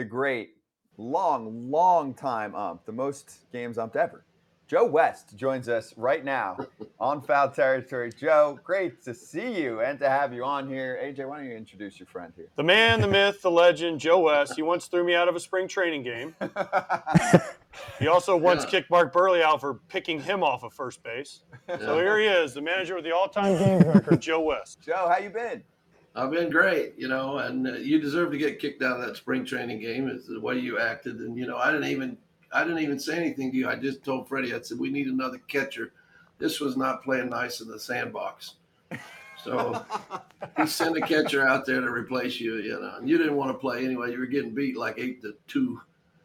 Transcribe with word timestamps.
The 0.00 0.04
great, 0.06 0.52
long, 0.96 1.70
long 1.70 2.14
time 2.14 2.54
ump, 2.54 2.86
the 2.86 2.92
most 2.92 3.40
games 3.52 3.76
umped 3.76 3.96
ever. 3.96 4.24
Joe 4.66 4.86
West 4.86 5.36
joins 5.36 5.68
us 5.68 5.92
right 5.94 6.24
now 6.24 6.56
on 6.98 7.20
Foul 7.20 7.50
Territory. 7.50 8.10
Joe, 8.18 8.58
great 8.64 9.02
to 9.04 9.12
see 9.12 9.60
you 9.60 9.82
and 9.82 9.98
to 9.98 10.08
have 10.08 10.32
you 10.32 10.42
on 10.42 10.70
here. 10.70 10.98
AJ, 11.04 11.28
why 11.28 11.36
don't 11.36 11.48
you 11.48 11.54
introduce 11.54 12.00
your 12.00 12.06
friend 12.06 12.32
here? 12.34 12.46
The 12.56 12.62
man, 12.62 13.02
the 13.02 13.08
myth, 13.08 13.42
the 13.42 13.50
legend, 13.50 14.00
Joe 14.00 14.20
West. 14.20 14.54
He 14.56 14.62
once 14.62 14.86
threw 14.86 15.04
me 15.04 15.14
out 15.14 15.28
of 15.28 15.36
a 15.36 15.40
spring 15.40 15.68
training 15.68 16.02
game. 16.04 16.34
he 17.98 18.06
also 18.06 18.38
once 18.38 18.64
Yeah. 18.64 18.70
kicked 18.70 18.90
Mark 18.90 19.12
Buehrle 19.12 19.42
out 19.42 19.60
for 19.60 19.74
picking 19.90 20.22
him 20.22 20.42
off 20.42 20.62
of 20.62 20.72
first 20.72 21.02
base. 21.02 21.40
So 21.68 21.98
here 21.98 22.18
he 22.18 22.24
is, 22.24 22.54
the 22.54 22.62
manager 22.62 22.94
with 22.94 23.04
the 23.04 23.14
all-time 23.14 23.58
game 23.62 23.80
record, 23.82 24.22
Joe 24.22 24.40
West. 24.40 24.80
Joe, 24.80 25.12
how 25.14 25.18
you 25.22 25.28
been? 25.28 25.62
I've 26.16 26.30
been 26.30 26.50
great, 26.50 26.94
you 26.96 27.08
know, 27.08 27.38
and 27.38 27.66
uh, 27.66 27.72
you 27.72 28.00
deserve 28.00 28.32
to 28.32 28.38
get 28.38 28.58
kicked 28.58 28.82
out 28.82 29.00
of 29.00 29.06
that 29.06 29.16
spring 29.16 29.44
training 29.44 29.80
game. 29.80 30.08
Is 30.08 30.26
the 30.26 30.40
way 30.40 30.58
you 30.58 30.78
acted, 30.78 31.20
and 31.20 31.36
you 31.36 31.46
know, 31.46 31.56
I 31.56 31.70
didn't 31.70 31.88
even, 31.88 32.18
I 32.52 32.64
didn't 32.64 32.80
even 32.80 32.98
say 32.98 33.16
anything 33.16 33.50
to 33.52 33.56
you. 33.56 33.68
I 33.68 33.76
just 33.76 34.04
told 34.04 34.28
Freddie, 34.28 34.54
I 34.54 34.60
said, 34.60 34.78
we 34.78 34.90
need 34.90 35.06
another 35.06 35.38
catcher. 35.46 35.92
This 36.38 36.58
was 36.58 36.76
not 36.76 37.04
playing 37.04 37.30
nice 37.30 37.60
in 37.60 37.68
the 37.68 37.78
sandbox. 37.78 38.54
So 39.44 39.84
he 40.56 40.66
sent 40.66 40.96
a 40.96 41.00
catcher 41.00 41.46
out 41.46 41.64
there 41.64 41.80
to 41.80 41.90
replace 41.90 42.40
you, 42.40 42.56
you 42.56 42.80
know, 42.80 42.94
and 42.96 43.08
you 43.08 43.18
didn't 43.18 43.36
want 43.36 43.52
to 43.52 43.58
play 43.58 43.84
anyway. 43.84 44.10
You 44.12 44.18
were 44.18 44.26
getting 44.26 44.54
beat 44.54 44.76
like 44.76 44.98
eight 44.98 45.22
to 45.22 45.34
two. 45.48 45.80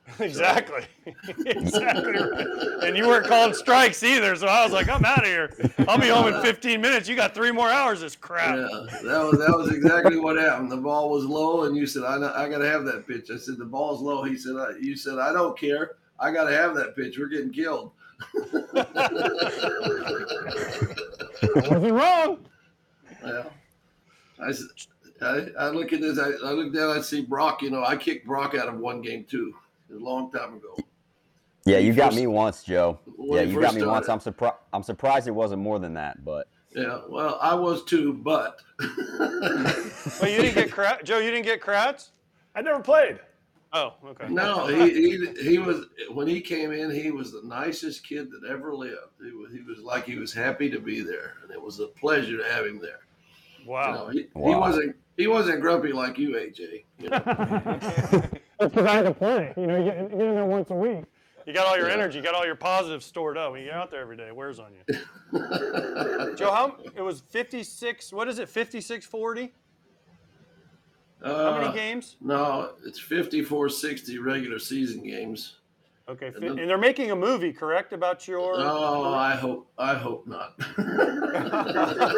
exactly. 0.20 0.84
exactly. 1.46 2.16
And 2.84 2.96
you 2.96 3.08
weren't 3.08 3.26
calling 3.28 3.54
strikes 3.54 4.04
either, 4.04 4.36
so 4.36 4.48
I 4.48 4.64
was 4.64 4.72
like, 4.72 4.88
I'm 4.88 5.04
out 5.04 5.20
of 5.20 5.26
here. 5.26 5.52
I'll 5.88 6.00
be 6.00 6.08
home 6.10 6.28
in 6.34 6.42
15 6.42 6.80
minutes. 6.80 7.10
You 7.10 7.16
got 7.16 7.34
three 7.34 7.52
more 7.52 7.70
hours, 7.70 8.02
this 8.02 8.16
crap. 8.16 8.56
Yeah, 8.56 8.68
that 9.04 9.20
was 9.30 9.40
that 9.40 9.58
was 9.58 9.72
exactly 9.74 10.18
what 10.18 10.38
happened. 10.38 10.72
The 10.72 10.78
ball 10.78 11.10
was 11.10 11.26
low, 11.26 11.64
and 11.64 11.76
you 11.76 11.88
said, 11.88 12.04
"I 12.04 12.16
I 12.44 12.48
got 12.50 12.60
to 12.60 12.70
have 12.70 12.86
that 12.86 13.08
pitch." 13.08 13.32
I 13.32 13.38
said, 13.38 13.58
"The 13.58 13.66
ball's 13.66 14.02
low." 14.02 14.24
He 14.24 14.38
said, 14.38 14.56
I, 14.56 14.72
"You 14.80 14.96
said 14.96 15.18
I 15.18 15.34
don't 15.34 15.58
care. 15.58 15.92
I 16.20 16.32
got 16.32 16.46
to 16.50 16.56
have 16.56 16.76
that 16.76 16.96
pitch. 16.96 17.18
We're 17.18 17.28
getting 17.28 17.52
killed." 17.52 17.92
I 18.76 18.86
wasn't 21.70 21.94
wrong. 21.94 22.38
Yeah. 23.26 23.44
I, 24.40 24.50
s- 24.50 24.88
I, 25.22 25.48
I 25.60 25.70
look 25.70 25.94
at 25.94 26.02
this. 26.02 26.20
I, 26.20 26.32
I 26.48 26.52
look 26.52 26.74
down. 26.74 26.96
I 26.98 27.02
see 27.02 27.22
Brock. 27.22 27.62
You 27.62 27.70
know, 27.72 27.84
I 27.84 27.96
kicked 27.98 28.26
Brock 28.28 28.56
out 28.56 28.68
of 28.68 28.78
one 28.80 29.02
game 29.02 29.24
too, 29.26 29.54
a 29.92 29.98
long 29.98 30.32
time 30.32 30.56
ago. 30.56 30.76
Yeah, 31.66 31.78
you 31.80 31.94
got 31.94 32.08
first- 32.08 32.18
me 32.18 32.28
once, 32.28 32.64
Joe. 32.64 33.00
Yeah, 33.18 33.42
you 33.42 33.60
got 33.60 33.74
me 33.76 33.84
once. 33.86 34.08
I'm 34.08 34.20
surprised. 34.20 34.56
I'm 34.74 34.84
surprised 34.84 35.28
it 35.28 35.32
wasn't 35.32 35.62
more 35.62 35.80
than 35.80 35.94
that, 35.96 36.24
but 36.24 36.48
Yeah. 36.76 37.02
Well, 37.10 37.40
I 37.42 37.56
was 37.56 37.84
too, 37.86 38.14
but. 38.14 38.60
Well, 40.22 40.30
you 40.30 40.38
didn't 40.42 40.54
get 40.56 40.70
Krat- 40.70 41.04
Joe. 41.04 41.18
You 41.18 41.32
didn't 41.32 41.46
get 41.46 41.62
Kratz. 41.62 42.10
I 42.54 42.62
never 42.62 42.80
played. 42.80 43.20
Oh, 43.74 43.94
okay. 44.06 44.30
No, 44.30 44.68
he, 44.68 44.90
he 44.94 45.28
he 45.42 45.58
was 45.58 45.88
when 46.14 46.28
he 46.28 46.40
came 46.40 46.72
in. 46.72 46.92
He 46.92 47.10
was 47.12 47.32
the 47.32 47.42
nicest 47.44 48.08
kid 48.08 48.30
that 48.32 48.48
ever 48.50 48.74
lived. 48.76 48.96
He 49.24 49.32
was, 49.32 49.52
he 49.52 49.62
was 49.62 49.80
like 49.80 50.06
he 50.06 50.18
was 50.18 50.32
happy 50.32 50.70
to 50.70 50.80
be 50.80 51.02
there, 51.02 51.34
and 51.42 51.52
it 51.52 51.62
was 51.62 51.80
a 51.80 51.88
pleasure 51.88 52.38
to 52.38 52.44
have 52.46 52.66
him 52.66 52.80
there. 52.80 53.00
You 53.66 53.72
Wow. 53.72 53.94
know, 53.94 54.10
he, 54.10 54.20
he 54.20 54.56
wasn't 54.56 54.96
he 55.18 55.28
wasn't 55.28 55.62
grumpy 55.62 55.92
like 55.92 56.18
you, 56.18 56.32
AJ. 56.32 56.84
You 57.00 57.10
know? 57.10 57.20
That's 58.60 58.74
because 58.74 58.86
I 58.86 58.96
had 58.96 59.06
to 59.06 59.14
play. 59.14 59.54
You 59.58 59.68
know, 59.68 59.78
you 59.78 59.84
get, 59.84 59.98
in 59.98 60.18
there 60.18 60.46
once 60.46 60.70
a 60.70 60.76
week. 60.76 61.04
You 61.46 61.54
got 61.54 61.68
all 61.68 61.78
your 61.78 61.88
Yeah. 61.90 61.96
energy, 61.96 62.18
you 62.20 62.24
got 62.24 62.36
all 62.36 62.46
your 62.46 62.56
positives 62.56 63.06
stored 63.06 63.38
up. 63.38 63.52
When 63.52 63.64
you're 63.64 63.74
out 63.74 63.92
there 63.92 64.02
every 64.02 64.16
day, 64.18 64.28
it 64.28 64.36
wears 64.36 64.60
on 64.60 64.72
you. 64.74 64.98
Joe, 66.38 66.52
how 66.52 66.78
it 66.96 67.02
was 67.02 67.22
56? 67.22 68.14
What 68.14 68.28
is 68.28 68.40
it? 68.40 68.48
56 68.50 69.06
40? 69.06 69.54
How 71.24 71.54
many 71.54 71.68
Uh, 71.68 71.72
games? 71.74 72.18
No, 72.22 72.72
it's 72.86 73.00
54 73.00 73.70
60 73.70 74.18
regular 74.20 74.60
season 74.60 75.04
games. 75.04 75.58
Okay, 76.08 76.28
and 76.28 76.36
then- 76.36 76.60
and 76.60 76.70
they're 76.70 76.78
making 76.78 77.12
a 77.12 77.16
movie, 77.16 77.52
correct, 77.52 77.92
about 77.92 78.28
your? 78.28 78.54
Oh, 78.58 79.14
I 79.14 79.36
hope 79.36 79.68
I 79.78 79.96
hope 79.96 80.26
not. 80.28 80.54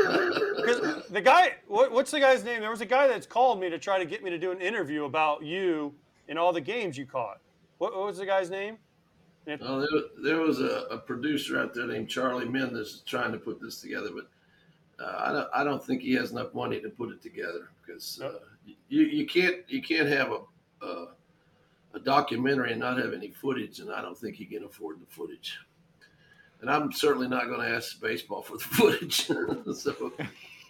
The 1.09 1.21
guy, 1.21 1.53
what, 1.67 1.91
what's 1.93 2.11
the 2.11 2.19
guy's 2.19 2.43
name? 2.43 2.59
There 2.59 2.69
was 2.69 2.81
a 2.81 2.85
guy 2.85 3.07
that's 3.07 3.25
called 3.25 3.61
me 3.61 3.69
to 3.69 3.79
try 3.79 3.97
to 3.97 4.05
get 4.05 4.23
me 4.23 4.29
to 4.29 4.37
do 4.37 4.51
an 4.51 4.59
interview 4.59 5.05
about 5.05 5.41
you 5.43 5.93
and 6.27 6.37
all 6.37 6.51
the 6.51 6.59
games 6.61 6.97
you 6.97 7.05
caught. 7.05 7.39
What, 7.77 7.95
what 7.95 8.05
was 8.07 8.17
the 8.17 8.25
guy's 8.25 8.49
name? 8.49 8.77
Well, 9.45 9.79
there, 9.79 10.01
there 10.21 10.41
was 10.41 10.59
a, 10.59 10.85
a 10.91 10.97
producer 10.97 11.57
out 11.59 11.73
there 11.73 11.87
named 11.87 12.09
Charlie 12.09 12.47
Min 12.49 12.73
that's 12.73 12.99
trying 13.05 13.31
to 13.31 13.37
put 13.37 13.61
this 13.61 13.79
together, 13.79 14.09
but 14.13 14.27
uh, 15.03 15.15
I 15.17 15.31
don't 15.31 15.47
I 15.53 15.63
don't 15.63 15.83
think 15.83 16.01
he 16.01 16.13
has 16.15 16.31
enough 16.33 16.53
money 16.53 16.81
to 16.81 16.89
put 16.89 17.11
it 17.11 17.21
together 17.21 17.69
because 17.85 18.19
uh, 18.21 18.39
you 18.89 19.03
you 19.03 19.25
can't 19.25 19.57
you 19.69 19.81
can't 19.81 20.09
have 20.09 20.33
a, 20.33 20.85
a 20.85 21.05
a 21.97 22.03
documentary 22.03 22.71
and 22.71 22.79
not 22.79 22.97
have 22.97 23.13
any 23.13 23.31
footage, 23.31 23.79
and 23.79 23.91
I 23.91 24.01
don't 24.01 24.17
think 24.17 24.35
he 24.35 24.45
can 24.45 24.63
afford 24.63 25.01
the 25.01 25.05
footage. 25.07 25.59
And 26.61 26.69
I'm 26.69 26.91
certainly 26.91 27.27
not 27.27 27.47
going 27.47 27.59
to 27.59 27.75
ask 27.75 27.99
baseball 28.01 28.41
for 28.41 28.57
the 28.57 28.63
footage. 28.63 29.27
so, 29.75 30.13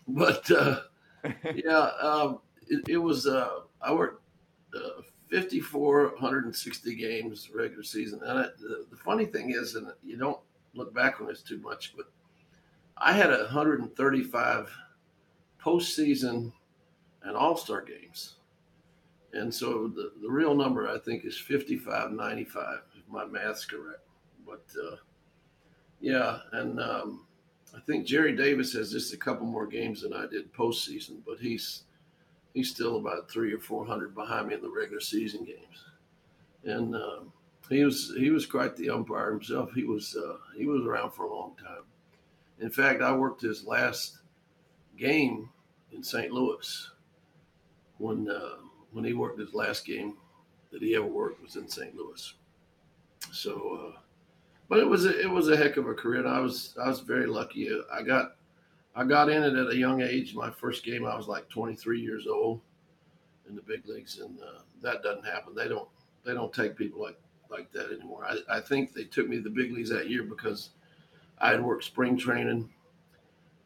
but 0.08 0.50
uh, 0.52 0.80
yeah, 1.56 1.92
um, 2.02 2.40
it, 2.68 2.84
it 2.88 2.98
was. 2.98 3.28
Uh, 3.28 3.60
I 3.82 3.94
worked 3.94 4.24
uh, 4.76 5.02
5,460 5.32 6.96
games 6.96 7.50
regular 7.54 7.84
season, 7.84 8.22
and 8.24 8.40
I, 8.40 8.44
the, 8.60 8.86
the 8.90 8.98
funny 8.98 9.26
thing 9.26 9.52
is, 9.52 9.76
and 9.76 9.92
you 10.04 10.18
don't 10.18 10.40
look 10.74 10.94
back 10.94 11.20
on 11.20 11.28
this 11.28 11.42
too 11.42 11.60
much, 11.60 11.94
but 11.96 12.06
I 12.98 13.14
had 13.14 13.30
135 13.30 14.72
postseason 15.62 16.52
and 17.24 17.36
All 17.36 17.58
Star 17.58 17.82
games. 17.82 18.37
And 19.34 19.54
so 19.54 19.88
the, 19.88 20.12
the 20.22 20.30
real 20.30 20.56
number 20.56 20.90
I 20.90 20.98
think 21.00 21.26
is 21.26 21.38
55 21.38 22.12
95, 22.12 22.80
if 22.96 23.04
my 23.10 23.26
math's 23.26 23.66
correct. 23.66 24.02
But 24.46 24.66
uh, 24.82 24.96
yeah, 26.00 26.40
and 26.54 26.80
um, 26.80 27.26
I 27.76 27.80
think 27.82 28.06
Gerry 28.06 28.36
Davis 28.36 28.74
has 28.74 28.92
just 28.92 29.14
a 29.14 29.18
couple 29.18 29.46
more 29.46 29.68
games 29.68 30.02
than 30.02 30.14
I 30.14 30.26
did 30.28 30.54
postseason, 30.54 31.18
but 31.26 31.40
he's 31.40 31.84
he's 32.54 32.72
still 32.72 32.98
about 32.98 33.30
three 33.30 33.54
or 33.54 33.60
four 33.60 33.86
hundred 33.86 34.16
behind 34.16 34.48
me 34.48 34.56
in 34.56 34.62
the 34.62 34.70
regular 34.70 35.02
season 35.02 35.44
games. 35.44 35.86
And 36.64 36.96
um, 36.96 37.34
he 37.70 37.84
was 37.84 38.14
he 38.18 38.30
was 38.30 38.46
quite 38.46 38.76
the 38.76 38.90
umpire 38.90 39.32
himself. 39.32 39.72
He 39.74 39.84
was 39.84 40.16
uh, 40.16 40.38
he 40.58 40.66
was 40.66 40.86
around 40.86 41.12
for 41.12 41.26
a 41.26 41.36
long 41.36 41.56
time. 41.58 41.84
In 42.60 42.70
fact, 42.70 43.02
I 43.02 43.12
worked 43.16 43.42
his 43.42 43.66
last 43.66 44.20
game 44.98 45.50
in 45.92 46.04
St. 46.04 46.32
Louis 46.32 46.92
when 47.98 48.30
uh, 48.30 48.58
when 48.92 49.06
he 49.06 49.14
worked 49.14 49.40
his 49.40 49.54
last 49.54 49.86
game 49.86 50.16
that 50.72 50.82
he 50.82 50.96
ever 50.96 51.06
worked 51.06 51.42
was 51.42 51.56
in 51.56 51.68
St. 51.68 51.96
Louis. 51.96 52.34
So, 53.32 53.94
uh, 53.96 54.00
but 54.70 54.80
it 54.80 54.88
was 54.88 55.06
a, 55.06 55.20
it 55.20 55.30
was 55.30 55.50
a 55.50 55.58
heck 55.58 55.78
of 55.78 55.88
a 55.88 55.94
career. 55.94 56.20
And 56.20 56.30
I 56.30 56.40
was 56.40 56.76
I 56.82 56.88
was 56.88 57.00
very 57.02 57.28
lucky. 57.28 57.70
I 57.92 58.02
got 58.02 58.36
I 58.96 59.04
got 59.04 59.30
in 59.30 59.44
it 59.44 59.56
at 59.56 59.72
a 59.72 59.76
young 59.76 60.02
age. 60.02 60.34
My 60.34 60.50
first 60.50 60.84
game, 60.84 61.06
I 61.06 61.16
was 61.16 61.28
like 61.28 61.48
23 61.50 62.02
years 62.02 62.28
old 62.28 62.62
in 63.48 63.56
the 63.56 63.62
big 63.62 63.88
leagues, 63.88 64.20
and 64.20 64.40
uh, 64.40 64.62
that 64.82 65.04
doesn't 65.04 65.26
happen. 65.26 65.56
They 65.56 65.68
don't 65.68 65.88
they 66.26 66.34
don't 66.34 66.54
take 66.54 66.76
people 66.76 67.02
like 67.02 67.20
like 67.50 67.72
that 67.72 67.92
anymore. 67.92 68.26
I, 68.26 68.58
I 68.58 68.60
think 68.60 68.94
they 68.94 69.06
took 69.06 69.30
me 69.30 69.38
to 69.38 69.44
the 69.44 69.50
big 69.50 69.72
leagues 69.72 69.90
that 69.90 70.10
year 70.10 70.24
because 70.24 70.72
I 71.40 71.52
had 71.52 71.64
worked 71.64 71.84
spring 71.84 72.18
training, 72.18 72.70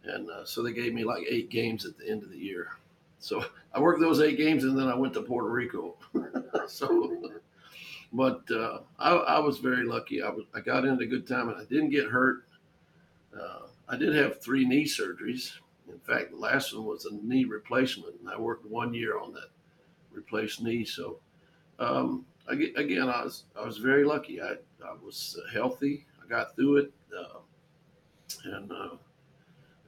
and 0.03 0.29
uh, 0.29 0.45
so 0.45 0.61
they 0.61 0.73
gave 0.73 0.93
me 0.93 1.03
like 1.03 1.23
eight 1.27 1.49
games 1.49 1.85
at 1.85 1.97
the 1.97 2.09
end 2.09 2.23
of 2.23 2.29
the 2.29 2.37
year. 2.37 2.73
So 3.21 3.45
I 3.73 3.79
worked 3.79 4.01
those 4.01 4.19
eight 4.19 4.37
games, 4.37 4.63
and 4.63 4.77
then 4.77 4.87
I 4.87 4.95
went 4.95 5.13
to 5.13 5.21
Puerto 5.21 5.47
Rico. 5.47 5.95
so, 6.67 7.31
but 8.11 8.41
uh, 8.51 8.79
I, 8.99 9.11
I 9.11 9.39
was 9.39 9.59
very 9.59 9.85
lucky. 9.85 10.21
I 10.21 10.29
was 10.29 10.45
I 10.53 10.59
got 10.59 10.85
in 10.85 10.95
at 10.95 11.01
a 11.01 11.05
good 11.05 11.27
time, 11.27 11.47
and 11.47 11.57
I 11.57 11.63
didn't 11.65 11.91
get 11.91 12.09
hurt. 12.09 12.45
Uh, 13.39 13.67
I 13.87 13.95
did 13.95 14.15
have 14.15 14.41
three 14.41 14.65
knee 14.65 14.85
surgeries. 14.85 15.53
In 15.87 15.99
fact, 15.99 16.31
the 16.31 16.37
last 16.37 16.75
one 16.75 16.85
was 16.85 17.05
a 17.05 17.13
knee 17.13 17.45
replacement, 17.45 18.19
and 18.19 18.29
I 18.29 18.39
worked 18.39 18.65
one 18.65 18.93
year 18.93 19.19
on 19.19 19.33
that 19.33 19.49
replaced 20.11 20.61
knee. 20.61 20.83
So, 20.83 21.19
um, 21.77 22.25
I, 22.49 22.53
again, 22.75 23.07
I 23.07 23.23
was 23.23 23.43
I 23.55 23.63
was 23.63 23.77
very 23.77 24.03
lucky. 24.03 24.41
I 24.41 24.53
I 24.83 24.95
was 25.03 25.39
healthy. 25.53 26.07
I 26.23 26.27
got 26.27 26.55
through 26.55 26.77
it, 26.77 26.93
uh, 27.15 27.39
and 28.45 28.71
uh, 28.71 28.95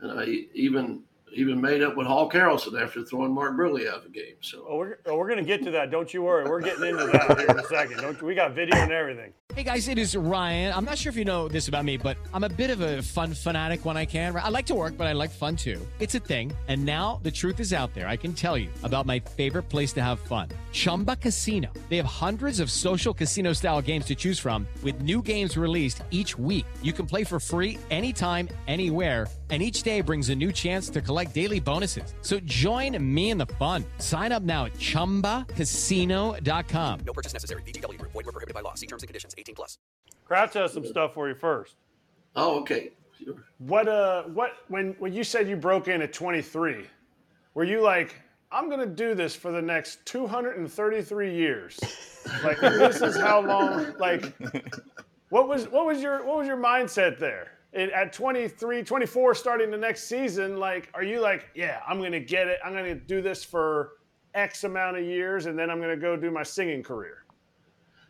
and 0.01 0.19
I 0.19 0.25
even 0.53 1.01
even 1.33 1.59
made 1.59 1.81
up 1.81 1.95
with 1.97 2.07
Hawk 2.07 2.33
Harrelson 2.33 2.81
after 2.81 3.03
throwing 3.03 3.33
Mark 3.33 3.55
Buehrle 3.57 3.87
out 3.87 3.97
of 3.97 4.03
the 4.03 4.09
game. 4.09 4.35
So 4.41 4.65
Oh, 4.67 4.77
we're, 4.77 4.97
oh, 5.05 5.17
we're 5.17 5.27
going 5.27 5.39
to 5.39 5.45
get 5.45 5.63
to 5.63 5.71
that. 5.71 5.91
Don't 5.91 6.13
you 6.13 6.23
worry. 6.23 6.45
We're 6.49 6.61
getting 6.61 6.85
into 6.85 7.05
that 7.07 7.37
here 7.37 7.47
in 7.47 7.59
a 7.59 7.63
second. 7.63 7.97
Don't 7.97 8.21
we 8.21 8.35
got 8.35 8.53
video 8.53 8.77
and 8.77 8.91
everything. 8.91 9.33
Hey 9.55 9.63
guys, 9.63 9.87
it 9.87 9.99
is 9.99 10.15
Ryan. 10.15 10.73
I'm 10.73 10.83
not 10.83 10.97
sure 10.97 11.11
if 11.11 11.15
you 11.15 11.25
know 11.25 11.47
this 11.47 11.67
about 11.67 11.85
me, 11.85 11.95
but 11.97 12.17
I'm 12.33 12.43
a 12.43 12.49
bit 12.49 12.71
of 12.71 12.81
a 12.81 13.03
fun 13.03 13.35
fanatic 13.35 13.85
when 13.85 13.95
I 13.97 14.05
can. 14.05 14.35
I 14.35 14.49
like 14.49 14.65
to 14.67 14.73
work, 14.75 14.97
but 14.97 15.05
I 15.05 15.11
like 15.13 15.29
fun 15.29 15.55
too. 15.55 15.79
It's 15.99 16.15
a 16.15 16.19
thing. 16.19 16.51
And 16.67 16.83
now 16.83 17.19
the 17.21 17.29
truth 17.29 17.59
is 17.59 17.71
out 17.71 17.93
there. 17.93 18.07
I 18.07 18.17
can 18.17 18.33
tell 18.33 18.57
you 18.57 18.69
about 18.81 19.05
my 19.05 19.19
favorite 19.19 19.69
place 19.69 19.93
to 19.93 20.01
have 20.01 20.19
fun 20.21 20.49
Chumba 20.71 21.17
Casino. 21.17 21.69
They 21.89 21.97
have 21.97 22.05
hundreds 22.05 22.59
of 22.59 22.71
social 22.71 23.13
casino 23.13 23.53
style 23.53 23.79
games 23.81 24.05
to 24.05 24.15
choose 24.15 24.39
from, 24.39 24.65
with 24.81 25.01
new 25.01 25.21
games 25.21 25.55
released 25.55 26.01
each 26.09 26.35
week. 26.37 26.65
You 26.81 26.93
can 26.93 27.05
play 27.05 27.23
for 27.23 27.39
free 27.39 27.77
anytime, 27.91 28.49
anywhere. 28.67 29.27
And 29.51 29.61
each 29.61 29.83
day 29.83 30.01
brings 30.01 30.29
a 30.29 30.35
new 30.35 30.51
chance 30.51 30.89
to 30.89 30.99
collect 30.99 31.22
daily 31.25 31.59
bonuses. 31.59 32.15
So 32.21 32.39
join 32.39 32.97
me 33.13 33.29
in 33.29 33.37
the 33.37 33.45
fun. 33.45 33.85
Sign 33.99 34.31
up 34.31 34.41
now 34.41 34.65
at 34.65 34.73
chumbacasino.com. 34.73 36.99
No 37.05 37.13
purchase 37.13 37.33
necessary. 37.33 37.61
VGW 37.61 37.99
Group. 37.99 38.13
Void 38.13 38.25
were 38.25 38.31
prohibited 38.31 38.55
by 38.55 38.61
law. 38.61 38.73
See 38.73 38.87
terms 38.87 39.03
and 39.03 39.07
conditions. 39.07 39.35
18 39.37 39.53
plus. 39.53 39.77
Kratz 40.27 40.53
has 40.53 40.73
some 40.73 40.85
stuff 40.85 41.13
for 41.13 41.29
you 41.29 41.35
first. 41.35 41.75
oh 42.35 42.61
okay. 42.61 42.93
Sure. 43.23 43.35
What 43.59 43.87
uh 43.87 44.23
what 44.23 44.53
when 44.69 44.95
when 44.99 45.13
you 45.13 45.23
said 45.23 45.47
you 45.47 45.55
broke 45.55 45.87
in 45.87 46.01
at 46.01 46.13
23, 46.13 46.85
were 47.53 47.63
you 47.63 47.81
like 47.81 48.15
I'm 48.51 48.67
going 48.69 48.81
to 48.81 48.85
do 48.85 49.15
this 49.15 49.35
for 49.35 49.51
the 49.51 49.61
next 49.61 50.05
233 50.05 51.35
years? 51.35 51.79
Like 52.43 52.59
this 52.59 53.01
is 53.01 53.17
how 53.17 53.41
long 53.41 53.93
like 53.99 54.33
what 55.29 55.47
was 55.47 55.67
what 55.69 55.85
was 55.85 56.01
your 56.01 56.25
what 56.25 56.37
was 56.37 56.47
your 56.47 56.57
mindset 56.57 57.19
there? 57.19 57.52
At 57.75 58.13
23, 58.13 58.83
24 58.83 59.35
starting 59.35 59.71
the 59.71 59.77
next 59.77 60.03
season, 60.03 60.57
like 60.57 60.89
are 60.93 61.03
you 61.03 61.19
like, 61.21 61.49
yeah, 61.55 61.79
I'm 61.87 61.97
going 61.97 62.11
to 62.11 62.19
get 62.19 62.47
it. 62.47 62.59
I'm 62.63 62.73
going 62.73 62.85
to 62.85 62.95
do 62.95 63.21
this 63.21 63.43
for 63.43 63.93
X 64.35 64.63
amount 64.63 64.97
of 64.97 65.03
years 65.03 65.47
and 65.47 65.57
then 65.57 65.69
I'm 65.69 65.79
going 65.79 65.89
to 65.89 65.97
go 65.97 66.15
do 66.15 66.29
my 66.29 66.43
singing 66.43 66.83
career. 66.83 67.25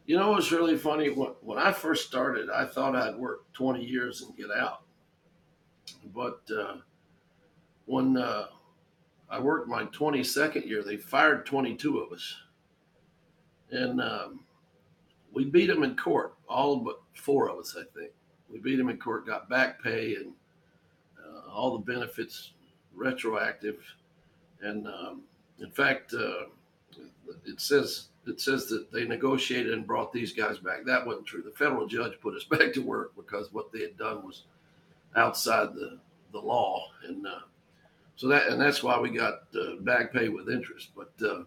You 0.05 0.17
know 0.17 0.31
what's 0.31 0.51
really 0.51 0.77
funny? 0.77 1.09
When, 1.09 1.29
when 1.41 1.57
I 1.57 1.71
first 1.71 2.07
started, 2.07 2.49
I 2.49 2.65
thought 2.65 2.95
I'd 2.95 3.15
work 3.15 3.51
20 3.53 3.83
years 3.83 4.21
and 4.21 4.35
get 4.35 4.51
out. 4.51 4.81
But 6.13 6.41
uh, 6.53 6.77
when 7.85 8.17
uh, 8.17 8.47
I 9.29 9.39
worked 9.39 9.69
my 9.69 9.85
22nd 9.85 10.67
year, 10.67 10.83
they 10.83 10.97
fired 10.97 11.45
22 11.45 11.99
of 11.99 12.11
us. 12.11 12.35
And 13.71 14.01
um, 14.01 14.41
we 15.33 15.45
beat 15.45 15.67
them 15.67 15.83
in 15.83 15.95
court, 15.95 16.35
all 16.47 16.77
but 16.77 17.01
four 17.15 17.49
of 17.49 17.59
us, 17.59 17.75
I 17.79 17.83
think. 17.97 18.11
We 18.53 18.59
beat 18.59 18.75
them 18.75 18.89
in 18.89 18.97
court, 18.97 19.25
got 19.25 19.49
back 19.49 19.83
pay 19.83 20.15
and 20.15 20.33
uh, 21.19 21.51
all 21.51 21.77
the 21.77 21.91
benefits 21.91 22.51
retroactive. 22.95 23.79
And 24.61 24.87
um, 24.87 25.21
in 25.59 25.71
fact, 25.71 26.13
uh, 26.13 26.45
it 27.45 27.59
says 27.59 28.07
it 28.25 28.39
says 28.39 28.67
that 28.67 28.91
they 28.91 29.05
negotiated 29.05 29.73
and 29.73 29.85
brought 29.85 30.13
these 30.13 30.31
guys 30.31 30.57
back. 30.59 30.85
That 30.85 31.05
wasn't 31.05 31.25
true. 31.25 31.41
The 31.41 31.51
federal 31.51 31.87
judge 31.87 32.13
put 32.21 32.35
us 32.35 32.43
back 32.49 32.73
to 32.73 32.79
work 32.79 33.13
because 33.15 33.51
what 33.51 33.71
they 33.71 33.81
had 33.81 33.97
done 33.97 34.25
was 34.25 34.43
outside 35.15 35.73
the, 35.73 35.99
the 36.31 36.39
law, 36.39 36.87
and 37.07 37.25
uh, 37.27 37.41
so 38.15 38.27
that 38.27 38.47
and 38.47 38.61
that's 38.61 38.83
why 38.83 38.99
we 38.99 39.09
got 39.09 39.43
uh, 39.59 39.75
back 39.81 40.13
pay 40.13 40.29
with 40.29 40.49
interest. 40.49 40.89
But 40.95 41.11
uh, 41.27 41.43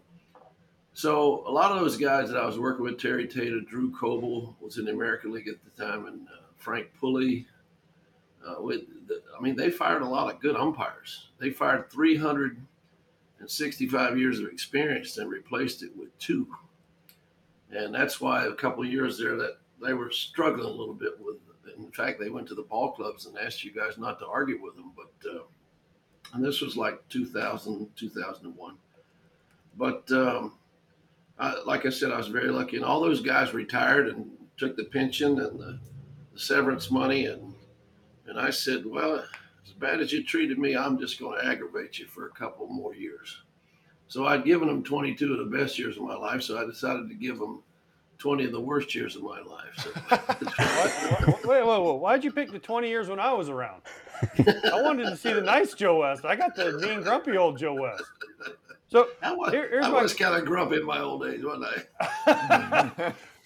so 0.93 1.43
a 1.47 1.51
lot 1.51 1.71
of 1.71 1.79
those 1.79 1.97
guys 1.97 2.29
that 2.29 2.37
I 2.37 2.45
was 2.45 2.59
working 2.59 2.83
with, 2.83 2.99
Terry 2.99 3.27
Taylor, 3.27 3.61
Drew 3.61 3.91
Coble 3.91 4.55
was 4.59 4.77
in 4.77 4.85
the 4.85 4.91
American 4.91 5.31
League 5.31 5.47
at 5.47 5.55
the 5.63 5.83
time, 5.83 6.05
and 6.05 6.27
uh, 6.27 6.46
Frank 6.57 6.87
Pulli. 6.99 7.45
Uh, 8.45 8.61
with 8.61 8.81
the, 9.07 9.21
I 9.37 9.41
mean, 9.41 9.55
they 9.55 9.69
fired 9.69 10.01
a 10.01 10.07
lot 10.07 10.33
of 10.33 10.39
good 10.39 10.55
umpires. 10.55 11.27
They 11.39 11.49
fired 11.49 11.91
365 11.91 14.17
years 14.17 14.39
of 14.39 14.47
experience 14.47 15.17
and 15.17 15.29
replaced 15.29 15.83
it 15.83 15.91
with 15.97 16.17
two 16.17 16.47
and 17.71 17.93
that's 17.93 18.21
why 18.21 18.45
a 18.45 18.53
couple 18.53 18.83
of 18.83 18.91
years 18.91 19.17
there 19.17 19.35
that 19.35 19.57
they 19.81 19.93
were 19.93 20.11
struggling 20.11 20.65
a 20.65 20.69
little 20.69 20.93
bit 20.93 21.13
with. 21.19 21.37
In 21.77 21.91
fact, 21.91 22.19
they 22.19 22.29
went 22.29 22.47
to 22.47 22.55
the 22.55 22.63
ball 22.63 22.93
clubs 22.93 23.27
and 23.27 23.37
asked 23.37 23.63
you 23.63 23.71
guys 23.71 23.99
not 23.99 24.17
to 24.19 24.25
argue 24.25 24.59
with 24.59 24.75
them. 24.75 24.93
But 24.95 25.29
uh, 25.29 25.43
and 26.33 26.43
this 26.43 26.59
was 26.59 26.75
like 26.75 27.07
2000, 27.09 27.87
2001. 27.95 28.75
But 29.77 30.11
um, 30.11 30.53
I, 31.37 31.61
like 31.67 31.85
I 31.85 31.89
said, 31.89 32.11
I 32.11 32.17
was 32.17 32.29
very 32.29 32.49
lucky, 32.49 32.77
and 32.77 32.85
all 32.85 32.99
those 32.99 33.21
guys 33.21 33.53
retired 33.53 34.07
and 34.07 34.31
took 34.57 34.75
the 34.75 34.85
pension 34.85 35.39
and 35.39 35.59
the, 35.59 35.79
the 36.37 36.43
severance 36.43 36.91
money, 36.91 37.25
and 37.25 37.53
and 38.27 38.39
I 38.39 38.51
said, 38.51 38.85
well, 38.85 39.15
as 39.65 39.71
bad 39.79 39.99
as 40.01 40.11
you 40.11 40.23
treated 40.23 40.59
me, 40.59 40.75
I'm 40.75 40.99
just 40.99 41.19
going 41.19 41.39
to 41.39 41.45
aggravate 41.47 41.97
you 41.97 42.05
for 42.05 42.27
a 42.27 42.31
couple 42.31 42.67
more 42.67 42.93
years. 42.93 43.41
So 44.09 44.25
I'd 44.25 44.43
given 44.45 44.67
them 44.67 44.83
22 44.83 45.33
of 45.33 45.39
the 45.49 45.57
best 45.57 45.79
years 45.79 45.97
of 45.97 46.03
my 46.03 46.15
life. 46.15 46.41
So 46.43 46.57
I 46.61 46.65
decided 46.65 47.07
to 47.09 47.15
give 47.15 47.39
them 47.39 47.63
20 48.19 48.45
of 48.45 48.51
the 48.51 48.59
worst 48.59 48.93
years 48.93 49.15
of 49.15 49.23
my 49.23 49.39
life. 49.41 49.73
So 49.77 49.89
What, 51.25 51.45
wait, 51.45 51.65
wait, 51.65 51.81
wait. 51.83 51.99
Why'd 51.99 52.23
you 52.23 52.31
pick 52.31 52.51
the 52.51 52.59
20 52.59 52.87
years 52.89 53.07
when 53.09 53.19
I 53.19 53.33
was 53.33 53.47
around? 53.49 53.81
I 54.37 54.81
wanted 54.81 55.05
to 55.05 55.15
see 55.17 55.31
the 55.33 55.41
nice 55.41 55.73
Joe 55.73 55.99
West. 56.01 56.25
I 56.25 56.35
got 56.35 56.55
the 56.55 56.73
mean, 56.81 57.01
grumpy 57.01 57.37
old 57.37 57.57
Joe 57.57 57.73
West. 57.75 58.03
So 58.89 59.07
I 59.23 59.33
was, 59.33 59.51
here- 59.53 59.69
here's 59.69 59.85
I 59.85 59.89
my 59.89 60.01
was 60.03 60.13
kind 60.13 60.35
of 60.35 60.45
grumpy 60.45 60.77
in 60.77 60.85
my 60.85 60.99
old 60.99 61.25
age, 61.25 61.41
wasn't 61.43 61.65
I? 62.27 63.13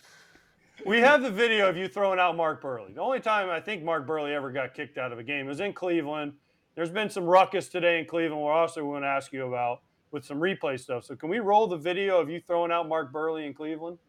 We 0.85 0.99
have 0.99 1.21
the 1.21 1.31
video 1.31 1.69
of 1.69 1.77
you 1.77 1.87
throwing 1.87 2.19
out 2.19 2.35
Mark 2.35 2.61
Buehrle. 2.61 2.93
The 2.93 3.01
only 3.01 3.19
time 3.19 3.49
I 3.49 3.59
think 3.59 3.83
Mark 3.83 4.07
Buehrle 4.07 4.31
ever 4.31 4.51
got 4.51 4.73
kicked 4.73 4.97
out 4.97 5.11
of 5.11 5.19
a 5.19 5.23
game 5.23 5.45
was 5.45 5.59
in 5.59 5.73
Cleveland. 5.73 6.33
There's 6.75 6.89
been 6.89 7.09
some 7.09 7.25
ruckus 7.25 7.67
today 7.67 7.99
in 7.99 8.05
Cleveland. 8.05 8.41
We're 8.41 8.51
also 8.51 8.81
going 8.81 9.03
to 9.03 9.07
ask 9.07 9.31
you 9.31 9.45
about 9.45 9.81
with 10.11 10.25
some 10.25 10.39
replay 10.39 10.79
stuff. 10.79 11.05
So 11.05 11.15
can 11.15 11.29
we 11.29 11.39
roll 11.39 11.67
the 11.67 11.77
video 11.77 12.19
of 12.19 12.29
you 12.29 12.39
throwing 12.39 12.71
out 12.71 12.87
Mark 12.87 13.13
Buehrle 13.13 13.45
in 13.45 13.53
Cleveland? 13.53 13.99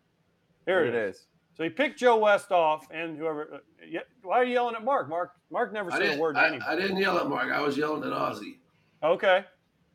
Here 0.66 0.84
Here 0.84 0.94
it 0.94 1.08
is. 1.08 1.26
So 1.54 1.64
he 1.64 1.68
picked 1.68 1.98
Joe 1.98 2.16
West 2.16 2.50
off, 2.50 2.86
and 2.90 3.18
whoever. 3.18 3.48
Uh, 3.54 3.58
yeah, 3.86 4.00
why 4.22 4.38
are 4.38 4.44
you 4.44 4.54
yelling 4.54 4.74
at 4.74 4.84
Mark? 4.84 5.08
Mark 5.08 5.32
Mark 5.50 5.72
never 5.72 5.90
said 5.90 6.16
a 6.16 6.18
word 6.18 6.34
to 6.34 6.40
I, 6.40 6.48
anybody. 6.48 6.70
I 6.70 6.76
didn't 6.76 6.96
yell 6.96 7.18
at 7.18 7.28
Mark. 7.28 7.52
I 7.52 7.60
was 7.60 7.76
yelling 7.76 8.02
at 8.04 8.12
Ozzie. 8.12 8.58
Okay. 9.02 9.44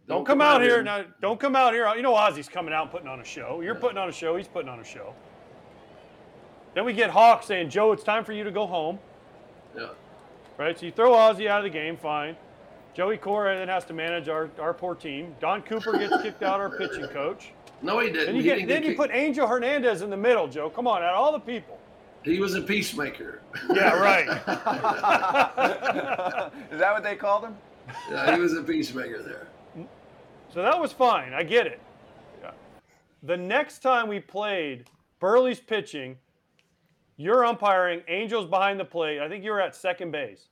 Don't, 0.08 0.24
come, 0.24 0.40
out 0.40 0.62
here 0.62 0.84
now. 0.84 1.04
Don't 1.22 1.40
come 1.40 1.56
out 1.56 1.74
here. 1.74 1.92
You 1.96 2.02
know 2.02 2.14
Ozzie's 2.14 2.48
coming 2.48 2.74
out 2.74 2.84
and 2.84 2.92
putting 2.92 3.10
on 3.10 3.20
a 3.20 3.26
show. 3.26 3.60
You're 3.62 3.76
putting 3.76 3.98
on 3.98 4.08
a 4.08 4.12
show. 4.12 4.38
He's 4.38 4.48
putting 4.48 4.70
on 4.70 4.80
a 4.80 4.84
show. 4.84 5.14
Then 6.74 6.86
we 6.86 6.94
get 6.94 7.10
Hawk 7.10 7.44
saying, 7.44 7.70
"Joe, 7.70 7.92
it's 7.92 8.04
time 8.04 8.24
for 8.24 8.34
you 8.34 8.44
to 8.44 8.52
go 8.52 8.66
home." 8.68 9.00
Yeah. 9.76 9.88
Right. 10.58 10.78
So 10.78 10.86
you 10.86 10.92
throw 10.92 11.14
Ozzie 11.14 11.48
out 11.50 11.60
of 11.60 11.64
the 11.64 11.70
game. 11.70 11.98
Fine. 11.98 12.36
Joey 12.94 13.18
Cora 13.18 13.56
then 13.58 13.68
has 13.68 13.86
to 13.86 13.94
manage 13.94 14.28
our, 14.28 14.50
our 14.60 14.74
poor 14.74 14.96
team. 14.96 15.36
Don 15.40 15.62
Cooper 15.62 15.92
gets 16.00 16.20
kicked 16.24 16.42
out, 16.42 16.60
our 16.60 16.76
pitching 16.78 17.08
coach. 17.10 17.52
No, 17.84 18.00
he 18.00 18.08
didn't. 18.10 18.26
Then 18.26 18.36
you 18.36 18.42
he, 18.42 18.48
get 18.48 18.56
didn't 18.56 18.70
then 18.70 18.82
get 18.82 18.90
you 18.90 18.96
kicked. 18.98 19.02
put 19.02 19.12
Angel 19.12 19.46
Hernandez 19.48 20.02
in 20.02 20.10
the 20.10 20.18
middle, 20.18 20.48
Joe. 20.48 20.70
Come 20.72 20.88
on, 20.88 21.04
out 21.04 21.14
of 21.14 21.20
all 21.20 21.32
the 21.32 21.40
people. 21.40 21.78
he 22.24 22.40
was 22.40 22.56
a 22.56 22.62
peacemaker. 22.62 23.42
Yeah, 23.72 23.94
right. 24.00 24.28
Is 26.72 26.80
that 26.80 26.92
what 26.92 27.04
they 27.04 27.16
called 27.16 27.44
him? 27.44 27.56
yeah, 28.10 28.34
he 28.36 28.42
was 28.42 28.54
a 28.54 28.64
peacemaker 28.64 29.22
there. 29.22 29.48
So 30.52 30.62
that 30.64 30.80
was 30.80 30.92
fine. 30.92 31.34
I 31.34 31.44
get 31.44 31.68
it. 31.68 31.80
Yeah. 32.42 32.52
The 33.24 33.38
next 33.38 33.80
time 33.80 34.08
we 34.08 34.20
played, 34.20 34.86
Buehrle's 35.22 35.60
pitching, 35.60 36.18
you're 37.18 37.46
umpiring, 37.46 38.02
Angels 38.08 38.46
behind 38.48 38.80
the 38.80 38.86
plate. 38.86 39.20
I 39.20 39.28
think 39.28 39.44
you 39.44 39.52
were 39.52 39.62
at 39.62 39.76
second 39.76 40.12
base. 40.12 40.50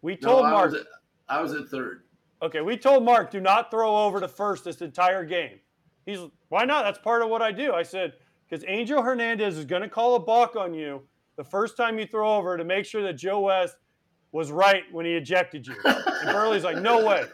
We 0.00 0.18
No, 0.22 0.28
told 0.28 0.46
I 0.46 0.50
Mark, 0.50 0.72
was, 0.72 0.80
at, 0.80 0.86
I 1.28 1.42
was 1.42 1.52
at 1.54 1.68
third. 1.68 2.04
okay, 2.40 2.60
we 2.60 2.76
told 2.76 3.04
Mark, 3.04 3.30
do 3.30 3.40
not 3.40 3.70
throw 3.70 3.94
over 3.96 4.20
to 4.20 4.28
first 4.28 4.64
this 4.64 4.80
entire 4.80 5.24
game. 5.24 5.58
He's, 6.06 6.18
why 6.48 6.64
not? 6.64 6.82
That's 6.84 6.98
part 6.98 7.22
of 7.22 7.28
what 7.28 7.42
I 7.42 7.52
do. 7.52 7.72
I 7.72 7.82
said, 7.82 8.14
because 8.48 8.64
Angel 8.66 9.02
Hernandez 9.02 9.56
is 9.58 9.64
going 9.64 9.82
to 9.82 9.88
call 9.88 10.16
a 10.16 10.20
balk 10.20 10.56
on 10.56 10.74
you 10.74 11.02
the 11.36 11.44
first 11.44 11.76
time 11.76 11.98
you 11.98 12.06
throw 12.06 12.36
over 12.36 12.56
to 12.56 12.64
make 12.64 12.84
sure 12.84 13.02
that 13.02 13.14
Joe 13.14 13.40
West 13.40 13.76
was 14.32 14.50
right 14.50 14.82
when 14.92 15.06
he 15.06 15.12
ejected 15.12 15.66
you. 15.66 15.74
And 15.84 16.30
Buehrle's 16.30 16.64
like, 16.64 16.78
no 16.78 17.06
way. 17.06 17.24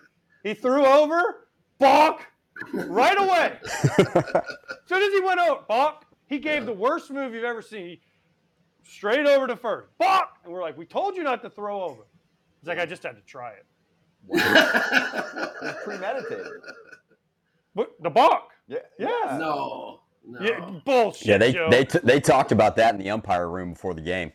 He 0.42 0.52
threw 0.54 0.84
over, 0.84 1.48
balk, 1.78 2.26
right 2.72 3.18
away. 3.18 3.58
As 3.62 4.44
soon 4.86 5.02
as 5.02 5.12
he 5.12 5.20
went 5.20 5.40
out, 5.40 5.66
balk, 5.68 6.04
he 6.26 6.38
gave 6.38 6.66
the 6.66 6.72
worst 6.72 7.10
move 7.10 7.32
you've 7.34 7.44
ever 7.44 7.62
seen. 7.62 7.98
He, 8.88 8.92
straight 8.96 9.26
over 9.26 9.46
to 9.46 9.56
first, 9.56 9.88
balk. 9.98 10.36
And 10.44 10.52
we're 10.52 10.62
like, 10.62 10.76
we 10.78 10.86
told 10.86 11.16
you 11.16 11.22
not 11.22 11.42
to 11.42 11.50
throw 11.50 11.82
over. 11.82 12.02
He's 12.60 12.68
like, 12.68 12.78
I 12.78 12.86
just 12.86 13.02
had 13.02 13.16
to 13.16 13.22
try 13.22 13.52
it. 13.52 13.66
It 14.30 15.76
premeditated. 15.84 16.46
But 17.74 17.92
the 18.02 18.10
balk. 18.10 18.50
Yeah. 18.66 18.78
Yeah. 18.98 19.38
No, 19.38 20.00
no. 20.26 20.40
Yeah, 20.40 20.70
bullshit. 20.84 21.26
Yeah, 21.28 21.38
they 21.38 21.52
Joe. 21.52 21.68
they 21.70 21.84
t- 21.84 22.00
they 22.02 22.20
talked 22.20 22.52
about 22.52 22.76
that 22.76 22.94
in 22.94 23.00
the 23.00 23.10
umpire 23.10 23.48
room 23.48 23.72
before 23.72 23.94
the 23.94 24.00
game. 24.00 24.32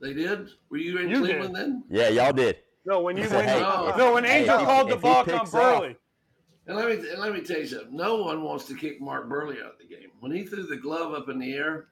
They 0.00 0.12
did? 0.12 0.48
Were 0.68 0.78
you 0.78 0.98
in 0.98 1.08
You 1.08 1.20
Cleveland 1.20 1.54
then? 1.54 1.84
Yeah, 1.88 2.08
y'all 2.08 2.32
did. 2.32 2.56
no, 2.84 3.00
when 3.00 3.16
you 3.16 3.28
So, 3.28 3.36
when 3.36 3.46
hey, 3.48 3.60
you- 3.60 3.88
if- 3.90 3.96
no 3.96 4.14
when 4.14 4.24
hey, 4.24 4.40
Angel 4.40 4.58
if 4.58 4.64
called 4.66 4.88
the 4.88 4.94
if 4.94 4.98
he 5.00 5.02
balk 5.02 5.28
on 5.28 5.38
picks 5.40 5.54
off- 5.54 5.82
Buehrle. 5.82 5.96
And 6.66 6.76
let 6.76 6.88
me 6.88 7.08
and 7.10 7.20
let 7.20 7.32
me 7.32 7.40
tell 7.40 7.58
you 7.58 7.66
something. 7.66 7.96
No 7.96 8.16
one 8.16 8.42
wants 8.42 8.64
to 8.66 8.74
kick 8.74 9.00
Mark 9.00 9.28
Buehrle 9.28 9.60
out 9.64 9.72
of 9.72 9.78
the 9.80 9.86
game. 9.86 10.10
When 10.20 10.32
he 10.32 10.44
threw 10.44 10.64
the 10.64 10.76
glove 10.76 11.12
up 11.14 11.28
in 11.28 11.38
the 11.38 11.52
air, 11.54 11.86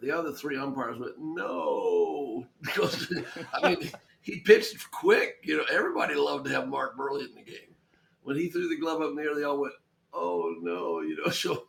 the 0.00 0.10
other 0.10 0.32
three 0.32 0.56
umpires 0.56 0.98
went 0.98 1.18
no 1.18 2.46
because 2.62 3.12
I 3.52 3.70
mean 3.70 3.90
he 4.24 4.40
pitched 4.40 4.90
quick. 4.90 5.36
You 5.44 5.58
know, 5.58 5.64
everybody 5.70 6.14
loved 6.14 6.46
to 6.46 6.52
have 6.52 6.68
Mark 6.68 6.96
Buehrle 6.96 7.20
in 7.20 7.34
the 7.34 7.42
game. 7.42 7.74
When 8.22 8.36
he 8.36 8.48
threw 8.48 8.68
the 8.68 8.78
glove 8.78 9.02
up 9.02 9.10
in 9.10 9.16
the 9.16 9.22
air, 9.22 9.34
they 9.34 9.44
all 9.44 9.60
went, 9.60 9.74
"Oh 10.12 10.54
no!" 10.60 11.00
You 11.02 11.16
know. 11.22 11.30
So, 11.30 11.66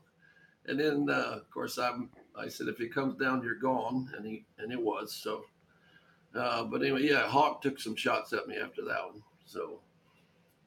and 0.65 0.79
then 0.79 1.08
uh, 1.10 1.38
of 1.38 1.50
course 1.51 1.77
I'm 1.77 2.10
I 2.38 2.48
said 2.48 2.67
if 2.67 2.79
it 2.79 2.94
comes 2.94 3.15
down, 3.15 3.44
you're 3.44 3.55
gone, 3.55 4.12
and 4.15 4.25
he 4.25 4.46
and 4.58 4.72
it 4.72 4.82
was 4.82 5.13
so. 5.13 5.44
Uh, 6.34 6.63
but 6.63 6.82
anyway, 6.82 7.03
yeah, 7.03 7.27
Hawk 7.27 7.62
took 7.62 7.79
some 7.79 7.96
shots 7.96 8.34
at 8.34 8.48
me 8.48 8.58
after 8.58 8.84
that 8.84 9.05
one. 9.05 9.22
So, 9.46 9.79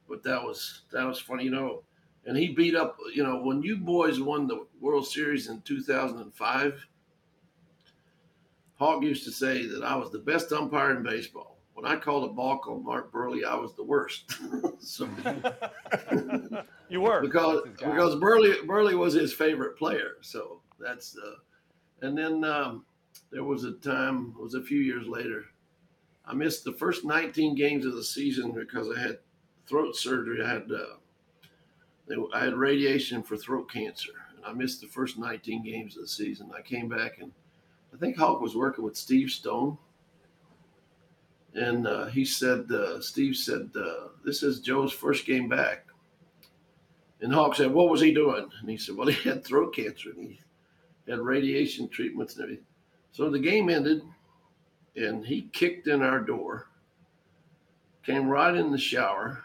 but 0.09 0.23
that 0.23 0.43
was 0.43 0.83
that 0.93 1.07
was 1.07 1.19
funny, 1.21 1.45
you 1.45 1.51
know. 1.51 1.83
And 2.27 2.37
he 2.37 2.49
beat 2.49 2.75
up, 2.75 2.99
you 3.15 3.23
know, 3.23 3.41
when 3.43 3.63
you 3.63 3.79
boys 3.79 4.21
won 4.21 4.47
the 4.47 4.67
World 4.81 5.07
Series 5.07 5.49
in 5.49 5.63
2005. 5.63 6.87
Hawk 8.79 9.03
used 9.03 9.25
to 9.25 9.33
say 9.33 9.67
that 9.67 9.83
I 9.83 9.97
was 9.97 10.11
the 10.11 10.19
best 10.19 10.53
umpire 10.53 10.97
in 10.97 11.03
baseball. 11.03 11.59
When 11.75 11.85
I 11.85 11.97
called 11.97 12.29
a 12.29 12.33
balk 12.33 12.67
on 12.67 12.85
Mark 12.85 13.13
Buehrle, 13.13 13.45
I 13.45 13.55
was 13.55 13.75
the 13.75 13.85
worst. 13.85 14.33
so 14.81 15.09
you 16.89 17.01
were 17.01 17.21
because 17.21 17.63
because 17.79 18.17
Buehrle 18.17 18.67
Buehrle 18.67 18.99
was 18.99 19.15
his 19.15 19.33
favorite 19.33 19.77
player. 19.77 20.17
So 20.23 20.61
that's 20.81 21.17
uh, 21.17 21.37
and 22.05 22.17
then 22.17 22.45
um, 22.45 22.85
there 23.31 23.45
was 23.45 23.65
a 23.65 23.73
time, 23.73 24.35
it 24.39 24.43
was 24.43 24.55
a 24.55 24.63
few 24.63 24.81
years 24.81 25.07
later, 25.07 25.45
I 26.25 26.35
missed 26.35 26.65
the 26.65 26.73
first 26.73 27.05
19 27.05 27.55
games 27.55 27.85
of 27.87 27.95
the 27.95 28.05
season 28.05 28.53
because 28.53 28.89
I 28.95 29.01
had 29.01 29.19
throat 29.67 29.97
surgery. 29.97 30.43
I 30.45 30.49
had 30.49 30.71
uh, 30.71 32.27
I 32.35 32.45
had 32.45 32.55
radiation 32.55 33.23
for 33.23 33.37
throat 33.37 33.71
cancer, 33.71 34.13
and 34.37 34.45
I 34.45 34.53
missed 34.53 34.81
the 34.81 34.87
first 34.87 35.19
19 35.19 35.63
games 35.63 35.97
of 35.97 36.03
the 36.03 36.09
season. 36.09 36.51
I 36.57 36.63
came 36.63 36.89
back, 36.89 37.19
and 37.19 37.33
I 37.93 37.97
think 37.97 38.17
Hawk 38.17 38.41
was 38.41 38.57
working 38.57 38.85
with 38.85 38.97
Steve 38.97 39.31
Stone, 39.31 39.79
and 41.55 41.87
uh, 41.87 42.07
he 42.07 42.25
said, 42.25 42.71
uh, 42.71 43.01
Steve 43.01 43.37
said, 43.37 43.71
uh, 43.75 44.09
"This 44.25 44.43
is 44.43 44.61
Joe's 44.61 44.93
first 44.93 45.27
game 45.27 45.49
back." 45.49 45.87
And 47.21 47.33
Hawk 47.33 47.57
said, 47.57 47.73
"What 47.73 47.89
was 47.89 48.01
he 48.01 48.13
doing?" 48.13 48.49
And 48.61 48.71
he 48.71 48.77
said, 48.77 48.97
"Well, 48.97 49.09
he 49.09 49.29
had 49.29 49.45
throat 49.45 49.75
cancer, 49.75 50.11
and 50.11 50.29
he 50.29 50.41
had 51.09 51.21
radiation 51.21 51.89
treatments 51.89 52.35
and 52.35 52.45
everything." 52.45 52.67
So 53.13 53.31
the 53.31 53.39
game 53.39 53.69
ended, 53.69 54.03
and 54.95 55.27
he 55.27 55.49
kicked 55.53 55.89
in 55.89 56.03
our 56.03 56.21
door, 56.21 56.69
came 58.05 58.29
right 58.29 58.55
in 58.55 58.71
the 58.71 58.79
shower, 58.79 59.43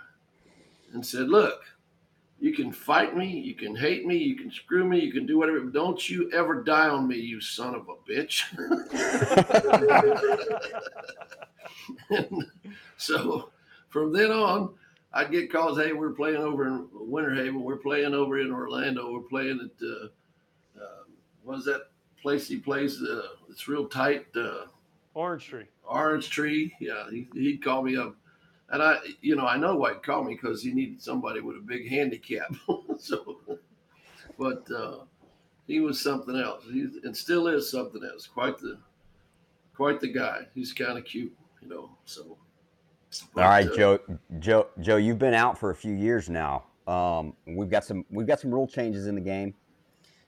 and 0.94 1.06
said, 1.06 1.28
Look, 1.28 1.64
you 2.44 2.52
can 2.52 2.74
fight 2.74 3.16
me, 3.16 3.26
you 3.26 3.56
can 3.56 3.74
hate 3.74 4.06
me, 4.06 4.18
you 4.18 4.36
can 4.36 4.52
screw 4.52 4.84
me, 4.84 5.00
you 5.00 5.14
can 5.14 5.26
do 5.26 5.38
whatever, 5.38 5.62
don't 5.62 6.10
you 6.10 6.30
ever 6.34 6.62
die 6.62 6.90
on 6.90 7.08
me, 7.08 7.16
you 7.16 7.40
son 7.40 7.74
of 7.74 7.88
a 7.88 7.96
bitch. 8.12 8.44
so 12.98 13.50
from 13.88 14.12
then 14.12 14.30
on, 14.30 14.74
I'd 15.14 15.32
get 15.32 15.54
calls, 15.54 15.78
hey, 15.78 15.94
we're 15.94 16.12
playing 16.12 16.42
over 16.42 16.68
in 16.68 16.90
Winter 16.92 17.34
Haven, 17.34 17.64
we're 17.64 17.78
playing 17.78 18.14
over 18.14 18.38
in 18.38 18.52
Orlando, 18.52 19.14
we're 19.14 19.22
playing 19.22 19.62
at, 19.64 19.88
uh, 19.88 20.84
uh, 20.84 21.04
what 21.46 21.60
is 21.60 21.64
that 21.64 21.92
place 22.22 22.50
he 22.50 22.58
plays? 22.58 23.02
Uh, 23.02 23.22
it's 23.50 23.70
real 23.70 23.88
tight. 23.88 24.26
Uh, 24.36 24.66
Orange 25.14 25.48
Tree. 25.48 25.68
Orange 25.86 26.30
Tree. 26.30 26.76
Yeah, 26.82 27.10
he, 27.10 27.26
he'd 27.36 27.64
call 27.64 27.84
me 27.84 27.96
up. 27.96 28.18
And 28.74 28.82
I, 28.82 28.98
you 29.22 29.36
know, 29.36 29.46
I 29.46 29.56
know 29.56 29.76
why 29.76 29.94
he'd 29.94 30.02
call 30.02 30.24
me 30.24 30.34
because 30.34 30.64
he 30.64 30.74
needed 30.74 31.00
somebody 31.00 31.42
with 31.42 31.58
a 31.58 31.60
big 31.60 31.88
handicap. 31.88 32.52
so, 32.98 33.38
but 34.40 34.66
uh, 34.76 35.04
he 35.68 35.80
was 35.80 36.02
something 36.02 36.36
else. 36.36 36.64
He 36.66 36.88
and 37.04 37.16
still 37.16 37.48
is 37.48 37.70
something 37.70 38.02
else. 38.04 38.26
Quite 38.26 38.58
the, 38.58 38.80
quite 39.76 40.00
the 40.00 40.08
guy. 40.08 40.48
He's 40.56 40.74
kind 40.74 40.98
of 40.98 41.06
cute, 41.06 41.32
you 41.62 41.70
know. 41.70 41.92
So. 42.06 42.36
But, 43.36 43.44
All 43.44 43.50
right, 43.52 43.68
uh, 43.68 43.76
Joe. 43.76 44.00
Joe. 44.40 44.68
Joe, 44.82 44.98
you've 44.98 45.20
been 45.20 45.36
out 45.36 45.56
for 45.56 45.70
a 45.70 45.76
few 45.76 45.94
years 45.94 46.28
now. 46.28 46.64
Um, 46.88 47.36
we've 47.46 47.70
got 47.70 47.86
some. 47.86 48.04
We've 48.10 48.26
got 48.26 48.40
some 48.40 48.52
rule 48.52 48.68
changes 48.68 49.06
in 49.06 49.14
the 49.14 49.22
game. 49.22 49.54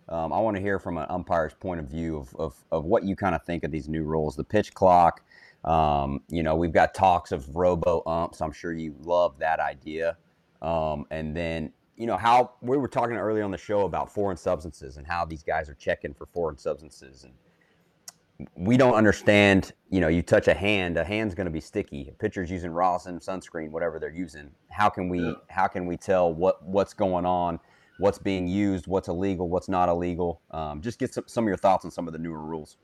Um, 0.08 0.32
I 0.32 0.40
want 0.40 0.56
to 0.56 0.62
hear 0.62 0.78
from 0.78 1.00
an 1.00 1.08
umpire's 1.10 1.56
point 1.56 1.80
of 1.80 1.88
view 1.88 2.18
of, 2.18 2.36
of, 2.36 2.64
of 2.72 2.86
what 2.86 3.04
you 3.04 3.16
kind 3.16 3.34
of 3.34 3.44
think 3.44 3.64
of 3.64 3.72
these 3.72 3.90
new 3.90 4.04
rules, 4.04 4.36
the 4.36 4.44
pitch 4.44 4.72
clock. 4.72 5.24
Um, 5.66 6.22
you 6.30 6.44
know, 6.44 6.56
we've 6.56 6.72
got 6.72 6.94
talks 6.94 7.32
of 7.32 7.56
robo 7.56 8.04
umps. 8.06 8.42
I'm 8.42 8.52
sure 8.52 8.74
you 8.74 8.96
love 9.02 9.40
that 9.40 9.60
idea. 9.60 10.18
Um, 10.62 11.06
and 11.12 11.36
then, 11.36 11.74
you 11.98 12.08
know, 12.08 12.18
how 12.18 12.54
we 12.62 12.78
were 12.78 12.88
talking 12.88 13.16
earlier 13.16 13.44
on 13.44 13.52
the 13.52 13.58
show 13.58 13.82
about 13.82 14.12
foreign 14.12 14.38
substances 14.38 14.98
and 14.98 15.08
how 15.08 15.26
these 15.26 15.44
guys 15.44 15.70
are 15.70 15.76
checking 15.76 16.14
for 16.14 16.28
foreign 16.28 16.58
substances. 16.58 17.24
And 17.24 18.50
we 18.56 18.78
don't 18.78 18.96
understand, 18.96 19.74
you 19.90 20.00
know, 20.00 20.08
you 20.08 20.22
touch 20.22 20.48
a 20.48 20.54
hand, 20.54 20.98
a 20.98 21.04
hand's 21.04 21.34
going 21.34 21.46
to 21.46 21.52
be 21.52 21.62
sticky. 21.62 22.10
A 22.10 22.12
pitcher's 22.14 22.52
using 22.52 22.72
rosin, 22.72 23.20
sunscreen, 23.20 23.72
whatever 23.72 23.98
they're 24.00 24.10
using. 24.10 24.52
How 24.70 24.90
can 24.90 25.10
we, 25.10 25.22
yeah. 25.22 25.34
how 25.50 25.68
can 25.68 25.86
we 25.86 25.98
tell 25.98 26.34
what, 26.34 26.64
what's 26.66 26.94
going 26.94 27.26
on? 27.26 27.60
what's 27.98 28.18
being 28.18 28.48
used, 28.48 28.88
what's 28.88 29.08
illegal, 29.08 29.50
what's 29.50 29.70
not 29.70 29.90
illegal. 29.90 30.42
Um, 30.52 30.82
just 30.82 31.00
get 31.00 31.14
some, 31.14 31.26
some 31.28 31.44
of 31.46 31.48
your 31.48 31.58
thoughts 31.58 31.86
on 31.86 31.92
some 31.92 32.08
of 32.08 32.14
the 32.14 32.20
newer 32.20 32.40
rules. 32.40 32.78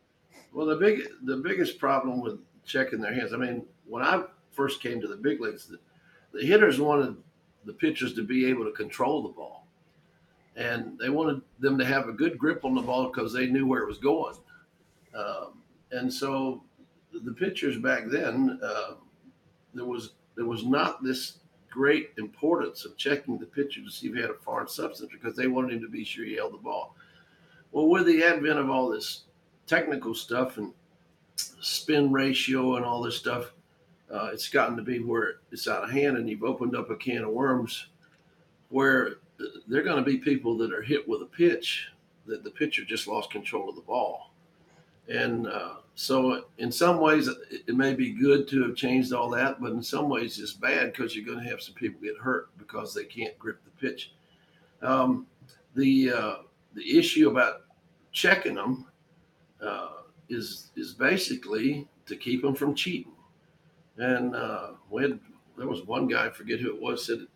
Well, 0.54 0.66
the 0.66 0.76
big 0.76 1.02
the 1.24 1.38
biggest 1.38 1.80
problem 1.80 2.22
with 2.22 2.40
checking 2.66 3.02
their 3.02 3.14
hands. 3.14 3.34
I 3.34 3.38
mean, 3.38 3.64
when 3.88 4.04
I 4.04 4.24
first 4.52 4.82
came 4.82 5.02
to 5.02 5.08
the 5.08 5.16
big 5.16 5.42
leagues, 5.42 5.66
the, 5.66 5.80
the 6.34 6.46
hitters 6.46 6.80
wanted 6.80 7.16
the 7.66 7.74
pitchers 7.74 8.14
to 8.16 8.24
be 8.24 8.46
able 8.46 8.66
to 8.66 8.72
control 8.72 9.24
the 9.24 9.30
ball, 9.30 9.68
and 10.56 10.98
they 11.00 11.10
wanted 11.10 11.42
them 11.60 11.78
to 11.78 11.86
have 11.86 12.08
a 12.08 12.14
good 12.14 12.38
grip 12.38 12.66
on 12.66 12.76
the 12.76 12.82
ball 12.82 13.08
because 13.08 13.34
they 13.34 13.48
knew 13.48 13.68
where 13.68 13.84
it 13.84 13.88
was 13.88 13.98
going. 13.98 14.36
Um, 15.16 15.62
and 15.92 16.12
so, 16.12 16.64
the 17.26 17.34
pitchers 17.34 17.78
back 17.78 18.06
then, 18.08 18.60
uh, 18.64 18.94
there 19.74 19.86
was 19.86 20.12
there 20.36 20.46
was 20.46 20.66
not 20.66 21.04
this 21.04 21.40
great 21.70 22.12
importance 22.18 22.86
of 22.86 22.98
checking 22.98 23.38
the 23.38 23.46
pitcher 23.46 23.82
to 23.82 23.90
see 23.90 24.08
if 24.08 24.16
he 24.16 24.22
had 24.22 24.30
a 24.30 24.36
foreign 24.36 24.68
substance 24.68 25.10
because 25.12 25.36
they 25.36 25.48
wanted 25.48 25.74
him 25.74 25.82
to 25.82 25.90
be 25.90 26.04
sure 26.04 26.26
he 26.26 26.36
held 26.36 26.54
the 26.54 26.58
ball. 26.58 26.96
Well, 27.72 27.88
with 27.88 28.06
the 28.06 28.24
advent 28.24 28.60
of 28.60 28.70
all 28.70 28.90
this 28.90 29.24
technical 29.68 30.14
stuff 30.14 30.58
and 30.58 30.74
spin 31.60 32.12
ratio 32.12 32.76
and 32.76 32.86
all 32.86 33.02
this 33.02 33.18
stuff, 33.18 33.54
uh, 34.12 34.30
it's 34.34 34.50
gotten 34.50 34.76
to 34.76 34.84
be 34.84 35.00
where 35.00 35.36
it's 35.52 35.68
out 35.68 35.84
of 35.84 35.92
hand, 35.92 36.18
and 36.18 36.30
you've 36.30 36.44
opened 36.44 36.76
up 36.76 36.90
a 36.90 36.96
can 36.96 37.24
of 37.24 37.30
worms 37.30 37.88
where 38.70 39.16
they're 39.68 39.84
going 39.84 40.04
to 40.04 40.10
be 40.10 40.18
people 40.18 40.58
that 40.58 40.74
are 40.74 40.82
hit 40.82 41.08
with 41.08 41.22
a 41.22 41.26
pitch 41.26 41.88
that 42.26 42.44
the 42.44 42.52
pitcher 42.52 42.84
just 42.86 43.08
lost 43.08 43.32
control 43.32 43.70
of 43.70 43.76
the 43.76 43.82
ball. 43.82 44.32
And 45.08 45.48
uh, 45.48 45.76
so, 45.96 46.46
in 46.58 46.72
some 46.72 47.00
ways, 47.00 47.28
it 47.50 47.76
may 47.76 47.94
be 47.94 48.12
good 48.12 48.48
to 48.50 48.64
have 48.64 48.76
changed 48.76 49.14
all 49.14 49.30
that, 49.32 49.60
but 49.60 49.72
in 49.72 49.84
some 49.84 50.10
ways, 50.10 50.40
it's 50.40 50.54
bad 50.54 50.94
because 50.94 51.16
you're 51.16 51.26
going 51.26 51.44
to 51.44 51.50
have 51.50 51.62
some 51.62 51.74
people 51.76 52.00
get 52.02 52.18
hurt 52.18 52.50
because 52.58 52.94
they 52.94 53.04
can't 53.04 53.38
grip 53.40 53.60
the 53.64 53.88
pitch. 53.88 54.14
Um, 54.82 55.26
the 55.76 56.12
uh, 56.12 56.36
the 56.74 56.98
issue 56.98 57.30
about 57.30 57.64
checking 58.12 58.56
them 58.56 58.86
uh, 59.62 59.90
is 60.32 60.72
is 60.76 60.94
basically 60.94 61.88
to 62.06 62.16
keep 62.16 62.42
them 62.42 62.56
from 62.56 62.76
cheating. 62.76 63.14
And 63.98 64.36
uh, 64.36 64.72
when 64.90 65.20
there 65.58 65.68
was 65.68 65.84
one 65.84 66.08
guy, 66.08 66.28
I 66.28 66.30
forget 66.30 66.60
who 66.60 66.74
it 66.74 66.82
was, 66.82 67.06
said 67.06 67.20
it, 67.20 67.30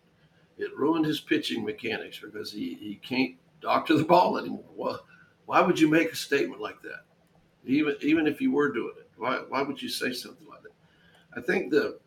it 0.58 0.76
ruined 0.76 1.06
his 1.06 1.20
pitching 1.20 1.64
mechanics 1.64 2.18
because 2.18 2.50
he, 2.50 2.74
he 2.74 2.96
can't 2.96 3.36
doctor 3.60 3.96
the 3.96 4.04
ball 4.04 4.38
anymore. 4.38 4.64
Well, 4.74 5.04
why 5.44 5.60
would 5.60 5.78
you 5.78 5.88
make 5.88 6.10
a 6.10 6.16
statement 6.16 6.60
like 6.60 6.82
that? 6.82 7.06
even 7.66 7.96
even 8.00 8.26
if 8.26 8.40
you 8.40 8.52
were 8.52 8.72
doing 8.72 8.94
it. 8.98 9.08
Why 9.16 9.38
why 9.48 9.62
would 9.62 9.80
you 9.80 9.88
say 9.88 10.12
something 10.12 10.46
like 10.48 10.62
that? 10.62 10.72
I 11.36 11.40
think 11.40 11.70
the 11.70 11.98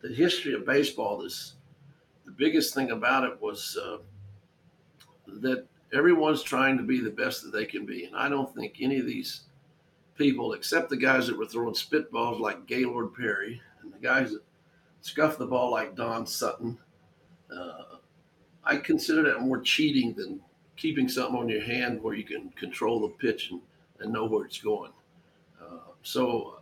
the 0.00 0.08
history 0.08 0.54
of 0.54 0.64
baseball 0.66 1.22
is 1.22 1.54
the 2.24 2.32
biggest 2.32 2.74
thing 2.74 2.90
about 2.90 3.24
it 3.24 3.40
was 3.40 3.78
uh, 3.82 3.98
that 5.26 5.66
everyone's 5.92 6.42
trying 6.42 6.78
to 6.78 6.82
be 6.82 7.00
the 7.00 7.10
best 7.10 7.42
that 7.42 7.52
they 7.52 7.66
can 7.66 7.84
be, 7.84 8.04
and 8.04 8.16
I 8.16 8.28
don't 8.28 8.52
think 8.54 8.76
any 8.80 8.98
of 8.98 9.06
these 9.06 9.42
people, 10.20 10.52
except 10.52 10.90
the 10.90 10.96
guys 10.98 11.26
that 11.26 11.38
were 11.38 11.46
throwing 11.46 11.72
spitballs 11.72 12.38
like 12.38 12.66
Gaylord 12.66 13.14
Perry 13.14 13.58
and 13.80 13.90
the 13.90 13.98
guys 13.98 14.32
that 14.32 14.42
scuffed 15.00 15.38
the 15.38 15.46
ball 15.46 15.70
like 15.70 15.96
Don 15.96 16.26
Sutton, 16.26 16.76
uh, 17.50 17.96
I 18.62 18.76
consider 18.76 19.22
that 19.22 19.40
more 19.40 19.62
cheating 19.62 20.12
than 20.12 20.38
keeping 20.76 21.08
something 21.08 21.40
on 21.40 21.48
your 21.48 21.62
hand 21.62 22.02
where 22.02 22.14
you 22.14 22.24
can 22.24 22.50
control 22.50 23.00
the 23.00 23.08
pitch 23.08 23.50
and 23.50 23.62
and 24.00 24.12
know 24.12 24.26
where 24.26 24.44
it's 24.44 24.60
going. 24.60 24.92
Uh, 25.60 25.92
so 26.02 26.60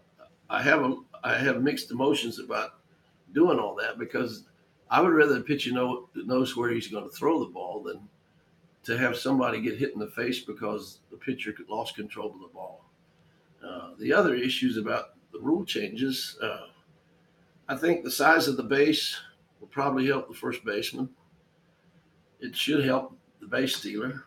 I 0.49 0.63
have 0.63 0.83
a, 0.83 0.97
I 1.25 1.37
have 1.37 1.61
mixed 1.61 1.91
emotions 1.91 2.39
about 2.39 2.75
doing 3.35 3.59
all 3.59 3.75
that 3.77 3.99
because 3.99 4.45
I 4.89 5.01
would 5.01 5.13
rather 5.13 5.35
the 5.35 5.41
pitcher 5.41 5.73
know 5.73 6.09
knows 6.15 6.57
where 6.57 6.71
he's 6.71 6.87
going 6.87 7.09
to 7.09 7.17
throw 7.17 7.41
the 7.41 7.51
ball 7.51 7.83
than 7.83 8.09
to 8.85 8.97
have 8.97 9.17
somebody 9.17 9.61
get 9.61 9.79
hit 9.79 9.95
in 9.95 9.99
the 9.99 10.07
face 10.07 10.41
because 10.41 11.01
the 11.11 11.17
pitcher 11.17 11.53
lost 11.69 11.97
control 11.97 12.33
of 12.33 12.41
the 12.41 12.55
ball. 12.55 12.88
Uh, 13.67 13.91
the 13.99 14.13
other 14.13 14.35
issues 14.35 14.77
about 14.77 15.15
the 15.33 15.41
rule 15.41 15.65
changes, 15.65 16.39
uh, 16.43 16.69
I 17.69 17.77
think 17.77 18.05
the 18.05 18.11
size 18.11 18.49
of 18.49 18.57
the 18.57 18.63
base 18.63 19.19
will 19.61 19.69
probably 19.69 20.07
help 20.07 20.29
the 20.29 20.35
first 20.35 20.65
baseman. 20.65 21.11
It 22.41 22.57
should 22.57 22.85
help 22.85 23.17
the 23.41 23.47
base 23.47 23.77
stealer 23.77 24.25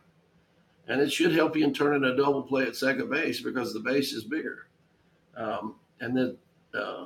and 0.88 1.00
it 1.00 1.12
should 1.12 1.34
help 1.34 1.56
you 1.56 1.64
in 1.64 1.74
turning 1.74 2.04
a 2.04 2.16
double 2.16 2.44
play 2.44 2.64
at 2.64 2.76
second 2.76 3.10
base 3.10 3.40
because 3.42 3.74
the 3.74 3.80
base 3.80 4.14
is 4.14 4.24
bigger. 4.24 4.68
Um, 5.38 5.76
and 6.02 6.16
then 6.16 6.38
uh, 6.74 7.06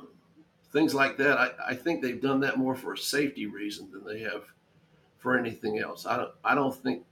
things 0.72 0.94
like 0.94 1.16
that. 1.18 1.38
I, 1.38 1.50
I 1.68 1.74
think 1.74 2.02
they've 2.02 2.20
done 2.20 2.40
that 2.40 2.58
more 2.58 2.74
for 2.74 2.94
a 2.94 2.98
safety 2.98 3.46
reason 3.46 3.90
than 3.92 4.04
they 4.04 4.20
have 4.20 4.42
for 5.18 5.38
anything 5.38 5.78
else. 5.78 6.06
I 6.06 6.16
don't 6.16 6.32
I 6.44 6.54
don't 6.54 6.74
think 6.74 7.04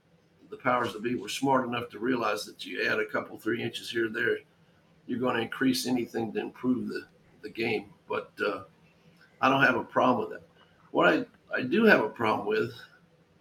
the 0.51 0.57
powers 0.57 0.93
that 0.93 1.03
be 1.03 1.15
were 1.15 1.29
smart 1.29 1.67
enough 1.67 1.89
to 1.91 1.99
realize 1.99 2.45
that 2.45 2.65
you 2.65 2.89
add 2.89 2.99
a 2.99 3.07
couple 3.07 3.39
three 3.39 3.63
inches 3.63 3.91
here 3.91 4.07
or 4.07 4.11
there, 4.11 4.39
you're 5.07 5.19
going 5.19 5.37
to 5.37 5.43
increase 5.43 5.87
anything 5.87 6.33
to 6.33 6.41
improve 6.41 6.89
the 6.89 7.07
the 7.43 7.51
game. 7.51 7.87
But 8.09 8.31
uh, 8.45 8.63
I 9.41 9.49
don't 9.49 9.63
have 9.63 9.77
a 9.77 9.85
problem 9.85 10.29
with 10.29 10.39
that. 10.39 10.47
What 10.91 11.09
I 11.09 11.25
I 11.55 11.63
do 11.63 11.85
have 11.85 12.03
a 12.03 12.09
problem 12.09 12.47
with, 12.49 12.73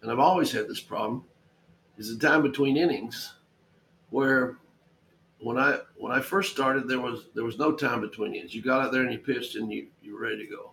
and 0.01 0.11
I've 0.11 0.19
always 0.19 0.51
had 0.51 0.67
this 0.67 0.81
problem, 0.81 1.23
is 1.97 2.15
the 2.15 2.27
time 2.27 2.41
between 2.41 2.77
innings, 2.77 3.33
where 4.09 4.57
when 5.39 5.57
I 5.57 5.79
when 5.97 6.11
I 6.11 6.21
first 6.21 6.51
started, 6.51 6.87
there 6.87 6.99
was 6.99 7.25
there 7.33 7.43
was 7.43 7.57
no 7.57 7.71
time 7.71 8.01
between 8.01 8.33
innings. 8.33 8.53
You 8.53 8.61
got 8.61 8.81
out 8.81 8.91
there 8.91 9.03
and 9.03 9.11
you 9.11 9.19
pitched, 9.19 9.55
and 9.55 9.71
you 9.71 9.87
you 10.01 10.13
were 10.13 10.21
ready 10.21 10.45
to 10.45 10.51
go. 10.51 10.71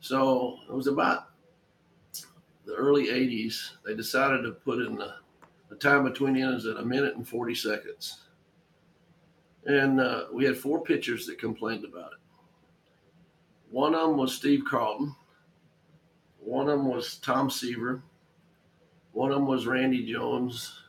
So 0.00 0.58
it 0.68 0.74
was 0.74 0.86
about 0.86 1.28
the 2.66 2.74
early 2.74 3.06
'80s. 3.06 3.70
They 3.86 3.94
decided 3.94 4.42
to 4.42 4.52
put 4.52 4.80
in 4.80 4.96
the, 4.96 5.14
the 5.70 5.76
time 5.76 6.04
between 6.04 6.36
innings 6.36 6.66
at 6.66 6.76
a 6.76 6.84
minute 6.84 7.16
and 7.16 7.26
40 7.26 7.54
seconds, 7.54 8.23
and 9.66 10.00
uh, 10.00 10.24
we 10.32 10.44
had 10.44 10.56
four 10.56 10.82
pitchers 10.82 11.26
that 11.26 11.38
complained 11.38 11.84
about 11.84 12.12
it. 12.12 12.18
One 13.70 13.94
of 13.94 14.08
them 14.08 14.18
was 14.18 14.34
Steve 14.34 14.62
Carlton. 14.68 15.14
One 16.38 16.68
of 16.68 16.78
them 16.78 16.88
was 16.88 17.16
Tom 17.16 17.50
Seaver. 17.50 18.02
One 19.12 19.30
of 19.30 19.36
them 19.36 19.46
was 19.46 19.66
Randy 19.66 20.04
Jones 20.04 20.84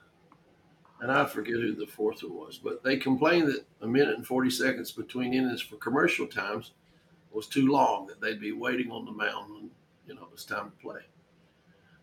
and 1.02 1.12
I 1.12 1.26
forget 1.26 1.56
who 1.56 1.76
the 1.76 1.86
fourth 1.86 2.24
one 2.24 2.34
was, 2.36 2.58
but 2.58 2.84
they 2.84 2.98
complained 2.98 3.48
that 3.50 3.66
a 3.82 3.88
minute 3.88 4.16
and 4.16 4.26
40 4.26 4.50
seconds 4.50 4.92
between 4.92 5.34
innings 5.34 5.62
for 5.62 5.76
commercial 5.76 6.26
times 6.26 6.72
was 7.32 7.48
too 7.48 7.68
long, 7.68 8.08
that 8.08 8.22
they'd 8.22 8.40
be 8.40 8.54
waiting 8.54 8.92
on 8.92 9.06
the 9.06 9.12
mound 9.12 9.54
when, 9.54 9.70
you 10.08 10.16
know, 10.16 10.24
it 10.24 10.32
was 10.32 10.46
time 10.46 10.72
to 10.72 10.84
play. 10.84 11.02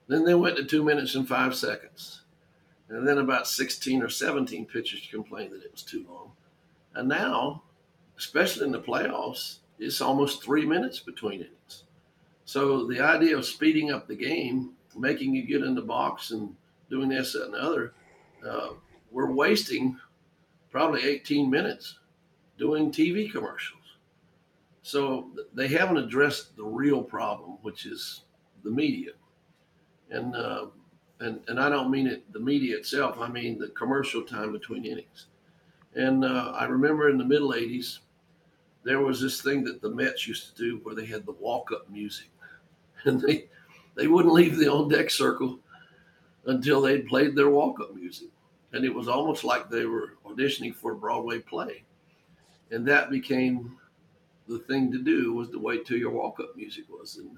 Then 0.09 0.25
they 0.25 0.35
went 0.35 0.57
to 0.57 0.64
two 0.64 0.85
minutes 0.85 1.14
and 1.14 1.26
five 1.26 1.55
seconds. 1.55 2.23
And 2.91 3.09
then 3.09 3.19
about 3.19 3.49
16 3.49 4.02
or 4.02 4.11
17 4.11 4.67
pitchers 4.67 5.09
complained 5.11 5.52
that 5.52 5.64
it 5.64 5.73
was 5.73 5.83
too 5.83 6.05
long. 6.09 6.33
And 6.94 7.08
now, 7.08 7.62
especially 8.18 8.66
in 8.66 8.72
the 8.72 8.80
playoffs, 8.80 9.58
it's 9.78 10.00
almost 10.00 10.42
three 10.42 10.66
minutes 10.66 11.00
between 11.00 11.40
innings. 11.40 11.84
So 12.44 12.87
the 12.87 13.00
idea 13.00 13.37
of 13.37 13.44
speeding 13.44 13.90
up 13.90 14.06
the 14.06 14.14
game, 14.14 14.72
making 14.96 15.34
you 15.34 15.42
get 15.46 15.62
in 15.62 15.75
the 15.75 15.82
box 15.82 16.30
and 16.30 16.54
doing 16.90 17.08
this, 17.08 17.32
that, 17.32 17.46
and 17.46 17.54
the 17.54 17.58
other, 17.58 17.94
uh, 18.46 18.68
we're 19.11 19.32
wasting 19.32 19.99
probably 20.70 21.04
18 21.04 21.50
minutes 21.50 21.99
doing 22.58 22.90
TV 22.90 23.30
commercials. 23.30 23.78
So 24.82 25.30
they 25.54 25.68
haven't 25.68 25.96
addressed 25.99 26.56
the 26.56 26.64
real 26.64 27.02
problem, 27.02 27.58
which 27.62 27.87
is 27.87 28.22
the 28.64 28.70
media. 28.70 29.12
And, 30.11 30.34
uh, 30.34 30.66
and, 31.20 31.40
and 31.49 31.61
I 31.61 31.68
don't 31.68 31.90
mean 31.90 32.06
it, 32.06 32.30
the 32.32 32.40
media 32.40 32.76
itself, 32.76 33.16
I 33.18 33.28
mean 33.28 33.58
the 33.58 33.68
commercial 33.68 34.22
time 34.22 34.52
between 34.52 34.84
innings. 34.84 35.26
And 35.94 36.25
uh, 36.25 36.52
I 36.54 36.64
remember 36.64 37.11
in 37.11 37.18
the 37.18 37.25
middle 37.25 37.52
80s, 37.52 37.99
there 38.84 39.00
was 39.00 39.20
this 39.20 39.40
thing 39.40 39.62
that 39.64 39.80
the 39.80 39.90
Mets 39.90 40.26
used 40.26 40.56
to 40.56 40.62
do 40.62 40.80
where 40.82 40.94
they 40.94 41.06
had 41.06 41.26
the 41.26 41.32
walk 41.32 41.70
up 41.72 41.88
music. 41.90 42.28
And 43.04 43.20
they, 43.20 43.49
they 43.96 44.06
wouldn't 44.06 44.32
leave 44.32 44.56
the 44.56 44.70
on 44.72 44.88
deck 44.88 45.11
circle 45.11 45.58
until 46.46 46.80
they'd 46.80 47.08
played 47.08 47.34
their 47.34 47.50
walk 47.50 47.80
up 47.80 47.96
music. 47.96 48.28
And 48.72 48.84
it 48.84 48.94
was 48.94 49.08
almost 49.08 49.42
like 49.42 49.68
they 49.68 49.87
were 49.87 50.14
auditioning 50.25 50.72
for 50.72 50.92
a 50.92 50.96
Broadway 50.96 51.40
play. 51.40 51.82
And 52.70 52.87
that 52.87 53.11
became 53.11 53.76
the 54.46 54.61
thing 54.61 54.92
to 54.92 54.99
do 54.99 55.32
was 55.32 55.50
to 55.50 55.58
wait 55.58 55.84
till 55.84 55.99
your 55.99 56.12
walk 56.12 56.38
up 56.38 56.56
music 56.56 56.84
was. 56.88 57.16
And 57.16 57.37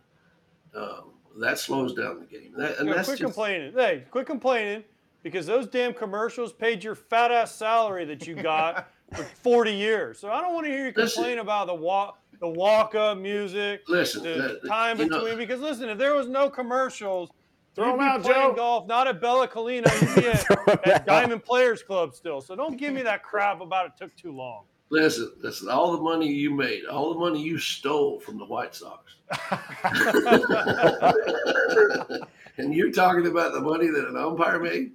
um, 0.76 1.12
that 1.38 1.58
slows 1.58 1.94
down 1.94 2.20
the 2.20 2.26
game. 2.26 2.52
That, 2.58 2.78
and 2.78 2.86
Yeah, 2.86 2.96
that's 2.96 3.08
quit 3.08 3.20
just, 3.20 3.32
complaining. 3.34 3.72
Hey, 3.72 4.04
quit 4.10 4.26
complaining 4.26 4.84
because 5.24 5.46
those 5.46 5.66
damn 5.66 5.92
commercials 5.92 6.52
paid 6.52 6.84
your 6.84 6.94
fat 6.94 7.32
ass 7.32 7.52
salary 7.56 8.04
that 8.04 8.24
you 8.28 8.36
got 8.36 8.88
for 9.14 9.24
40 9.24 9.72
years. 9.72 10.20
So 10.20 10.30
I 10.30 10.40
don't 10.40 10.54
want 10.54 10.66
to 10.66 10.70
hear 10.72 10.86
you 10.86 10.92
Listen. 10.94 11.22
complain 11.24 11.38
about 11.40 11.66
the 11.66 11.74
walk, 11.74 12.20
the 12.38 12.46
walk 12.48 12.94
up 12.94 13.18
music, 13.18 13.82
Listen, 13.88 14.22
the 14.22 14.60
uh, 14.62 14.68
time 14.68 15.00
you 15.00 15.06
know- 15.06 15.18
between. 15.20 15.38
because 15.38 15.60
listen, 15.60 15.88
if 15.88 15.98
there 15.98 16.14
was 16.14 16.28
no 16.28 16.48
commercials, 16.48 17.30
Throw 17.74 17.86
you'd 17.86 17.92
'em 17.94 17.98
be 17.98 18.04
out, 18.04 18.22
playing 18.22 18.50
Joe. 18.50 18.54
golf, 18.54 18.86
not 18.86 19.08
at 19.08 19.20
Bella 19.20 19.48
Collina, 19.48 19.90
you'd 20.00 20.14
be 20.22 20.28
at, 20.72 20.86
at 20.86 21.06
Diamond 21.06 21.42
Players 21.42 21.82
Club 21.82 22.14
still. 22.14 22.40
So 22.40 22.54
don't 22.54 22.76
give 22.76 22.94
me 22.94 23.02
that 23.02 23.24
crap 23.24 23.60
about 23.60 23.86
it 23.86 23.92
took 23.98 24.14
too 24.14 24.30
long. 24.30 24.62
Listen, 24.90 25.32
listen, 25.40 25.68
all 25.68 25.90
the 25.92 26.00
money 26.02 26.28
you 26.30 26.52
made, 26.52 26.84
all 26.84 27.12
the 27.14 27.18
money 27.18 27.42
you 27.42 27.58
stole 27.58 28.20
from 28.20 28.38
the 28.38 28.44
White 28.44 28.76
Sox. 28.76 29.16
and 32.58 32.74
you're 32.74 32.92
talking 32.92 33.26
about 33.26 33.52
the 33.54 33.60
money 33.60 33.88
that 33.88 34.06
an 34.06 34.16
umpire 34.16 34.60
made? 34.60 34.92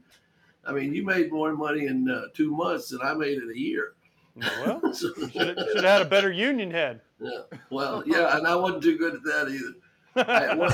I 0.65 0.71
mean, 0.73 0.93
you 0.93 1.03
made 1.03 1.31
more 1.31 1.53
money 1.53 1.85
in 1.87 2.09
uh, 2.09 2.23
two 2.33 2.51
months 2.51 2.89
than 2.89 3.01
I 3.01 3.13
made 3.13 3.37
in 3.37 3.49
a 3.49 3.57
year. 3.57 3.93
Well, 4.35 4.93
So- 4.93 5.13
should 5.29 5.57
have 5.57 5.83
had 5.83 6.01
a 6.01 6.05
better 6.05 6.31
union 6.31 6.71
head. 6.71 7.01
yeah, 7.19 7.41
well, 7.69 8.03
yeah, 8.05 8.37
and 8.37 8.45
I 8.47 8.55
wasn't 8.55 8.83
too 8.83 8.97
good 8.97 9.15
at 9.15 9.23
that 9.23 9.49
either. 9.49 9.75
At 10.15 10.57
one, 10.57 10.73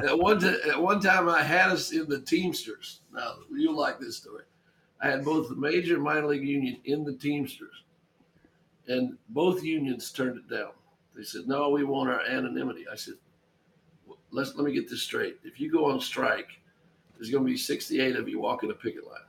at 0.08 0.18
one, 0.18 0.38
ti- 0.40 0.70
at 0.70 0.80
one 0.80 1.00
time, 1.00 1.28
I 1.28 1.42
had 1.42 1.70
us 1.70 1.92
in 1.92 2.08
the 2.08 2.20
Teamsters. 2.20 3.00
Now, 3.12 3.34
you'll 3.50 3.76
like 3.76 3.98
this 3.98 4.16
story. 4.18 4.44
I 5.00 5.08
had 5.10 5.24
both 5.24 5.48
the 5.48 5.56
major 5.56 5.94
and 5.94 6.02
minor 6.02 6.26
league 6.26 6.46
union 6.46 6.78
in 6.84 7.04
the 7.04 7.14
Teamsters, 7.14 7.82
and 8.86 9.16
both 9.30 9.62
unions 9.64 10.10
turned 10.12 10.36
it 10.38 10.48
down. 10.48 10.70
They 11.16 11.22
said, 11.24 11.46
"No, 11.48 11.70
we 11.70 11.84
want 11.84 12.10
our 12.10 12.20
anonymity." 12.22 12.84
I 12.90 12.96
said, 12.96 13.14
"Let's 14.30 14.54
let 14.54 14.64
me 14.64 14.72
get 14.72 14.88
this 14.88 15.02
straight. 15.02 15.38
If 15.44 15.58
you 15.60 15.70
go 15.70 15.86
on 15.90 16.00
strike, 16.00 16.48
there's 17.18 17.30
going 17.30 17.44
to 17.44 17.50
be 17.50 17.56
68 17.58 18.16
of 18.16 18.28
you 18.28 18.40
walking 18.40 18.70
a 18.70 18.74
picket 18.74 19.04
line. 19.06 19.20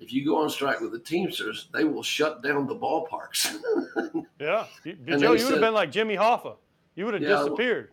If 0.00 0.12
you 0.12 0.24
go 0.24 0.40
on 0.42 0.48
strike 0.48 0.80
with 0.80 0.92
the 0.92 1.00
Teamsters, 1.00 1.68
they 1.74 1.82
will 1.84 2.02
shut 2.04 2.42
down 2.42 2.66
the 2.66 2.76
ballparks." 2.76 3.54
Yeah. 4.40 4.66
You, 4.84 4.96
And 5.08 5.20
Joe, 5.20 5.32
they 5.34 5.40
you 5.40 5.44
would 5.46 5.54
have 5.54 5.60
been 5.60 5.74
like 5.74 5.90
Jimmy 5.90 6.16
Hoffa. 6.16 6.54
You 6.94 7.04
would 7.06 7.14
have 7.14 7.22
Yeah, 7.22 7.30
well- 7.30 7.44
disappeared. 7.48 7.90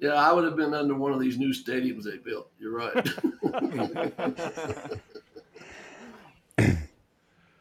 Yeah, 0.00 0.14
I 0.14 0.32
would 0.32 0.42
have 0.44 0.56
been 0.56 0.74
under 0.74 0.96
one 0.96 1.12
of 1.12 1.20
these 1.20 1.38
new 1.38 1.50
stadiums 1.50 2.02
they 2.02 2.16
built. 2.18 2.50
You're 2.58 2.72
right. 2.74 3.08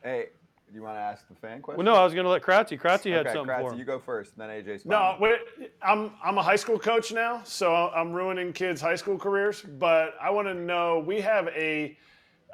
Hey, 0.04 0.30
do 0.74 0.80
you 0.80 0.84
want 0.84 0.98
to 0.98 1.02
ask 1.02 1.28
the 1.28 1.36
fan 1.36 1.62
question? 1.62 1.86
Well, 1.86 1.94
no, 1.94 2.02
I 2.02 2.04
was 2.04 2.16
going 2.16 2.24
to 2.24 2.32
let 2.32 2.42
Kratzy. 2.42 2.82
Kratzy 2.82 3.12
had 3.12 3.28
okay, 3.28 3.36
something 3.36 3.56
for 3.56 3.62
Kratzy, 3.62 3.74
him. 3.74 3.80
you 3.80 3.86
go 3.86 4.00
first, 4.00 4.36
then 4.36 4.50
AJ's. 4.50 4.88
No, 4.88 5.16
wait, 5.20 5.38
I'm 5.84 6.14
I'm 6.24 6.40
a 6.40 6.42
high 6.42 6.56
school 6.56 6.80
coach 6.80 7.12
now, 7.12 7.42
so 7.44 7.76
I'm 7.76 8.12
ruining 8.12 8.52
kids' 8.54 8.82
high 8.82 8.96
school 8.96 9.20
careers. 9.20 9.62
But 9.62 10.16
I 10.20 10.32
want 10.32 10.48
to 10.48 10.56
know. 10.56 11.04
We 11.06 11.22
have 11.22 11.48
a, 11.50 11.96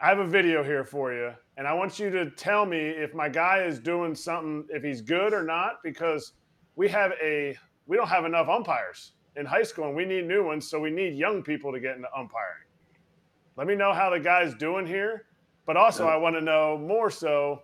I 0.03 0.07
have 0.07 0.19
a 0.19 0.27
video 0.27 0.65
here 0.65 0.83
for 0.83 1.13
you, 1.13 1.31
and 1.55 1.65
I 1.65 1.73
want 1.73 1.97
you 1.97 2.09
to 2.09 2.29
tell 2.31 2.65
me 2.65 2.77
if 2.77 3.13
my 3.13 3.29
guy 3.29 3.63
is 3.63 3.79
doing 3.79 4.13
something, 4.13 4.65
if 4.69 4.83
he's 4.83 4.99
good 4.99 5.31
or 5.31 5.43
not, 5.43 5.81
because 5.81 6.33
we 6.75 6.89
have 6.89 7.13
a, 7.23 7.57
we 7.87 7.95
don't 7.95 8.09
have 8.09 8.25
enough 8.25 8.49
umpires 8.49 9.13
in 9.37 9.45
high 9.45 9.63
school, 9.63 9.85
and 9.85 9.95
we 9.95 10.03
need 10.03 10.27
new 10.27 10.43
ones, 10.45 10.69
so 10.69 10.77
we 10.77 10.91
need 10.91 11.15
young 11.15 11.41
people 11.41 11.71
to 11.71 11.79
get 11.79 11.95
into 11.95 12.09
umpiring. 12.13 12.67
Let 13.55 13.65
me 13.65 13.75
know 13.75 13.93
how 13.93 14.09
the 14.09 14.19
guy's 14.19 14.53
doing 14.55 14.85
here, 14.85 15.23
but 15.65 15.77
also 15.77 16.05
I 16.05 16.17
want 16.17 16.35
to 16.35 16.41
know 16.41 16.77
more 16.77 17.09
so. 17.09 17.61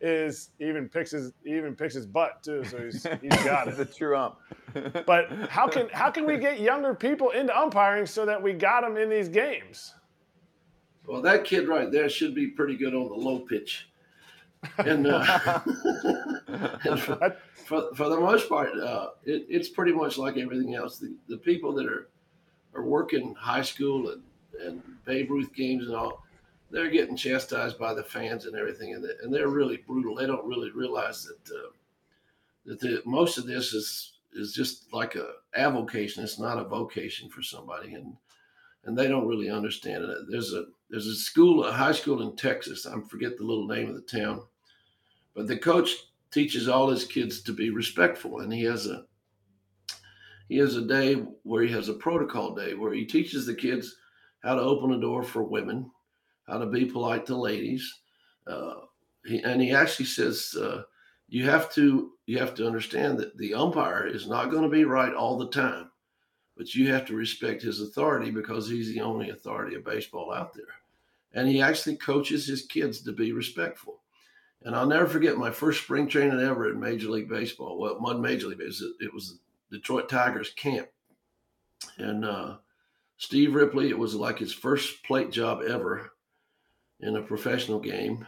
Is 0.00 0.50
even 0.60 0.88
picks 0.90 1.10
his 1.10 1.32
even 1.46 1.74
picks 1.74 1.94
his 1.94 2.06
butt 2.06 2.42
too, 2.42 2.64
so 2.64 2.84
he's 2.84 3.06
he's 3.22 3.44
got 3.44 3.66
it. 3.68 3.76
the 3.76 3.84
true 3.84 4.16
ump. 4.16 4.36
But 5.06 5.30
how 5.48 5.66
can 5.68 5.88
how 5.90 6.10
can 6.10 6.26
we 6.26 6.36
get 6.36 6.60
younger 6.60 6.94
people 6.94 7.30
into 7.30 7.56
umpiring 7.58 8.04
so 8.04 8.26
that 8.26 8.42
we 8.42 8.52
got 8.52 8.82
them 8.82 8.98
in 8.98 9.08
these 9.08 9.30
games? 9.30 9.94
well, 11.06 11.22
that 11.22 11.44
kid 11.44 11.68
right 11.68 11.90
there 11.90 12.08
should 12.08 12.34
be 12.34 12.48
pretty 12.48 12.76
good 12.76 12.94
on 12.94 13.08
the 13.08 13.14
low 13.14 13.40
pitch. 13.40 13.88
And, 14.78 15.06
uh, 15.06 15.60
and 16.48 17.00
for, 17.00 17.36
for, 17.66 17.94
for 17.94 18.08
the 18.08 18.18
most 18.18 18.48
part, 18.48 18.76
uh, 18.76 19.10
it, 19.24 19.46
it's 19.48 19.68
pretty 19.68 19.92
much 19.92 20.18
like 20.18 20.36
everything 20.36 20.74
else. 20.74 20.98
The, 20.98 21.14
the 21.28 21.36
people 21.36 21.72
that 21.74 21.86
are 21.86 22.08
are 22.74 22.82
working 22.82 23.34
high 23.34 23.62
school 23.62 24.10
and, 24.10 24.22
and 24.60 24.82
Babe 25.06 25.30
Ruth 25.30 25.54
games 25.54 25.86
and 25.86 25.96
all, 25.96 26.24
they're 26.70 26.90
getting 26.90 27.16
chastised 27.16 27.78
by 27.78 27.94
the 27.94 28.02
fans 28.02 28.46
and 28.46 28.56
everything, 28.56 28.94
and, 28.94 29.04
and 29.22 29.32
they're 29.32 29.48
really 29.48 29.78
brutal. 29.78 30.14
They 30.14 30.26
don't 30.26 30.46
really 30.46 30.70
realize 30.70 31.24
that 31.24 31.54
uh, 31.54 31.70
that 32.64 32.80
the, 32.80 33.02
most 33.04 33.38
of 33.38 33.46
this 33.46 33.72
is 33.72 34.14
is 34.32 34.52
just 34.52 34.92
like 34.92 35.14
a 35.14 35.30
avocation. 35.54 36.22
It's 36.22 36.38
not 36.38 36.58
a 36.58 36.64
vocation 36.64 37.28
for 37.28 37.42
somebody, 37.42 37.94
and 37.94 38.16
and 38.84 38.96
they 38.96 39.08
don't 39.08 39.28
really 39.28 39.50
understand 39.50 40.04
it. 40.04 40.18
There's 40.28 40.52
a 40.52 40.66
there's 40.90 41.06
a 41.06 41.14
school, 41.14 41.64
a 41.64 41.72
high 41.72 41.92
school 41.92 42.22
in 42.22 42.36
Texas. 42.36 42.86
I 42.86 43.00
forget 43.08 43.36
the 43.36 43.44
little 43.44 43.66
name 43.66 43.88
of 43.88 43.94
the 43.94 44.18
town, 44.18 44.42
but 45.34 45.46
the 45.46 45.58
coach 45.58 45.94
teaches 46.30 46.68
all 46.68 46.88
his 46.88 47.04
kids 47.04 47.40
to 47.42 47.52
be 47.52 47.70
respectful, 47.70 48.40
and 48.40 48.52
he 48.52 48.62
has 48.64 48.86
a 48.86 49.04
he 50.48 50.58
has 50.58 50.76
a 50.76 50.82
day 50.82 51.14
where 51.42 51.62
he 51.62 51.72
has 51.72 51.88
a 51.88 51.94
protocol 51.94 52.54
day 52.54 52.74
where 52.74 52.92
he 52.92 53.04
teaches 53.04 53.46
the 53.46 53.54
kids 53.54 53.96
how 54.42 54.54
to 54.54 54.60
open 54.60 54.92
a 54.92 55.00
door 55.00 55.22
for 55.22 55.42
women, 55.42 55.90
how 56.46 56.58
to 56.58 56.66
be 56.66 56.84
polite 56.84 57.26
to 57.26 57.36
ladies. 57.36 58.00
Uh, 58.46 58.74
he, 59.24 59.40
and 59.42 59.60
he 59.60 59.72
actually 59.72 60.06
says, 60.06 60.54
uh, 60.60 60.82
you 61.28 61.44
have 61.44 61.72
to 61.74 62.12
you 62.26 62.38
have 62.38 62.54
to 62.54 62.66
understand 62.66 63.18
that 63.18 63.36
the 63.36 63.54
umpire 63.54 64.06
is 64.06 64.28
not 64.28 64.50
going 64.50 64.62
to 64.62 64.68
be 64.68 64.84
right 64.84 65.14
all 65.14 65.36
the 65.36 65.48
time, 65.48 65.90
but 66.56 66.74
you 66.74 66.92
have 66.92 67.04
to 67.06 67.16
respect 67.16 67.62
his 67.62 67.80
authority 67.80 68.30
because 68.30 68.68
he's 68.68 68.92
the 68.92 69.00
only 69.00 69.30
authority 69.30 69.76
of 69.76 69.84
baseball 69.84 70.32
out 70.32 70.54
there, 70.54 70.64
and 71.34 71.48
he 71.48 71.60
actually 71.60 71.96
coaches 71.96 72.46
his 72.46 72.62
kids 72.62 73.00
to 73.02 73.12
be 73.12 73.32
respectful. 73.32 74.00
And 74.62 74.74
I'll 74.74 74.86
never 74.86 75.06
forget 75.06 75.36
my 75.36 75.50
first 75.50 75.82
spring 75.82 76.08
training 76.08 76.40
ever 76.40 76.70
in 76.70 76.80
Major 76.80 77.08
League 77.08 77.28
Baseball. 77.28 77.78
Well, 77.78 78.00
one 78.00 78.20
Major 78.20 78.48
League, 78.48 78.60
it 78.60 78.66
was, 78.66 78.84
it 79.00 79.14
was 79.14 79.38
Detroit 79.70 80.08
Tigers 80.08 80.50
camp, 80.50 80.88
and 81.98 82.24
uh, 82.24 82.56
Steve 83.16 83.50
Rippley. 83.50 83.90
It 83.90 83.98
was 83.98 84.14
like 84.14 84.38
his 84.38 84.52
first 84.52 85.04
plate 85.04 85.30
job 85.30 85.62
ever 85.68 86.12
in 87.00 87.16
a 87.16 87.22
professional 87.22 87.78
game 87.78 88.26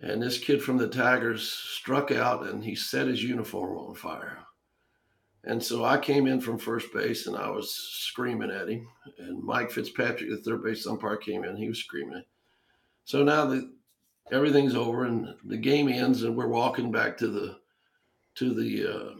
and 0.00 0.22
this 0.22 0.38
kid 0.38 0.62
from 0.62 0.76
the 0.76 0.88
Tigers 0.88 1.48
struck 1.48 2.12
out 2.12 2.46
and 2.46 2.62
he 2.62 2.74
set 2.74 3.08
his 3.08 3.22
uniform 3.22 3.76
on 3.76 3.94
fire. 3.94 4.38
And 5.44 5.62
so 5.62 5.84
I 5.84 5.98
came 5.98 6.26
in 6.26 6.40
from 6.40 6.58
first 6.58 6.92
base 6.92 7.26
and 7.26 7.36
I 7.36 7.48
was 7.50 7.74
screaming 7.74 8.50
at 8.50 8.68
him. 8.68 8.86
And 9.18 9.42
Mike 9.42 9.70
Fitzpatrick, 9.70 10.30
the 10.30 10.36
third 10.38 10.62
base 10.62 10.86
umpire, 10.86 11.16
came 11.16 11.44
in. 11.44 11.56
He 11.56 11.68
was 11.68 11.78
screaming. 11.78 12.22
So 13.04 13.24
now 13.24 13.46
the 13.46 13.72
everything's 14.30 14.74
over 14.74 15.04
and 15.04 15.34
the 15.44 15.56
game 15.56 15.88
ends 15.88 16.22
and 16.22 16.36
we're 16.36 16.48
walking 16.48 16.92
back 16.92 17.16
to 17.18 17.28
the 17.28 17.56
to 18.36 18.54
the, 18.54 18.86
uh, 18.86 19.14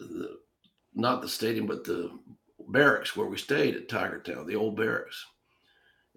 the 0.00 0.38
not 0.94 1.20
the 1.20 1.28
stadium 1.28 1.66
but 1.66 1.84
the 1.84 2.10
barracks 2.68 3.16
where 3.16 3.26
we 3.26 3.36
stayed 3.36 3.74
at 3.74 3.88
Tiger 3.88 4.20
Town, 4.20 4.46
the 4.46 4.56
old 4.56 4.76
barracks. 4.76 5.26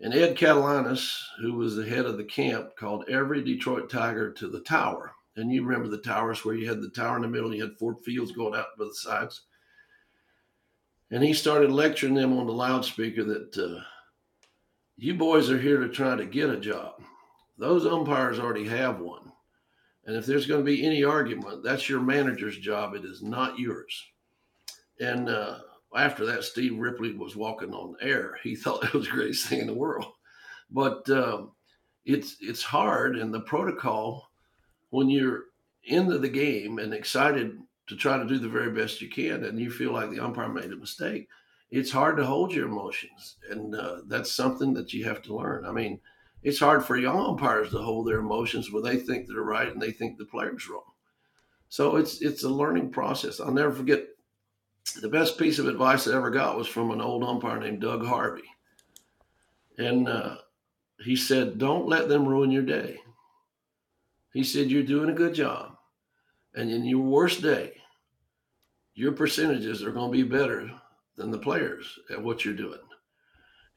And 0.01 0.15
Ed 0.15 0.35
Katalinas, 0.35 1.15
who 1.39 1.53
was 1.53 1.75
the 1.75 1.87
head 1.87 2.05
of 2.05 2.17
the 2.17 2.23
camp, 2.23 2.75
called 2.75 3.05
every 3.07 3.43
Detroit 3.43 3.89
Tiger 3.89 4.31
to 4.31 4.47
the 4.47 4.61
tower. 4.61 5.13
And 5.35 5.51
you 5.51 5.63
remember 5.63 5.89
the 5.89 6.01
towers 6.01 6.43
where 6.43 6.55
you 6.55 6.67
had 6.67 6.81
the 6.81 6.89
tower 6.89 7.15
in 7.17 7.21
the 7.21 7.27
middle 7.27 7.53
you 7.53 7.61
had 7.61 7.77
four 7.77 7.95
fields 7.95 8.31
going 8.31 8.55
out 8.55 8.77
by 8.77 8.85
the 8.85 8.95
sides. 8.95 9.41
And 11.11 11.23
he 11.23 11.33
started 11.33 11.71
lecturing 11.71 12.15
them 12.15 12.37
on 12.37 12.47
the 12.47 12.53
loudspeaker 12.53 13.23
that 13.23 13.57
uh, 13.57 13.83
you 14.97 15.13
boys 15.13 15.51
are 15.51 15.59
here 15.59 15.79
to 15.79 15.89
try 15.89 16.15
to 16.15 16.25
get 16.25 16.49
a 16.49 16.59
job. 16.59 17.01
Those 17.57 17.85
umpires 17.85 18.39
already 18.39 18.67
have 18.67 18.99
one. 18.99 19.31
And 20.05 20.15
if 20.15 20.25
there's 20.25 20.47
going 20.47 20.61
to 20.61 20.65
be 20.65 20.85
any 20.85 21.03
argument, 21.03 21.63
that's 21.63 21.87
your 21.87 22.01
manager's 22.01 22.57
job. 22.57 22.95
It 22.95 23.05
is 23.05 23.21
not 23.21 23.59
yours. 23.59 24.03
And 24.99 25.29
uh, 25.29 25.59
after 25.95 26.25
that, 26.25 26.43
Steve 26.43 26.73
Rippley 26.73 27.17
was 27.17 27.36
walking 27.36 27.73
on 27.73 27.95
air. 28.01 28.38
He 28.43 28.56
thought 28.56 28.84
it 28.84 28.93
was 28.93 29.06
the 29.06 29.12
greatest 29.12 29.47
thing 29.47 29.62
in 29.62 29.67
the 29.67 29.73
world. 29.73 30.13
But 30.69 31.10
um, 31.10 31.51
it's 32.06 32.38
it's 32.39 32.63
hard, 32.63 33.17
and 33.17 33.34
the 33.34 33.41
protocol 33.41 34.32
when 34.89 35.10
you're 35.10 35.43
into 35.84 36.17
the 36.17 36.30
game 36.30 36.80
and 36.80 36.93
excited 36.93 37.58
to 37.88 37.95
try 37.95 38.17
to 38.17 38.27
do 38.27 38.38
the 38.38 38.49
very 38.49 38.71
best 38.71 39.01
you 39.01 39.10
can, 39.10 39.43
and 39.43 39.60
you 39.60 39.71
feel 39.71 39.91
like 39.91 40.10
the 40.10 40.19
umpire 40.19 40.47
made 40.47 40.71
a 40.71 40.75
mistake, 40.75 41.27
it's 41.69 41.91
hard 41.91 42.17
to 42.17 42.25
hold 42.25 42.54
your 42.54 42.67
emotions, 42.67 43.38
and 43.49 43.75
uh, 43.75 43.97
that's 44.08 44.32
something 44.32 44.73
that 44.73 44.93
you 44.93 45.06
have 45.06 45.21
to 45.23 45.36
learn. 45.36 45.65
I 45.65 45.71
mean, 45.71 45.99
it's 46.43 46.60
hard 46.60 46.84
for 46.84 46.97
young 46.97 47.19
umpires 47.19 47.71
to 47.71 47.80
hold 47.80 48.08
their 48.08 48.19
emotions 48.19 48.71
when 48.71 48.84
they 48.84 48.97
think 48.97 49.27
they're 49.27 49.41
right 49.41 49.71
and 49.71 49.82
they 49.82 49.91
think 49.91 50.17
the 50.17 50.25
player's 50.25 50.67
wrong. 50.67 50.84
So 51.69 51.95
it's 51.95 52.21
it's 52.21 52.43
a 52.43 52.49
learning 52.49 52.91
process. 52.91 53.39
I'll 53.39 53.51
never 53.51 53.71
forget 53.71 54.06
the 54.93 55.10
best 55.10 55.38
piece 55.38 55.60
of 55.60 55.67
advice 55.67 56.08
I 56.08 56.15
ever 56.15 56.30
got 56.30 56.58
was 56.58 56.67
from 56.67 56.91
an 56.91 57.01
old 57.01 57.23
umpire 57.23 57.60
named 57.60 57.82
Doug 57.82 58.06
Harvey. 58.06 58.43
And 59.77 60.08
uh, 60.08 60.38
he 61.04 61.15
said, 61.15 61.58
Don't 61.58 61.88
let 61.88 62.10
them 62.10 62.27
ruin 62.27 62.51
your 62.51 62.63
day. 62.63 62.99
He 64.34 64.43
said, 64.43 64.69
You're 64.69 64.84
doing 64.84 65.10
a 65.10 65.15
good 65.15 65.34
job. 65.34 65.75
And 66.56 66.69
in 66.69 66.84
your 66.86 67.04
worst 67.04 67.41
day, 67.41 67.73
your 68.93 69.13
percentages 69.13 69.84
are 69.84 69.91
going 69.91 70.12
to 70.12 70.17
be 70.17 70.30
better 70.30 70.69
than 71.15 71.32
the 71.32 71.38
players 71.38 71.99
at 72.10 72.21
what 72.21 72.43
you're 72.43 72.54
doing. 72.54 72.80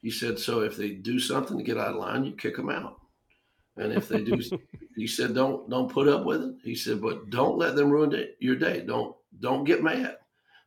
He 0.01 0.11
said, 0.11 0.37
So 0.37 0.61
if 0.61 0.75
they 0.75 0.89
do 0.89 1.19
something 1.19 1.57
to 1.57 1.63
get 1.63 1.77
out 1.77 1.89
of 1.89 1.95
line, 1.95 2.25
you 2.25 2.33
kick 2.33 2.57
them 2.57 2.69
out. 2.69 2.99
And 3.77 3.91
if 3.91 4.07
they 4.07 4.23
do, 4.23 4.39
he 4.95 5.07
said, 5.07 5.33
don't 5.33 5.69
don't 5.69 5.91
put 5.91 6.07
up 6.07 6.25
with 6.25 6.41
it. 6.41 6.55
He 6.63 6.75
said, 6.75 7.01
but 7.01 7.29
don't 7.29 7.57
let 7.57 7.75
them 7.75 7.89
ruin 7.89 8.27
your 8.39 8.55
day. 8.55 8.81
Don't 8.81 9.15
don't 9.39 9.65
get 9.65 9.83
mad. 9.83 10.17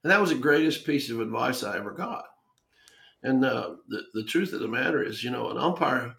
And 0.02 0.11
that 0.11 0.20
was 0.20 0.30
the 0.30 0.37
greatest 0.37 0.87
piece 0.87 1.11
of 1.11 1.20
advice 1.20 1.62
I 1.62 1.76
ever 1.76 1.92
got. 1.92 2.24
And 3.22 3.44
uh, 3.44 3.76
the, 3.88 4.02
the 4.14 4.24
truth 4.24 4.52
of 4.52 4.61
the 4.61 4.68
matter 4.68 5.02
is, 5.02 5.24
you 5.24 5.30
know, 5.30 5.50
an 5.50 5.58
umpire, 5.58 6.14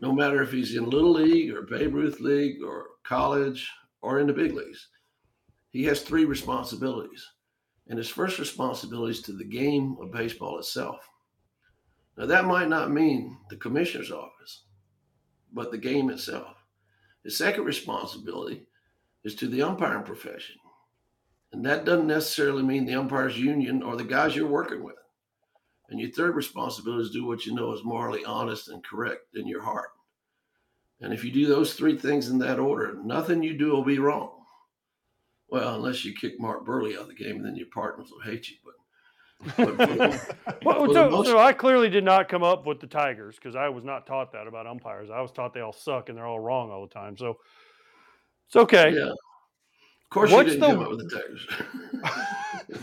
no 0.00 0.12
matter 0.12 0.42
if 0.42 0.50
he's 0.50 0.74
in 0.74 0.88
Little 0.88 1.12
League 1.12 1.52
or 1.52 1.62
Babe 1.62 1.94
Ruth 1.94 2.20
League 2.20 2.62
or 2.62 2.86
college 3.04 3.70
or 4.00 4.18
in 4.18 4.26
the 4.26 4.32
big 4.32 4.54
leagues, 4.54 4.88
he 5.70 5.84
has 5.84 6.00
three 6.00 6.24
responsibilities. 6.24 7.26
And 7.88 7.98
his 7.98 8.08
first 8.08 8.38
responsibility 8.38 9.12
is 9.12 9.22
to 9.22 9.32
the 9.32 9.44
game 9.44 9.96
of 10.00 10.12
baseball 10.12 10.58
itself. 10.58 11.08
Now, 12.16 12.26
that 12.26 12.46
might 12.46 12.68
not 12.68 12.90
mean 12.90 13.38
the 13.48 13.56
commissioner's 13.56 14.10
office, 14.10 14.64
but 15.52 15.70
the 15.70 15.78
game 15.78 16.10
itself. 16.10 16.56
His 17.24 17.36
second 17.36 17.64
responsibility 17.64 18.66
is 19.24 19.34
to 19.36 19.48
the 19.48 19.62
umpiring 19.62 20.04
profession. 20.04 20.56
And 21.52 21.64
that 21.64 21.84
doesn't 21.84 22.06
necessarily 22.06 22.62
mean 22.62 22.84
the 22.84 22.94
umpires 22.94 23.38
union 23.38 23.82
or 23.82 23.96
the 23.96 24.04
guys 24.04 24.36
you're 24.36 24.46
working 24.46 24.84
with. 24.84 24.96
And 25.88 25.98
your 25.98 26.10
third 26.10 26.36
responsibility 26.36 27.04
is 27.04 27.10
do 27.10 27.26
what 27.26 27.46
you 27.46 27.54
know 27.54 27.72
is 27.72 27.84
morally 27.84 28.24
honest 28.24 28.68
and 28.68 28.84
correct 28.84 29.22
in 29.34 29.46
your 29.46 29.62
heart. 29.62 29.88
And 31.00 31.12
if 31.12 31.24
you 31.24 31.32
do 31.32 31.46
those 31.46 31.74
three 31.74 31.96
things 31.96 32.28
in 32.28 32.38
that 32.40 32.58
order, 32.58 32.98
nothing 33.02 33.42
you 33.42 33.56
do 33.56 33.70
will 33.70 33.84
be 33.84 33.98
wrong. 33.98 34.32
Well, 35.48 35.76
unless 35.76 36.04
you 36.04 36.14
kick 36.14 36.38
Mark 36.38 36.66
Buehrle 36.66 36.94
out 36.94 37.02
of 37.02 37.08
the 37.08 37.14
game, 37.14 37.36
and 37.36 37.44
then 37.44 37.56
your 37.56 37.68
partners 37.72 38.10
will 38.10 38.20
hate 38.20 38.50
you. 38.50 38.56
But, 39.56 39.76
but 39.78 40.36
well, 40.64 40.92
so, 40.92 41.10
most... 41.10 41.26
so, 41.28 41.38
I 41.38 41.52
clearly 41.52 41.88
did 41.88 42.04
not 42.04 42.28
come 42.28 42.42
up 42.42 42.66
with 42.66 42.80
the 42.80 42.86
Tigers 42.86 43.36
because 43.36 43.56
I 43.56 43.68
was 43.68 43.84
not 43.84 44.06
taught 44.06 44.32
that 44.32 44.46
about 44.46 44.66
umpires. 44.66 45.08
I 45.10 45.20
was 45.22 45.30
taught 45.30 45.54
they 45.54 45.60
all 45.60 45.72
suck 45.72 46.08
and 46.08 46.18
they're 46.18 46.26
all 46.26 46.40
wrong 46.40 46.70
all 46.70 46.86
the 46.86 46.92
time. 46.92 47.16
So 47.16 47.38
it's 48.48 48.56
okay. 48.56 48.92
Yeah. 48.92 49.12
Of 50.08 50.14
course, 50.14 50.30
what's 50.30 50.54
the, 50.54 50.58
the 50.58 52.08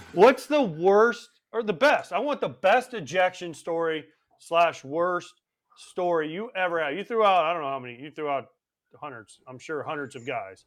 what's 0.13 0.45
the 0.45 0.61
worst 0.61 1.27
or 1.51 1.63
the 1.63 1.73
best? 1.73 2.13
I 2.13 2.19
want 2.19 2.39
the 2.39 2.49
best 2.49 2.93
ejection 2.93 3.55
story 3.55 4.05
slash 4.37 4.83
worst 4.83 5.33
story 5.75 6.31
you 6.31 6.51
ever 6.55 6.83
had. 6.83 6.95
You 6.95 7.03
threw 7.03 7.23
out 7.23 7.45
I 7.45 7.53
don't 7.53 7.63
know 7.63 7.69
how 7.69 7.79
many. 7.79 7.99
You 7.99 8.11
threw 8.11 8.29
out 8.29 8.45
hundreds. 9.01 9.39
I'm 9.47 9.57
sure 9.57 9.81
hundreds 9.81 10.15
of 10.15 10.27
guys. 10.27 10.65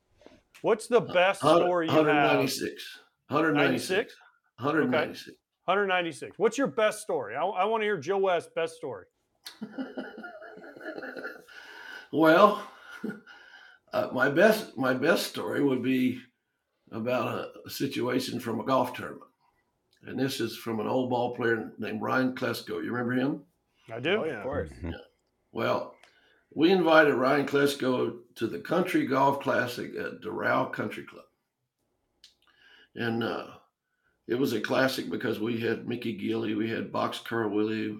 What's 0.62 0.88
the 0.88 1.00
best 1.00 1.38
story 1.38 1.86
you 1.86 1.94
196. 1.94 2.98
have? 3.28 3.36
196. 3.36 4.16
196. 4.56 5.36
196. 5.66 6.38
What's 6.38 6.58
your 6.58 6.66
best 6.66 7.02
story? 7.02 7.36
I, 7.36 7.44
I 7.44 7.64
want 7.66 7.82
to 7.82 7.84
hear 7.84 7.98
Joe 7.98 8.18
West's 8.18 8.50
best 8.56 8.74
story. 8.74 9.04
well, 12.12 12.62
uh, 13.92 14.08
my 14.12 14.28
best 14.28 14.76
my 14.76 14.92
best 14.92 15.28
story 15.28 15.62
would 15.62 15.84
be 15.84 16.20
about 16.92 17.28
a, 17.28 17.48
a, 17.66 17.70
situation 17.70 18.40
from 18.40 18.60
a 18.60 18.64
golf 18.64 18.94
tournament. 18.94 19.22
And 20.04 20.18
this 20.18 20.40
is 20.40 20.56
from 20.56 20.80
an 20.80 20.86
old 20.86 21.10
ball 21.10 21.34
player 21.34 21.72
named 21.78 22.00
Ryan 22.00 22.34
Klesko. 22.34 22.82
You 22.82 22.92
remember 22.92 23.12
him? 23.12 23.42
I 23.92 24.00
do. 24.00 24.22
Oh, 24.22 24.24
yeah. 24.24 24.38
Of 24.38 24.44
course. 24.44 24.70
Yeah. 24.82 24.92
Well, 25.52 25.94
we 26.54 26.70
invited 26.70 27.14
Ryan 27.14 27.46
Klesko 27.46 28.18
to 28.36 28.46
the 28.46 28.60
Country 28.60 29.06
Golf 29.06 29.40
Classic 29.40 29.94
at 29.96 30.20
Doral 30.20 30.72
Country 30.72 31.04
Club. 31.04 31.24
And 32.94 33.22
uh, 33.22 33.46
it 34.26 34.36
was 34.36 34.52
a 34.52 34.60
classic 34.60 35.10
because 35.10 35.40
we 35.40 35.60
had 35.60 35.88
Mickey 35.88 36.16
Gilley, 36.18 36.56
we 36.56 36.70
had 36.70 36.92
Boxcar 36.92 37.50
Willie, 37.50 37.98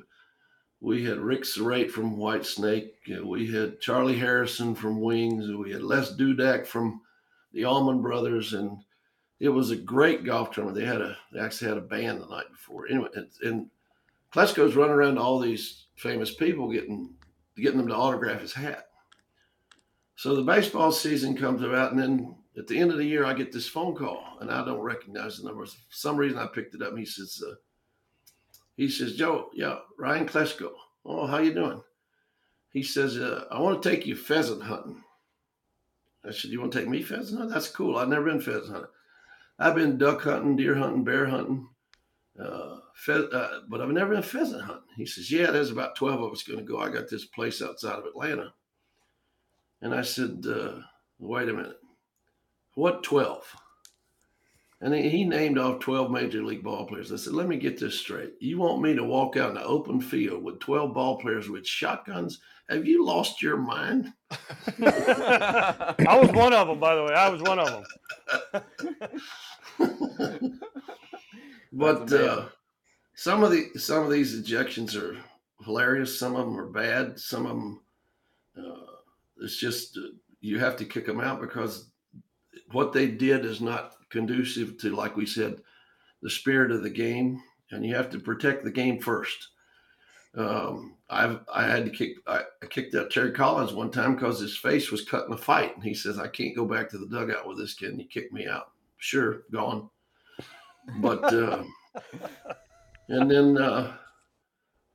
we 0.81 1.05
had 1.05 1.19
Rick 1.19 1.45
Serrate 1.45 1.91
from 1.91 2.17
Whitesnake, 2.17 2.91
we 3.25 3.51
had 3.51 3.81
Charlie 3.81 4.19
Harrison 4.19 4.75
from 4.75 5.01
Wings, 5.01 5.51
we 5.53 5.73
had 5.73 5.83
Les 5.83 6.15
Dudek 6.17 6.67
from 6.67 7.01
the 7.59 7.65
Allman 7.65 8.01
Brothers, 8.01 8.53
and 8.53 8.79
it 9.41 9.49
was 9.49 9.73
a 9.73 9.77
great 9.77 10.23
golf 10.23 10.53
tournament. 10.53 10.79
They 10.79 10.87
had 10.87 11.01
a 11.01 11.17
they 11.33 11.41
actually 11.41 11.71
had 11.71 11.79
a 11.79 11.81
band 11.81 12.21
the 12.21 12.27
night 12.27 12.49
before. 12.53 12.87
Anyway, 12.87 13.09
and, 13.17 13.27
and 13.43 13.71
Klesko's 14.33 14.77
running 14.77 14.95
around 14.95 15.17
to 15.17 15.21
all 15.21 15.41
these 15.41 15.87
famous 15.97 16.33
people 16.33 16.71
getting 16.71 17.13
getting 17.57 17.79
them 17.79 17.89
to 17.89 17.97
autograph 17.97 18.41
his 18.41 18.53
hat. 18.53 18.87
So 20.15 20.37
the 20.37 20.43
baseball 20.43 20.93
season 20.93 21.37
comes 21.37 21.63
about, 21.63 21.91
and 21.91 22.01
then 22.01 22.37
at 22.57 22.69
the 22.69 22.79
end 22.79 22.93
of 22.93 22.99
the 22.99 23.05
year, 23.05 23.25
I 23.25 23.33
get 23.33 23.51
this 23.51 23.69
phone 23.69 23.97
call, 23.97 24.23
and 24.41 24.53
I 24.53 24.65
don't 24.65 24.79
recognize 24.79 25.39
the 25.39 25.49
number. 25.49 25.67
For 25.67 25.73
some 25.91 26.17
reason, 26.17 26.39
I 26.39 26.47
picked 26.47 26.77
it 26.77 26.83
up. 26.83 26.97
He 26.97 27.05
says, 27.05 27.43
uh, 27.45 27.55
"He 28.77 28.89
says, 28.89 29.17
Joe, 29.17 29.51
yeah, 29.53 29.79
Ryan 29.99 30.29
Klesko. 30.29 30.71
Oh, 31.05 31.27
how 31.27 31.39
you 31.39 31.53
doing?" 31.53 31.83
He 32.71 32.85
says, 32.85 33.19
uh, 33.19 33.47
"I 33.51 33.59
want 33.59 33.83
to 33.83 33.91
take 33.91 34.07
you 34.07 34.15
pheasant 34.15 34.63
hunting." 34.63 35.03
I 36.29 36.33
said, 36.33 36.51
"You 36.51 36.61
want 36.61 36.73
to 36.73 36.79
take 36.81 36.89
me 36.89 37.03
pheasant 37.03 37.39
hunting? 37.39 37.55
That's 37.55 37.71
cool. 37.71 37.97
I've 37.97 38.09
never 38.09 38.27
been 38.27 38.41
pheasant 38.41 38.73
hunting. 38.73 38.91
I've 39.59 39.75
been 39.75 39.99
duck 39.99 40.23
hunting, 40.23 40.57
deer 40.57 40.75
hunting, 40.75 41.05
bear 41.05 41.27
hunting, 41.27 41.69
uh, 42.39 42.77
uh, 43.09 43.61
but 43.69 43.81
I've 43.81 43.89
never 43.89 44.15
been 44.15 44.23
pheasant 44.23 44.63
hunting." 44.63 44.95
He 44.97 45.07
says, 45.07 45.31
"Yeah, 45.31 45.51
there's 45.51 45.71
about 45.71 45.97
twelve 45.97 46.21
of 46.21 46.33
us 46.33 46.43
going 46.43 46.59
to 46.59 46.65
go. 46.65 46.79
I 46.79 46.91
got 46.91 47.09
this 47.09 47.25
place 47.25 47.63
outside 47.63 47.99
of 47.99 48.07
Atlanta." 48.07 48.53
And 49.81 49.95
I 49.95 50.03
said, 50.03 50.45
uh, 50.47 50.81
"Wait 51.19 51.49
a 51.49 51.53
minute. 51.53 51.79
What 52.79 53.03
12? 53.03 53.57
And 54.81 54.95
he 54.95 55.25
named 55.25 55.59
off 55.59 55.81
12 55.81 56.13
major 56.13 56.45
league 56.45 56.63
ball 56.63 56.87
players. 56.87 57.13
I 57.13 57.17
said, 57.17 57.33
let 57.33 57.49
me 57.49 57.57
get 57.57 57.77
this 57.77 57.99
straight. 57.99 58.35
You 58.39 58.59
want 58.59 58.81
me 58.81 58.95
to 58.95 59.03
walk 59.03 59.37
out 59.37 59.49
in 59.49 59.57
the 59.57 59.65
open 59.65 60.01
field 60.01 60.45
with 60.45 60.61
12 60.61 60.95
ball 60.95 61.19
players 61.19 61.51
with 61.51 61.67
shotguns? 61.67 62.41
Have 62.69 62.87
you 62.87 63.05
lost 63.05 63.43
your 63.43 63.57
mind? 63.57 64.13
I 64.83 65.95
was 66.21 66.31
one 66.33 66.53
of 66.53 66.69
them, 66.69 66.79
by 66.79 66.95
the 66.95 67.05
way. 67.05 67.15
I 67.15 67.29
was 67.31 67.43
one 67.43 67.59
of 67.59 67.85
them. 69.79 70.61
But 71.79 72.13
uh, 72.13 72.47
some 73.15 73.45
of 73.45 73.51
the 73.51 73.69
some 73.79 74.05
of 74.05 74.11
these 74.11 74.41
ejections 74.41 75.01
are 75.01 75.17
hilarious. 75.65 76.19
Some 76.19 76.35
of 76.35 76.47
them 76.47 76.59
are 76.59 76.67
bad. 76.67 77.19
Some 77.19 77.47
of 77.47 77.57
them, 77.57 77.81
uh, 78.57 78.93
it's 79.43 79.57
just 79.57 79.97
uh, 79.97 80.09
you 80.41 80.59
have 80.59 80.77
to 80.77 80.85
kick 80.85 81.07
them 81.07 81.21
out 81.21 81.41
because 81.41 81.91
what 82.73 82.93
they 82.93 83.07
did 83.07 83.45
is 83.45 83.61
not 83.61 83.95
conducive 84.11 84.79
to, 84.79 84.95
like 84.95 85.17
we 85.17 85.27
said, 85.27 85.61
the 86.23 86.31
spirit 86.31 86.71
of 86.71 86.83
the 86.83 86.91
game, 86.91 87.41
and 87.71 87.85
you 87.85 87.95
have 87.95 88.11
to 88.11 88.19
protect 88.19 88.65
the 88.65 88.71
game 88.71 88.99
first. 88.99 89.49
Um, 90.37 90.95
I've 91.11 91.41
I 91.53 91.65
had 91.65 91.85
to 91.87 91.91
kick 91.91 92.17
I, 92.27 92.43
I 92.63 92.67
kicked 92.67 92.95
out 92.95 93.11
Terry 93.11 93.33
Collins 93.33 93.73
one 93.73 93.91
time 93.91 94.15
because 94.15 94.39
his 94.41 94.57
face 94.57 94.91
was 94.91 95.05
cut 95.05 95.27
in 95.27 95.33
a 95.33 95.39
fight, 95.39 95.75
and 95.75 95.83
he 95.83 95.95
says 95.95 96.19
I 96.19 96.29
can't 96.29 96.57
go 96.57 96.65
back 96.65 96.91
to 96.91 96.99
the 96.99 97.07
dugout 97.07 97.49
with 97.49 97.59
this 97.59 97.75
kid, 97.75 97.91
and 97.91 98.01
he 98.01 98.07
kicked 98.07 98.33
me 98.33 98.47
out. 98.47 98.73
Sure, 98.99 99.43
gone. 99.51 99.89
But 101.01 101.25
uh, 101.33 101.65
and 103.09 103.31
then 103.31 103.59
uh, 103.59 103.97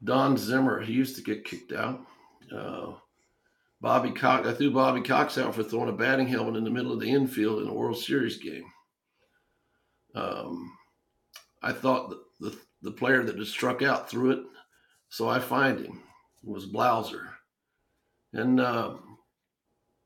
Don 0.04 0.38
Zimmer, 0.38 0.82
he 0.82 0.94
used 0.94 1.16
to 1.16 1.24
get 1.24 1.46
kicked 1.46 1.72
out. 1.72 2.02
Uh, 2.56 2.94
Bobby 3.82 4.12
Cox, 4.12 4.48
I 4.48 4.54
threw 4.54 4.72
Bobby 4.72 5.02
Cox 5.02 5.38
out 5.38 5.54
for 5.54 5.64
throwing 5.64 5.90
a 5.90 5.94
batting 5.94 6.28
helmet 6.28 6.56
in 6.56 6.64
the 6.64 6.70
middle 6.70 6.94
of 6.94 7.00
the 7.00 7.10
infield 7.10 7.62
in 7.62 7.68
a 7.68 7.74
World 7.74 7.98
Series 7.98 8.38
game. 8.38 8.64
Um, 10.16 10.72
I 11.62 11.72
thought 11.72 12.10
the, 12.10 12.50
the, 12.50 12.58
the 12.82 12.92
player 12.92 13.24
that 13.24 13.38
had 13.38 13.48
struck 13.48 13.82
out 13.82 14.10
threw 14.10 14.32
it, 14.32 14.44
so 15.14 15.30
I 15.30 15.40
find 15.40 15.80
him. 15.80 16.02
It 16.44 16.50
was 16.50 16.66
Blauser, 16.66 17.28
and 18.34 18.60
um, 18.60 19.20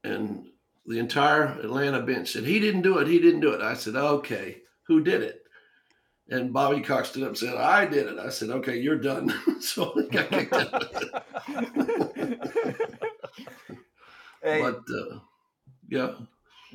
and 0.04 0.48
the 0.86 1.00
entire 1.00 1.46
Atlanta 1.46 2.02
bench 2.02 2.34
said 2.34 2.44
he 2.44 2.60
didn't 2.60 2.82
do 2.82 2.98
it. 2.98 3.08
He 3.08 3.18
didn't 3.18 3.40
do 3.40 3.54
it. 3.54 3.62
I 3.62 3.74
said, 3.74 3.96
okay, 3.96 4.58
who 4.86 5.02
did 5.02 5.24
it? 5.24 5.44
And 6.28 6.52
Bobby 6.52 6.82
Cox 6.82 7.08
stood 7.08 7.24
up 7.24 7.30
and 7.30 7.38
said, 7.38 7.56
I 7.56 7.86
did 7.86 8.08
it. 8.08 8.20
I 8.20 8.28
said, 8.28 8.50
okay, 8.50 8.78
you're 8.80 9.00
done. 9.00 9.34
so 9.62 9.94
he 9.96 10.10
got 10.10 10.30
kicked 10.30 10.54
out. 10.54 10.84
hey, 14.44 14.62
but 14.62 14.82
uh, 14.94 15.20
yeah, 15.88 16.16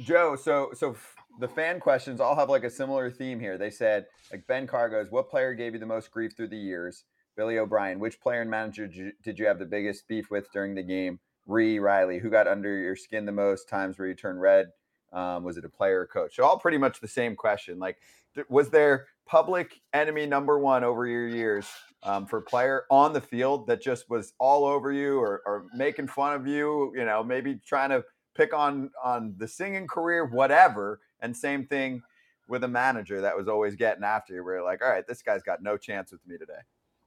Joe, 0.00 0.36
so 0.36 0.70
so 0.72 0.96
the 1.38 1.48
fan 1.48 1.80
questions 1.80 2.18
all 2.18 2.34
have 2.34 2.48
like 2.48 2.64
a 2.64 2.70
similar 2.70 3.10
theme 3.10 3.38
here. 3.38 3.58
They 3.58 3.68
said 3.68 4.06
like 4.30 4.46
Ben 4.46 4.66
Carr 4.66 4.88
goes, 4.88 5.10
"What 5.10 5.28
player 5.28 5.52
gave 5.52 5.74
you 5.74 5.78
the 5.78 5.84
most 5.84 6.10
grief 6.10 6.32
through 6.34 6.48
the 6.48 6.56
years?" 6.56 7.04
Billy 7.36 7.58
O'Brien, 7.58 7.98
which 7.98 8.20
player 8.20 8.42
and 8.42 8.50
manager 8.50 8.86
did 8.86 9.38
you, 9.38 9.46
have 9.46 9.58
the 9.58 9.64
biggest 9.64 10.06
beef 10.08 10.30
with 10.30 10.50
during 10.52 10.74
the 10.74 10.82
game? 10.82 11.18
Ree 11.46 11.78
Riley, 11.78 12.18
who 12.18 12.30
got 12.30 12.46
under 12.46 12.76
your 12.78 12.96
skin 12.96 13.26
the 13.26 13.32
most 13.32 13.68
times 13.68 13.98
where 13.98 14.08
you 14.08 14.14
turned 14.14 14.40
red? 14.40 14.66
Um, 15.12 15.44
was 15.44 15.56
it 15.56 15.64
a 15.64 15.68
player 15.68 16.00
or 16.00 16.06
coach? 16.06 16.36
So 16.36 16.44
all 16.44 16.58
pretty 16.58 16.78
much 16.78 17.00
the 17.00 17.08
same 17.08 17.36
question. 17.36 17.78
Like, 17.78 17.98
th- 18.34 18.46
was 18.48 18.70
there 18.70 19.08
public 19.26 19.80
enemy 19.92 20.26
number 20.26 20.58
one 20.58 20.84
over 20.84 21.06
your 21.06 21.28
years 21.28 21.66
um, 22.02 22.26
for 22.26 22.40
player 22.40 22.84
on 22.90 23.12
the 23.12 23.20
field 23.20 23.66
that 23.66 23.82
just 23.82 24.08
was 24.08 24.32
all 24.38 24.64
over 24.64 24.92
you 24.92 25.18
or, 25.18 25.42
or 25.44 25.66
making 25.74 26.06
fun 26.06 26.34
of 26.34 26.46
you? 26.46 26.92
You 26.96 27.04
know, 27.04 27.22
maybe 27.22 27.60
trying 27.66 27.90
to 27.90 28.04
pick 28.34 28.54
on 28.54 28.90
on 29.02 29.34
the 29.36 29.48
singing 29.48 29.86
career, 29.86 30.24
whatever. 30.24 31.00
And 31.20 31.36
same 31.36 31.66
thing 31.66 32.02
with 32.48 32.64
a 32.64 32.68
manager 32.68 33.20
that 33.20 33.36
was 33.36 33.48
always 33.48 33.74
getting 33.74 34.04
after 34.04 34.34
you. 34.34 34.44
Where 34.44 34.56
you're 34.56 34.64
like, 34.64 34.82
all 34.82 34.90
right, 34.90 35.06
this 35.06 35.22
guy's 35.22 35.42
got 35.42 35.62
no 35.62 35.76
chance 35.76 36.12
with 36.12 36.26
me 36.26 36.38
today. 36.38 36.62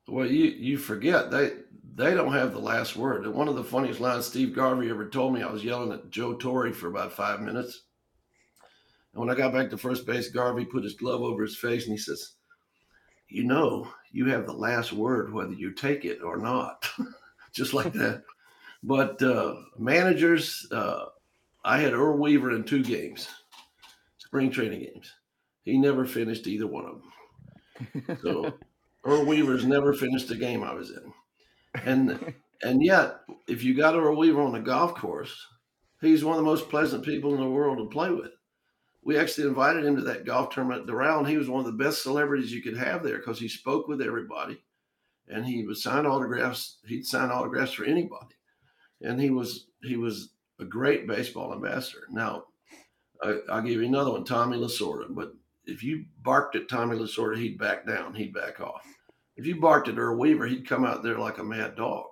Well, 0.08 0.26
you 0.26 0.46
you 0.46 0.78
forget 0.78 1.32
they 1.32 1.52
they 1.96 2.14
don't 2.14 2.34
have 2.34 2.52
the 2.52 2.60
last 2.60 2.96
word. 2.96 3.26
And 3.26 3.34
one 3.34 3.48
of 3.48 3.56
the 3.56 3.64
funniest 3.64 4.00
lines 4.00 4.26
Steve 4.26 4.54
Garvey 4.54 4.90
ever 4.90 5.08
told 5.10 5.34
me, 5.34 5.42
I 5.42 5.52
was 5.52 5.64
yelling 5.64 5.92
at 5.92 6.10
Joe 6.10 6.36
Torre 6.36 6.74
for 6.74 6.88
about 6.88 7.14
five 7.14 7.42
minutes. 7.42 7.84
And 9.14 9.22
when 9.22 9.30
I 9.30 9.36
got 9.36 9.54
back 9.54 9.70
to 9.70 9.78
first 9.78 10.06
base, 10.06 10.30
Garvey 10.30 10.66
put 10.66 10.84
his 10.84 10.96
glove 10.96 11.22
over 11.22 11.42
his 11.42 11.58
face 11.58 11.84
and 11.86 11.94
he 11.94 11.98
says, 11.98 12.34
"You 13.30 13.46
know, 13.46 13.92
you 14.12 14.26
have 14.26 14.46
the 14.46 14.54
last 14.54 14.94
word 14.94 15.34
whether 15.34 15.54
you 15.54 15.72
take 15.72 16.06
it 16.06 16.22
or 16.22 16.38
not." 16.38 16.88
Just 17.54 17.74
like 17.74 17.94
that. 17.94 18.24
But 18.84 19.22
uh, 19.24 19.56
managers, 19.80 20.68
uh, 20.72 21.06
I 21.64 21.80
had 21.80 21.94
Earl 21.94 22.20
Weaver 22.20 22.52
in 22.52 22.64
two 22.64 22.84
games, 22.84 23.28
spring 24.18 24.52
training 24.52 24.82
games. 24.82 25.12
He 25.64 25.78
never 25.80 26.06
finished 26.06 26.46
either 26.46 26.68
one 26.68 26.86
of 26.86 27.02
them. 27.02 28.18
So 28.22 28.54
Earl 29.06 29.26
Weaver's 29.26 29.66
never 29.66 29.94
finished 29.94 30.32
a 30.32 30.36
game 30.36 30.64
I 30.64 30.74
was 30.74 30.92
in. 30.92 31.14
And 31.84 32.34
and 32.64 32.84
yet, 32.84 33.20
if 33.48 33.64
you 33.64 33.76
got 33.76 33.96
Earl 33.96 34.18
Weaver 34.18 34.42
on 34.42 34.54
the 34.54 34.60
golf 34.60 34.96
course, 34.96 35.36
he's 36.02 36.24
one 36.24 36.38
of 36.38 36.44
the 36.44 36.50
most 36.50 36.70
pleasant 36.70 37.04
people 37.06 37.34
in 37.34 37.42
the 37.42 37.50
world 37.50 37.78
to 37.78 37.86
play 37.86 38.12
with. 38.12 38.32
We 39.04 39.18
actually 39.18 39.48
invited 39.48 39.86
him 39.86 39.96
to 39.98 40.02
that 40.04 40.26
golf 40.26 40.50
tournament 40.50 40.82
at 40.82 40.88
Doral, 40.88 41.20
and 41.20 41.28
he 41.28 41.38
was 41.38 41.48
one 41.48 41.60
of 41.60 41.66
the 41.66 41.84
best 41.84 42.02
celebrities 42.02 42.52
you 42.52 42.64
could 42.64 42.78
have 42.78 43.04
there 43.04 43.18
because 43.18 43.40
he 43.40 43.48
spoke 43.48 43.88
with 43.88 44.02
everybody 44.02 44.60
and 45.28 45.46
he 45.46 45.66
would 45.66 45.78
sign 45.78 46.06
autographs. 46.06 46.78
He'd 46.86 47.06
sign 47.06 47.30
autographs 47.30 47.74
for 47.74 47.86
anybody. 47.86 48.36
And 49.02 49.20
he 49.20 49.30
was 49.30 49.68
he 49.84 49.98
was 49.98 50.30
a 50.60 50.66
great 50.66 51.08
baseball 51.08 51.54
ambassador. 51.54 52.08
Now, 52.10 52.46
I, 53.22 53.40
I'll 53.50 53.62
give 53.62 53.82
you 53.82 53.86
another 53.86 54.12
one, 54.12 54.24
Tommy 54.24 54.58
Lasorda. 54.58 55.08
But 55.10 55.34
if 55.68 55.84
you 55.84 56.06
barked 56.22 56.56
at 56.56 56.70
Tommy 56.70 56.98
Lasorda, 56.98 57.38
he'd 57.38 57.58
back 57.58 57.86
down, 57.86 58.14
he'd 58.14 58.34
back 58.34 58.60
off. 58.60 58.86
If 59.36 59.46
you 59.46 59.60
barked 59.60 59.88
at 59.88 59.98
Earl 59.98 60.18
Weaver, 60.18 60.48
he'd 60.48 60.68
come 60.68 60.86
out 60.86 61.04
there 61.04 61.18
like 61.18 61.38
a 61.38 61.44
mad 61.44 61.76
dog. 61.76 62.06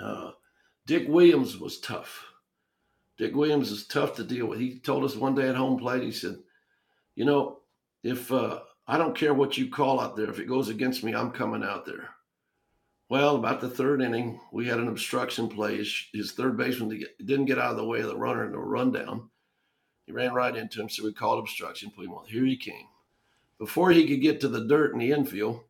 Uh, 0.00 0.30
Dick 0.86 1.06
Williams 1.08 1.58
was 1.58 1.80
tough. 1.80 2.24
Dick 3.18 3.34
Williams 3.34 3.70
is 3.70 3.86
tough 3.86 4.14
to 4.16 4.24
deal 4.24 4.46
with. 4.46 4.58
He 4.58 4.78
told 4.78 5.04
us 5.04 5.16
one 5.16 5.34
day 5.34 5.48
at 5.48 5.56
home 5.56 5.78
plate, 5.78 6.02
he 6.02 6.12
said, 6.12 6.36
You 7.14 7.24
know, 7.24 7.58
if 8.02 8.30
uh, 8.30 8.60
I 8.86 8.98
don't 8.98 9.16
care 9.16 9.34
what 9.34 9.58
you 9.58 9.68
call 9.68 10.00
out 10.00 10.16
there, 10.16 10.30
if 10.30 10.38
it 10.38 10.48
goes 10.48 10.68
against 10.68 11.02
me, 11.02 11.14
I'm 11.14 11.32
coming 11.32 11.64
out 11.64 11.86
there. 11.86 12.10
Well, 13.08 13.36
about 13.36 13.60
the 13.60 13.70
third 13.70 14.02
inning, 14.02 14.40
we 14.52 14.66
had 14.66 14.78
an 14.78 14.88
obstruction 14.88 15.48
play. 15.48 15.78
His, 15.78 16.06
his 16.12 16.32
third 16.32 16.56
baseman 16.56 17.04
didn't 17.24 17.46
get 17.46 17.58
out 17.58 17.70
of 17.70 17.76
the 17.76 17.84
way 17.84 18.00
of 18.00 18.08
the 18.08 18.16
runner 18.16 18.44
in 18.44 18.52
the 18.52 18.58
rundown. 18.58 19.30
He 20.06 20.12
ran 20.12 20.32
right 20.32 20.56
into 20.56 20.80
him, 20.80 20.88
so 20.88 21.04
we 21.04 21.12
called 21.12 21.40
obstruction. 21.40 21.90
Put 21.90 22.06
him 22.06 22.14
on. 22.14 22.26
Here 22.26 22.44
he 22.44 22.56
came. 22.56 22.86
Before 23.58 23.90
he 23.90 24.06
could 24.06 24.20
get 24.20 24.40
to 24.40 24.48
the 24.48 24.66
dirt 24.66 24.92
in 24.92 25.00
the 25.00 25.12
infield, 25.12 25.60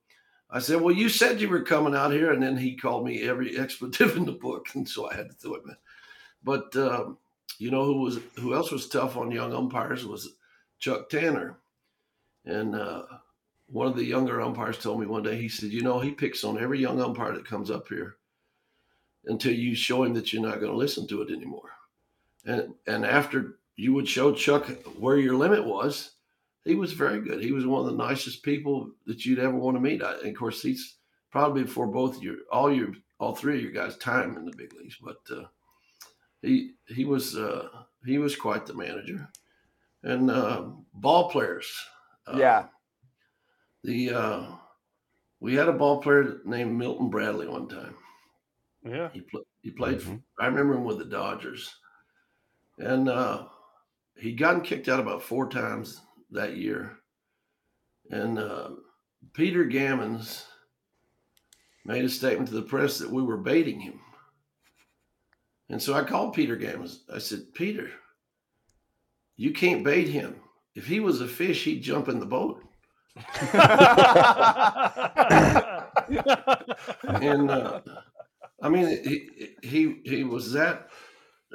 I 0.50 0.60
said, 0.60 0.80
"Well, 0.80 0.94
you 0.94 1.08
said 1.08 1.40
you 1.40 1.48
were 1.48 1.62
coming 1.62 1.94
out 1.94 2.12
here," 2.12 2.32
and 2.32 2.42
then 2.42 2.56
he 2.56 2.76
called 2.76 3.04
me 3.04 3.22
every 3.22 3.58
expletive 3.58 4.16
in 4.16 4.26
the 4.26 4.32
book, 4.32 4.68
and 4.74 4.88
so 4.88 5.10
I 5.10 5.14
had 5.14 5.30
to 5.30 5.34
throw 5.34 5.54
him 5.54 5.70
in. 5.70 5.76
But 6.44 6.76
um, 6.76 7.18
you 7.58 7.70
know 7.70 7.84
who 7.84 8.02
was 8.02 8.18
who 8.38 8.54
else 8.54 8.70
was 8.70 8.88
tough 8.88 9.16
on 9.16 9.30
young 9.30 9.54
umpires 9.54 10.04
was 10.04 10.34
Chuck 10.78 11.08
Tanner, 11.08 11.56
and 12.44 12.74
uh, 12.74 13.04
one 13.68 13.86
of 13.86 13.96
the 13.96 14.04
younger 14.04 14.40
umpires 14.42 14.78
told 14.78 15.00
me 15.00 15.06
one 15.06 15.22
day. 15.22 15.40
He 15.40 15.48
said, 15.48 15.70
"You 15.70 15.82
know, 15.82 15.98
he 16.00 16.10
picks 16.10 16.44
on 16.44 16.62
every 16.62 16.78
young 16.78 17.00
umpire 17.00 17.32
that 17.32 17.48
comes 17.48 17.70
up 17.70 17.88
here 17.88 18.16
until 19.24 19.54
you 19.54 19.74
show 19.74 20.04
him 20.04 20.14
that 20.14 20.32
you're 20.32 20.42
not 20.42 20.60
going 20.60 20.70
to 20.70 20.78
listen 20.78 21.06
to 21.08 21.22
it 21.22 21.30
anymore." 21.30 21.70
And 22.44 22.74
and 22.86 23.04
after 23.04 23.58
you 23.76 23.92
would 23.92 24.08
show 24.08 24.32
Chuck 24.32 24.66
where 24.98 25.18
your 25.18 25.36
limit 25.36 25.64
was, 25.64 26.12
he 26.64 26.74
was 26.74 26.92
very 26.92 27.20
good. 27.20 27.42
He 27.42 27.52
was 27.52 27.66
one 27.66 27.80
of 27.80 27.86
the 27.86 28.04
nicest 28.04 28.42
people 28.42 28.90
that 29.06 29.24
you'd 29.24 29.38
ever 29.38 29.56
want 29.56 29.76
to 29.76 29.80
meet. 29.80 30.02
I, 30.02 30.14
and 30.14 30.28
of 30.28 30.34
course, 30.34 30.62
he's 30.62 30.96
probably 31.30 31.62
before 31.62 31.86
both 31.86 32.20
your 32.20 32.36
all 32.50 32.72
your 32.72 32.88
all 33.20 33.34
three 33.34 33.56
of 33.56 33.62
your 33.62 33.72
guys' 33.72 33.96
time 33.98 34.36
in 34.36 34.44
the 34.44 34.56
big 34.56 34.74
leagues. 34.74 34.96
But 35.02 35.18
uh, 35.30 35.44
he 36.42 36.72
he 36.88 37.04
was 37.04 37.36
uh, 37.36 37.68
he 38.04 38.18
was 38.18 38.34
quite 38.34 38.66
the 38.66 38.74
manager. 38.74 39.28
And 40.02 40.30
uh, 40.30 40.66
ball 40.94 41.30
players, 41.30 41.72
uh, 42.26 42.36
yeah, 42.38 42.66
the 43.84 44.10
uh, 44.10 44.46
we 45.40 45.54
had 45.54 45.68
a 45.68 45.72
ball 45.72 46.00
player 46.00 46.38
named 46.44 46.76
Milton 46.76 47.10
Bradley 47.10 47.48
one 47.48 47.68
time. 47.68 47.94
Yeah. 48.84 49.08
He 49.12 49.20
pl- 49.20 49.46
he 49.62 49.70
played. 49.70 50.02
For, 50.02 50.18
I 50.38 50.46
remember 50.46 50.74
him 50.74 50.84
with 50.84 50.98
the 50.98 51.04
Dodgers, 51.04 51.74
and 52.78 53.08
uh, 53.08 53.46
he'd 54.18 54.38
gotten 54.38 54.60
kicked 54.60 54.88
out 54.88 55.00
about 55.00 55.22
four 55.22 55.48
times 55.48 56.00
that 56.30 56.56
year. 56.56 56.98
And 58.10 58.38
uh, 58.38 58.70
Peter 59.32 59.64
Gammons 59.64 60.44
made 61.84 62.04
a 62.04 62.08
statement 62.08 62.48
to 62.48 62.54
the 62.54 62.62
press 62.62 62.98
that 62.98 63.10
we 63.10 63.22
were 63.22 63.36
baiting 63.36 63.80
him. 63.80 64.00
And 65.68 65.82
so 65.82 65.94
I 65.94 66.04
called 66.04 66.34
Peter 66.34 66.56
Gammons. 66.56 67.00
I 67.12 67.18
said, 67.18 67.52
Peter, 67.54 67.90
you 69.36 69.52
can't 69.52 69.84
bait 69.84 70.08
him. 70.08 70.36
If 70.74 70.86
he 70.86 71.00
was 71.00 71.20
a 71.20 71.28
fish, 71.28 71.64
he'd 71.64 71.82
jump 71.82 72.08
in 72.08 72.20
the 72.20 72.26
boat. 72.26 72.62
and 77.04 77.50
uh, 77.50 77.80
I 78.62 78.68
mean, 78.68 79.02
he 79.02 79.28
he 79.62 80.00
he 80.04 80.22
was 80.22 80.52
that 80.52 80.90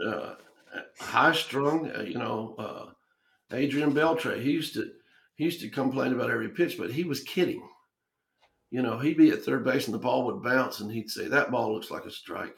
uh, 0.04 0.34
high 1.00 1.34
strung, 1.34 1.92
uh, 1.92 2.02
you 2.02 2.18
know, 2.18 2.56
uh, 2.58 3.56
Adrian 3.56 3.94
Beltre. 3.94 4.42
He 4.42 4.52
used 4.52 4.74
to 4.76 4.92
he 5.36 5.46
used 5.46 5.62
to 5.62 5.70
complain 5.70 6.14
about 6.14 6.30
every 6.30 6.50
pitch, 6.50 6.78
but 6.78 6.92
he 6.92 7.04
was 7.04 7.22
kidding. 7.24 7.68
You 8.70 8.82
know, 8.82 9.00
he'd 9.00 9.18
be 9.18 9.32
at 9.32 9.44
third 9.44 9.66
base 9.66 9.88
and 9.88 9.94
the 9.94 10.00
ball 10.00 10.26
would 10.26 10.44
bounce, 10.44 10.80
and 10.80 10.92
he'd 10.92 11.10
say 11.10 11.28
that 11.28 11.52
ball 11.52 11.74
looks 11.74 11.92
like 11.92 12.06
a 12.06 12.12
strike. 12.12 12.58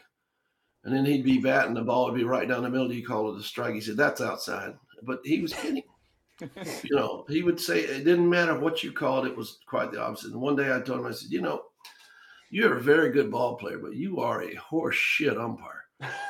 And 0.84 0.94
then 0.94 1.06
he'd 1.06 1.24
be 1.24 1.38
batting, 1.38 1.74
the 1.74 1.82
ball 1.82 2.06
would 2.06 2.16
be 2.16 2.26
right 2.26 2.48
down 2.48 2.64
the 2.64 2.70
middle. 2.70 2.92
You 2.92 3.06
call 3.06 3.34
it 3.34 3.40
a 3.40 3.44
strike. 3.44 3.74
He 3.74 3.82
said 3.82 3.96
that's 3.96 4.22
outside, 4.22 4.74
but 5.02 5.22
he 5.24 5.40
was 5.40 5.54
kidding. 5.54 5.84
you 6.84 6.96
know, 6.96 7.26
he 7.30 7.42
would 7.42 7.60
say 7.60 7.80
it 7.80 8.04
didn't 8.04 8.30
matter 8.30 8.60
what 8.60 8.84
you 8.84 8.92
called, 8.92 9.26
it 9.26 9.36
was 9.36 9.60
quite 9.66 9.92
the 9.92 10.02
opposite. 10.02 10.32
And 10.32 10.42
one 10.42 10.56
day 10.56 10.76
I 10.76 10.82
told 10.82 11.00
him, 11.00 11.06
I 11.06 11.12
said, 11.12 11.32
you 11.32 11.42
know, 11.42 11.64
you're 12.50 12.78
a 12.78 12.82
very 12.82 13.12
good 13.12 13.32
ball 13.32 13.56
player, 13.56 13.80
but 13.80 13.96
you 13.96 14.20
are 14.20 14.44
a 14.44 14.56
horse 14.56 14.96
shit 14.96 15.38
umpire. 15.38 15.83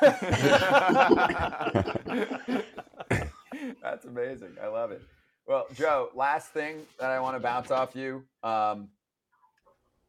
That's 3.82 4.04
amazing. 4.04 4.56
I 4.62 4.66
love 4.68 4.90
it. 4.90 5.02
Well, 5.46 5.66
Joe, 5.74 6.10
last 6.14 6.52
thing 6.52 6.86
that 6.98 7.10
I 7.10 7.20
want 7.20 7.36
to 7.36 7.40
bounce 7.40 7.70
off 7.70 7.94
you. 7.94 8.24
Um, 8.42 8.88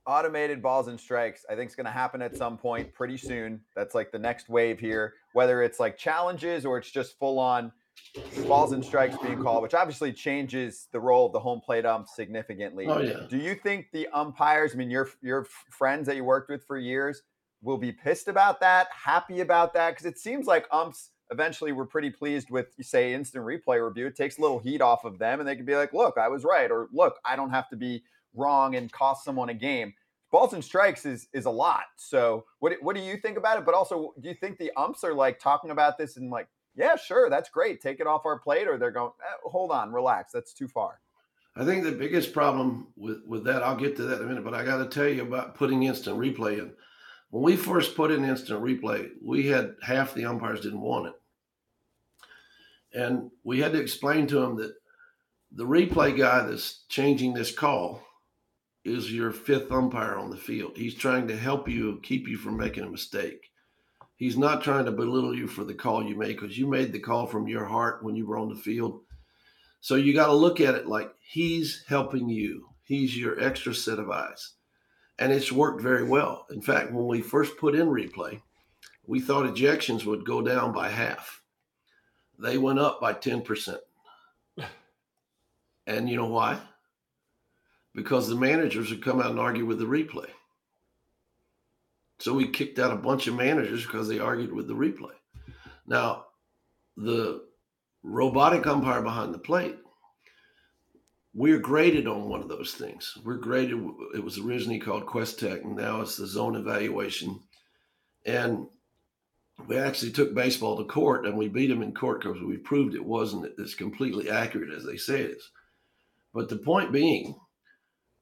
automated 0.07 0.61
balls 0.61 0.87
and 0.87 0.99
strikes, 0.99 1.45
I 1.49 1.55
think 1.55 1.69
is 1.69 1.75
going 1.75 1.85
to 1.85 1.91
happen 1.91 2.21
at 2.21 2.35
some 2.35 2.57
point 2.57 2.93
pretty 2.93 3.17
soon. 3.17 3.61
That's 3.75 3.95
like 3.95 4.11
the 4.11 4.19
next 4.19 4.49
wave 4.49 4.79
here, 4.79 5.13
whether 5.33 5.61
it's 5.61 5.79
like 5.79 5.97
challenges 5.97 6.65
or 6.65 6.77
it's 6.77 6.91
just 6.91 7.17
full 7.17 7.39
on 7.39 7.71
balls 8.47 8.71
and 8.71 8.83
strikes 8.83 9.17
being 9.17 9.41
called, 9.41 9.63
which 9.63 9.73
obviously 9.73 10.13
changes 10.13 10.87
the 10.91 10.99
role 10.99 11.25
of 11.25 11.33
the 11.33 11.39
home 11.39 11.59
plate 11.59 11.85
ump 11.85 12.07
significantly. 12.07 12.85
Oh, 12.87 12.99
yeah. 12.99 13.25
Do 13.29 13.37
you 13.37 13.55
think 13.55 13.87
the 13.91 14.07
umpires, 14.13 14.73
I 14.73 14.77
mean, 14.77 14.89
your 14.91 15.09
your 15.21 15.45
friends 15.69 16.07
that 16.07 16.15
you 16.15 16.23
worked 16.23 16.49
with 16.49 16.63
for 16.65 16.77
years, 16.77 17.23
will 17.65 17.77
be 17.77 17.91
pissed 17.91 18.27
about 18.27 18.59
that, 18.61 18.87
happy 18.91 19.41
about 19.41 19.73
that? 19.73 19.91
Because 19.91 20.05
it 20.05 20.19
seems 20.19 20.45
like 20.45 20.67
umps 20.71 21.09
eventually 21.31 21.71
were 21.71 21.85
pretty 21.85 22.11
pleased 22.11 22.51
with, 22.51 22.67
say, 22.79 23.13
instant 23.13 23.43
replay 23.43 23.83
review. 23.83 24.05
It 24.05 24.15
takes 24.15 24.37
a 24.37 24.41
little 24.41 24.59
heat 24.59 24.81
off 24.81 25.03
of 25.03 25.17
them, 25.17 25.39
and 25.39 25.49
they 25.49 25.55
can 25.55 25.65
be 25.65 25.75
like, 25.75 25.91
"Look, 25.91 26.17
I 26.17 26.27
was 26.27 26.43
right," 26.43 26.69
or 26.69 26.87
"Look, 26.93 27.15
I 27.25 27.35
don't 27.35 27.49
have 27.49 27.67
to 27.69 27.75
be 27.75 28.03
wrong 28.33 28.75
and 28.75 28.91
cost 28.91 29.25
someone 29.25 29.49
a 29.49 29.53
game." 29.53 29.93
Balls 30.31 30.53
and 30.53 30.63
strikes 30.63 31.05
is 31.05 31.27
is 31.33 31.45
a 31.45 31.51
lot. 31.51 31.85
So, 31.97 32.45
what 32.59 32.73
what 32.81 32.95
do 32.95 33.01
you 33.01 33.17
think 33.17 33.37
about 33.37 33.57
it? 33.57 33.65
But 33.65 33.73
also, 33.73 34.13
do 34.21 34.29
you 34.29 34.35
think 34.35 34.57
the 34.57 34.71
umps 34.77 35.03
are 35.03 35.13
like 35.13 35.39
talking 35.39 35.71
about 35.71 35.97
this 35.97 36.17
and 36.17 36.29
like, 36.29 36.47
yeah, 36.75 36.95
sure, 36.95 37.29
that's 37.29 37.49
great, 37.49 37.81
take 37.81 37.99
it 37.99 38.07
off 38.07 38.25
our 38.25 38.39
plate, 38.39 38.67
or 38.67 38.77
they're 38.77 38.91
going, 38.91 39.11
eh, 39.21 39.37
hold 39.43 39.71
on, 39.71 39.91
relax, 39.91 40.31
that's 40.31 40.53
too 40.53 40.67
far. 40.67 40.99
I 41.57 41.63
think 41.63 41.83
the 41.83 41.91
biggest 41.93 42.33
problem 42.33 42.87
with, 42.97 43.19
with 43.25 43.45
that, 43.45 43.63
I'll 43.63 43.77
get 43.77 43.95
to 43.95 44.03
that 44.03 44.19
in 44.19 44.25
a 44.25 44.27
minute, 44.27 44.43
but 44.43 44.53
I 44.53 44.65
got 44.65 44.77
to 44.79 44.87
tell 44.87 45.07
you 45.07 45.21
about 45.21 45.55
putting 45.55 45.83
instant 45.83 46.19
replay 46.19 46.59
in. 46.59 46.73
When 47.35 47.43
we 47.43 47.57
first 47.57 47.97
put 47.97 48.11
in 48.11 48.23
instant 48.23 48.63
replay, 48.63 49.09
we 49.21 49.47
had 49.47 49.75
half 49.81 50.13
the 50.13 50.23
umpires 50.23 50.61
didn't 50.61 50.79
want 50.79 51.07
it. 51.07 51.13
And 52.93 53.29
we 53.43 53.59
had 53.59 53.73
to 53.73 53.81
explain 53.81 54.25
to 54.27 54.39
them 54.39 54.55
that 54.55 54.73
the 55.51 55.65
replay 55.65 56.17
guy 56.17 56.45
that's 56.45 56.85
changing 56.87 57.33
this 57.33 57.51
call 57.51 58.01
is 58.85 59.11
your 59.11 59.33
fifth 59.33 59.69
umpire 59.69 60.15
on 60.15 60.29
the 60.29 60.37
field. 60.37 60.77
He's 60.77 60.95
trying 60.95 61.27
to 61.27 61.35
help 61.35 61.67
you 61.67 61.99
keep 62.03 62.25
you 62.29 62.37
from 62.37 62.55
making 62.55 62.85
a 62.85 62.89
mistake. 62.89 63.51
He's 64.15 64.37
not 64.37 64.63
trying 64.63 64.85
to 64.85 64.93
belittle 64.93 65.35
you 65.35 65.47
for 65.47 65.65
the 65.65 65.73
call 65.73 66.05
you 66.05 66.17
made 66.17 66.39
because 66.39 66.57
you 66.57 66.67
made 66.67 66.93
the 66.93 66.99
call 66.99 67.27
from 67.27 67.49
your 67.49 67.65
heart 67.65 68.01
when 68.01 68.15
you 68.15 68.25
were 68.25 68.37
on 68.37 68.47
the 68.47 68.55
field. 68.55 69.01
So 69.81 69.95
you 69.95 70.13
got 70.13 70.27
to 70.27 70.33
look 70.33 70.61
at 70.61 70.75
it 70.75 70.87
like 70.87 71.11
he's 71.19 71.83
helping 71.85 72.29
you. 72.29 72.69
He's 72.85 73.17
your 73.17 73.43
extra 73.43 73.75
set 73.75 73.99
of 73.99 74.09
eyes. 74.09 74.54
And 75.17 75.31
it's 75.31 75.51
worked 75.51 75.81
very 75.81 76.03
well. 76.03 76.45
In 76.49 76.61
fact, 76.61 76.91
when 76.91 77.07
we 77.07 77.21
first 77.21 77.57
put 77.57 77.75
in 77.75 77.87
replay, 77.87 78.41
we 79.07 79.19
thought 79.19 79.45
ejections 79.45 80.05
would 80.05 80.25
go 80.25 80.41
down 80.41 80.73
by 80.73 80.89
half. 80.89 81.41
They 82.37 82.57
went 82.57 82.79
up 82.79 82.99
by 83.01 83.13
10%. 83.13 83.77
And 85.87 86.09
you 86.09 86.15
know 86.15 86.25
why? 86.25 86.59
Because 87.93 88.27
the 88.27 88.33
managers 88.33 88.89
would 88.89 89.03
come 89.03 89.19
out 89.19 89.29
and 89.29 89.39
argue 89.39 89.67
with 89.67 89.77
the 89.77 89.85
replay. 89.85 90.25
So 92.17 92.33
we 92.33 92.47
kicked 92.47 92.79
out 92.79 92.91
a 92.91 92.95
bunch 92.95 93.27
of 93.27 93.35
managers 93.35 93.83
because 93.85 94.07
they 94.07 94.17
argued 94.17 94.51
with 94.51 94.67
the 94.67 94.73
replay. 94.73 95.13
Now, 95.85 96.25
the 96.97 97.43
robotic 98.01 98.65
umpire 98.65 99.03
behind 99.03 99.31
the 99.31 99.37
plate, 99.37 99.77
we're 101.35 101.59
graded 101.59 102.07
on 102.07 102.29
one 102.29 102.41
of 102.41 102.47
those 102.47 102.73
things. 102.73 103.17
We're 103.25 103.35
graded, 103.35 103.77
it 104.15 104.23
was 104.23 104.39
originally 104.39 104.79
called 104.79 105.05
QuesTec, 105.05 105.65
and 105.65 105.75
now 105.75 105.99
it's 105.99 106.15
the 106.15 106.25
zone 106.25 106.55
evaluation. 106.55 107.41
And 108.25 108.67
we 109.67 109.77
actually 109.77 110.13
took 110.13 110.33
baseball 110.33 110.77
to 110.77 110.85
court 110.85 111.25
and 111.25 111.37
we 111.37 111.49
beat 111.49 111.67
them 111.67 111.81
in 111.81 111.93
court 111.93 112.21
because 112.21 112.41
we 112.41 112.57
proved 112.57 112.95
it 112.95 113.03
wasn't 113.03 113.51
as 113.59 113.75
completely 113.75 114.29
accurate 114.29 114.73
as 114.73 114.85
they 114.85 114.95
say 114.95 115.21
it 115.21 115.31
is. 115.31 115.51
But 116.33 116.47
the 116.47 116.57
point 116.57 116.93
being 116.93 117.35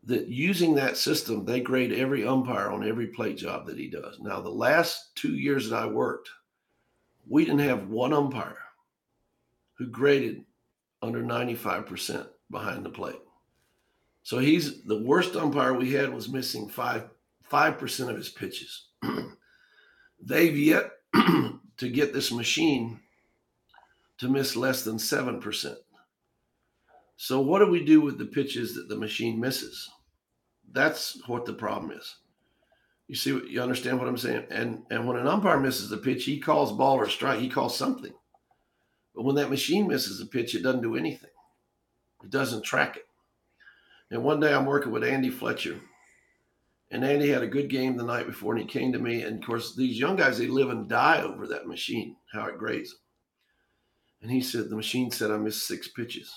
that 0.05 0.27
using 0.27 0.75
that 0.75 0.97
system, 0.97 1.45
they 1.45 1.61
grade 1.61 1.93
every 1.93 2.25
umpire 2.25 2.71
on 2.71 2.87
every 2.87 3.07
plate 3.07 3.37
job 3.37 3.67
that 3.67 3.77
he 3.77 3.89
does. 3.89 4.19
Now, 4.19 4.41
the 4.41 4.49
last 4.49 5.15
two 5.15 5.35
years 5.35 5.69
that 5.69 5.77
I 5.77 5.85
worked, 5.85 6.29
we 7.27 7.45
didn't 7.45 7.61
have 7.61 7.89
one 7.89 8.11
umpire 8.11 8.57
who 9.75 9.87
graded 9.87 10.45
under 11.01 11.21
95% 11.23 12.27
behind 12.49 12.85
the 12.85 12.89
plate. 12.89 13.19
So 14.23 14.39
he's 14.39 14.83
the 14.83 15.01
worst 15.01 15.35
umpire 15.35 15.73
we 15.73 15.91
had 15.91 16.13
was 16.13 16.29
missing 16.29 16.69
five 16.69 17.09
five 17.43 17.77
percent 17.77 18.09
of 18.09 18.15
his 18.15 18.29
pitches. 18.29 18.87
They've 20.21 20.57
yet 20.57 20.91
to 21.13 21.89
get 21.89 22.13
this 22.13 22.31
machine 22.31 22.99
to 24.19 24.29
miss 24.29 24.55
less 24.55 24.83
than 24.83 24.97
seven 24.97 25.41
percent. 25.41 25.77
So 27.17 27.41
what 27.41 27.59
do 27.59 27.67
we 27.67 27.83
do 27.83 28.01
with 28.01 28.17
the 28.17 28.25
pitches 28.25 28.75
that 28.75 28.87
the 28.89 28.95
machine 28.95 29.39
misses? 29.39 29.89
That's 30.71 31.21
what 31.27 31.45
the 31.45 31.53
problem 31.53 31.91
is. 31.91 32.15
You 33.07 33.15
see, 33.15 33.29
you 33.49 33.61
understand 33.61 33.99
what 33.99 34.07
I'm 34.07 34.17
saying? 34.17 34.47
And 34.49 34.83
and 34.89 35.05
when 35.05 35.17
an 35.17 35.27
umpire 35.27 35.59
misses 35.59 35.91
a 35.91 35.97
pitch, 35.97 36.23
he 36.23 36.39
calls 36.39 36.71
ball 36.71 36.95
or 36.95 37.09
strike. 37.09 37.39
He 37.39 37.49
calls 37.49 37.77
something. 37.77 38.13
But 39.13 39.23
when 39.23 39.35
that 39.35 39.49
machine 39.49 39.87
misses 39.87 40.21
a 40.21 40.25
pitch, 40.25 40.55
it 40.55 40.63
doesn't 40.63 40.81
do 40.81 40.95
anything. 40.95 41.29
It 42.23 42.29
doesn't 42.29 42.63
track 42.63 42.97
it. 42.97 43.05
And 44.09 44.23
one 44.23 44.39
day 44.39 44.53
I'm 44.53 44.65
working 44.65 44.91
with 44.91 45.03
Andy 45.03 45.29
Fletcher, 45.29 45.79
and 46.91 47.03
Andy 47.03 47.29
had 47.29 47.43
a 47.43 47.47
good 47.47 47.69
game 47.69 47.97
the 47.97 48.03
night 48.03 48.27
before, 48.27 48.53
and 48.53 48.61
he 48.61 48.67
came 48.67 48.93
to 48.93 48.99
me. 48.99 49.23
And 49.23 49.39
of 49.39 49.45
course, 49.45 49.75
these 49.75 49.99
young 49.99 50.15
guys 50.15 50.37
they 50.37 50.47
live 50.47 50.69
and 50.69 50.87
die 50.87 51.21
over 51.21 51.47
that 51.47 51.67
machine, 51.67 52.15
how 52.31 52.45
it 52.45 52.57
grades 52.57 52.91
them. 52.91 52.99
And 54.21 54.31
he 54.31 54.41
said 54.41 54.69
the 54.69 54.75
machine 54.75 55.11
said 55.11 55.31
I 55.31 55.37
missed 55.37 55.67
six 55.67 55.87
pitches. 55.87 56.33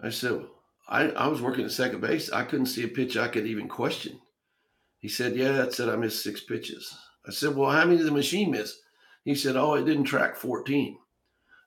I 0.00 0.10
said 0.10 0.44
I, 0.88 1.10
I 1.10 1.28
was 1.28 1.40
working 1.40 1.64
at 1.64 1.70
second 1.70 2.00
base. 2.00 2.30
I 2.32 2.44
couldn't 2.44 2.66
see 2.66 2.84
a 2.84 2.88
pitch 2.88 3.16
I 3.16 3.28
could 3.28 3.46
even 3.46 3.68
question. 3.68 4.20
He 4.98 5.08
said, 5.08 5.36
Yeah, 5.36 5.62
it 5.62 5.74
said 5.74 5.88
I 5.88 5.96
missed 5.96 6.22
six 6.22 6.42
pitches. 6.42 6.96
I 7.26 7.30
said, 7.30 7.54
Well, 7.54 7.70
how 7.70 7.84
many 7.84 7.98
did 7.98 8.06
the 8.06 8.12
machine 8.12 8.50
miss? 8.50 8.80
He 9.24 9.34
said, 9.34 9.56
Oh, 9.56 9.74
it 9.74 9.84
didn't 9.84 10.04
track 10.04 10.36
14. 10.36 10.98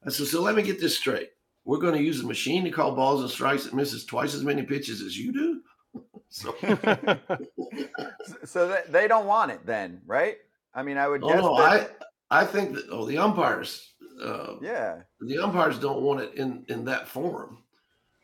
I 0.05 0.09
said, 0.09 0.27
So 0.27 0.41
let 0.41 0.55
me 0.55 0.63
get 0.63 0.79
this 0.79 0.97
straight. 0.97 1.29
We're 1.65 1.79
going 1.79 1.95
to 1.95 2.03
use 2.03 2.21
a 2.21 2.27
machine 2.27 2.63
to 2.63 2.71
call 2.71 2.95
balls 2.95 3.21
and 3.21 3.29
strikes 3.29 3.65
that 3.65 3.73
misses 3.73 4.05
twice 4.05 4.35
as 4.35 4.43
many 4.43 4.63
pitches 4.63 5.01
as 5.01 5.17
you 5.17 5.33
do. 5.33 5.61
so, 6.29 6.55
so 8.45 8.67
they, 8.67 8.81
they 8.89 9.07
don't 9.07 9.25
want 9.25 9.51
it 9.51 9.65
then, 9.65 10.01
right? 10.05 10.37
I 10.73 10.83
mean, 10.83 10.97
I 10.97 11.07
would 11.07 11.23
oh, 11.23 11.27
guess. 11.27 11.41
no, 11.41 11.57
that, 11.57 11.97
I, 12.29 12.41
I 12.41 12.45
think 12.45 12.75
that, 12.75 12.85
oh, 12.91 13.05
the 13.05 13.17
umpires, 13.17 13.93
uh, 14.21 14.55
yeah, 14.61 15.01
the 15.21 15.39
umpires 15.39 15.79
don't 15.79 16.01
want 16.01 16.21
it 16.21 16.35
in, 16.35 16.65
in 16.67 16.85
that 16.85 17.07
form. 17.07 17.59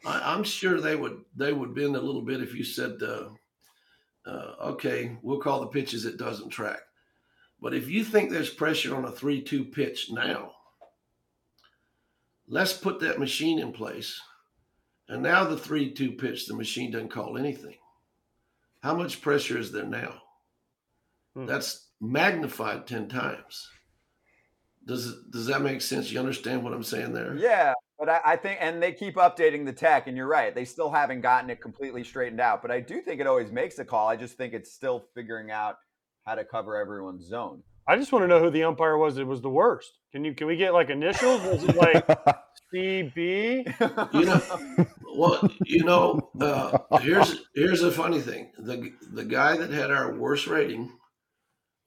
I, 0.05 0.33
am 0.33 0.43
sure 0.43 0.79
they 0.79 0.95
would 0.95 1.21
they 1.35 1.53
would 1.53 1.75
bend 1.75 1.95
a 1.95 2.01
little 2.01 2.23
bit 2.23 2.41
if 2.41 2.55
you 2.55 2.63
said, 2.63 3.01
uh, 3.01 3.29
uh, 4.25 4.55
"Okay, 4.71 5.17
we'll 5.21 5.39
call 5.39 5.61
the 5.61 5.67
pitches 5.67 6.05
it 6.05 6.17
doesn't 6.17 6.49
track." 6.49 6.81
But 7.61 7.73
if 7.75 7.87
you 7.87 8.03
think 8.03 8.31
there's 8.31 8.49
pressure 8.49 8.95
on 8.95 9.05
a 9.05 9.11
three-two 9.11 9.65
pitch 9.65 10.07
now, 10.11 10.53
let's 12.51 12.73
put 12.73 12.99
that 12.99 13.17
machine 13.17 13.57
in 13.57 13.71
place. 13.71 14.21
And 15.07 15.23
now 15.23 15.45
the 15.45 15.57
three-two 15.57 16.11
pitch, 16.13 16.45
the 16.45 16.53
machine 16.53 16.91
doesn't 16.91 17.09
call 17.09 17.37
anything. 17.37 17.75
How 18.83 18.95
much 18.95 19.21
pressure 19.21 19.57
is 19.57 19.71
there 19.71 19.85
now? 19.85 20.21
Hmm. 21.35 21.45
That's 21.47 21.87
magnified 21.99 22.85
ten 22.85 23.07
times. 23.07 23.69
Does 24.85 25.23
does 25.31 25.47
that 25.47 25.61
make 25.61 25.81
sense? 25.81 26.11
You 26.11 26.19
understand 26.19 26.63
what 26.63 26.73
I'm 26.73 26.83
saying 26.83 27.13
there? 27.13 27.35
Yeah, 27.35 27.73
but 27.99 28.09
I, 28.09 28.21
I, 28.25 28.35
think, 28.35 28.57
and 28.61 28.81
they 28.81 28.93
keep 28.93 29.15
updating 29.15 29.65
the 29.65 29.73
tech, 29.73 30.07
and 30.07 30.17
you're 30.17 30.27
right. 30.27 30.55
They 30.55 30.65
still 30.65 30.89
haven't 30.89 31.21
gotten 31.21 31.49
it 31.49 31.61
completely 31.61 32.03
straightened 32.03 32.41
out. 32.41 32.61
But 32.61 32.71
I 32.71 32.79
do 32.79 33.01
think 33.01 33.21
it 33.21 33.27
always 33.27 33.51
makes 33.51 33.77
a 33.79 33.85
call. 33.85 34.07
I 34.07 34.15
just 34.15 34.37
think 34.37 34.53
it's 34.53 34.71
still 34.71 35.05
figuring 35.13 35.51
out 35.51 35.77
how 36.25 36.35
to 36.35 36.43
cover 36.43 36.75
everyone's 36.75 37.25
zone. 37.25 37.61
I 37.87 37.95
just 37.97 38.11
want 38.11 38.23
to 38.23 38.27
know 38.27 38.39
who 38.39 38.49
the 38.49 38.63
umpire 38.63 38.97
was 38.97 39.15
that 39.15 39.25
was 39.25 39.41
the 39.41 39.49
worst. 39.49 39.91
Can 40.11 40.23
you 40.23 40.33
can 40.33 40.47
we 40.47 40.55
get 40.55 40.73
like 40.73 40.89
initials? 40.89 41.41
Was 41.43 41.63
it 41.63 41.75
like 41.75 42.07
CB? 42.73 44.13
You 44.13 44.25
know, 44.25 44.85
well, 45.15 45.49
you 45.65 45.83
know, 45.83 46.29
uh, 46.39 46.77
here's 47.01 47.41
here's 47.55 47.81
a 47.83 47.91
funny 47.91 48.19
thing. 48.21 48.51
The 48.59 48.91
the 49.13 49.25
guy 49.25 49.57
that 49.57 49.71
had 49.71 49.91
our 49.91 50.13
worst 50.13 50.47
rating 50.47 50.91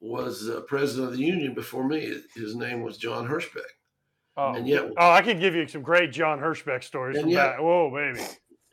was 0.01 0.49
uh, 0.49 0.61
president 0.67 1.13
of 1.13 1.19
the 1.19 1.25
union 1.25 1.55
before 1.55 1.87
me. 1.87 2.13
His 2.35 2.55
name 2.55 2.83
was 2.83 2.99
John 2.99 3.27
Hirschbeck 3.27 3.63
Oh, 4.37 4.53
And 4.53 4.67
yet, 4.69 4.91
oh, 4.99 5.11
I 5.11 5.23
could 5.23 5.41
give 5.41 5.55
you 5.55 5.67
some 5.67 5.81
great 5.83 6.13
John 6.13 6.39
Hirschbeck 6.41 6.85
stories 6.85 7.17
And 7.17 7.25
from 7.25 7.31
yet- 7.31 7.57
that. 7.57 7.63
Whoa, 7.63 7.91
baby. 7.91 8.21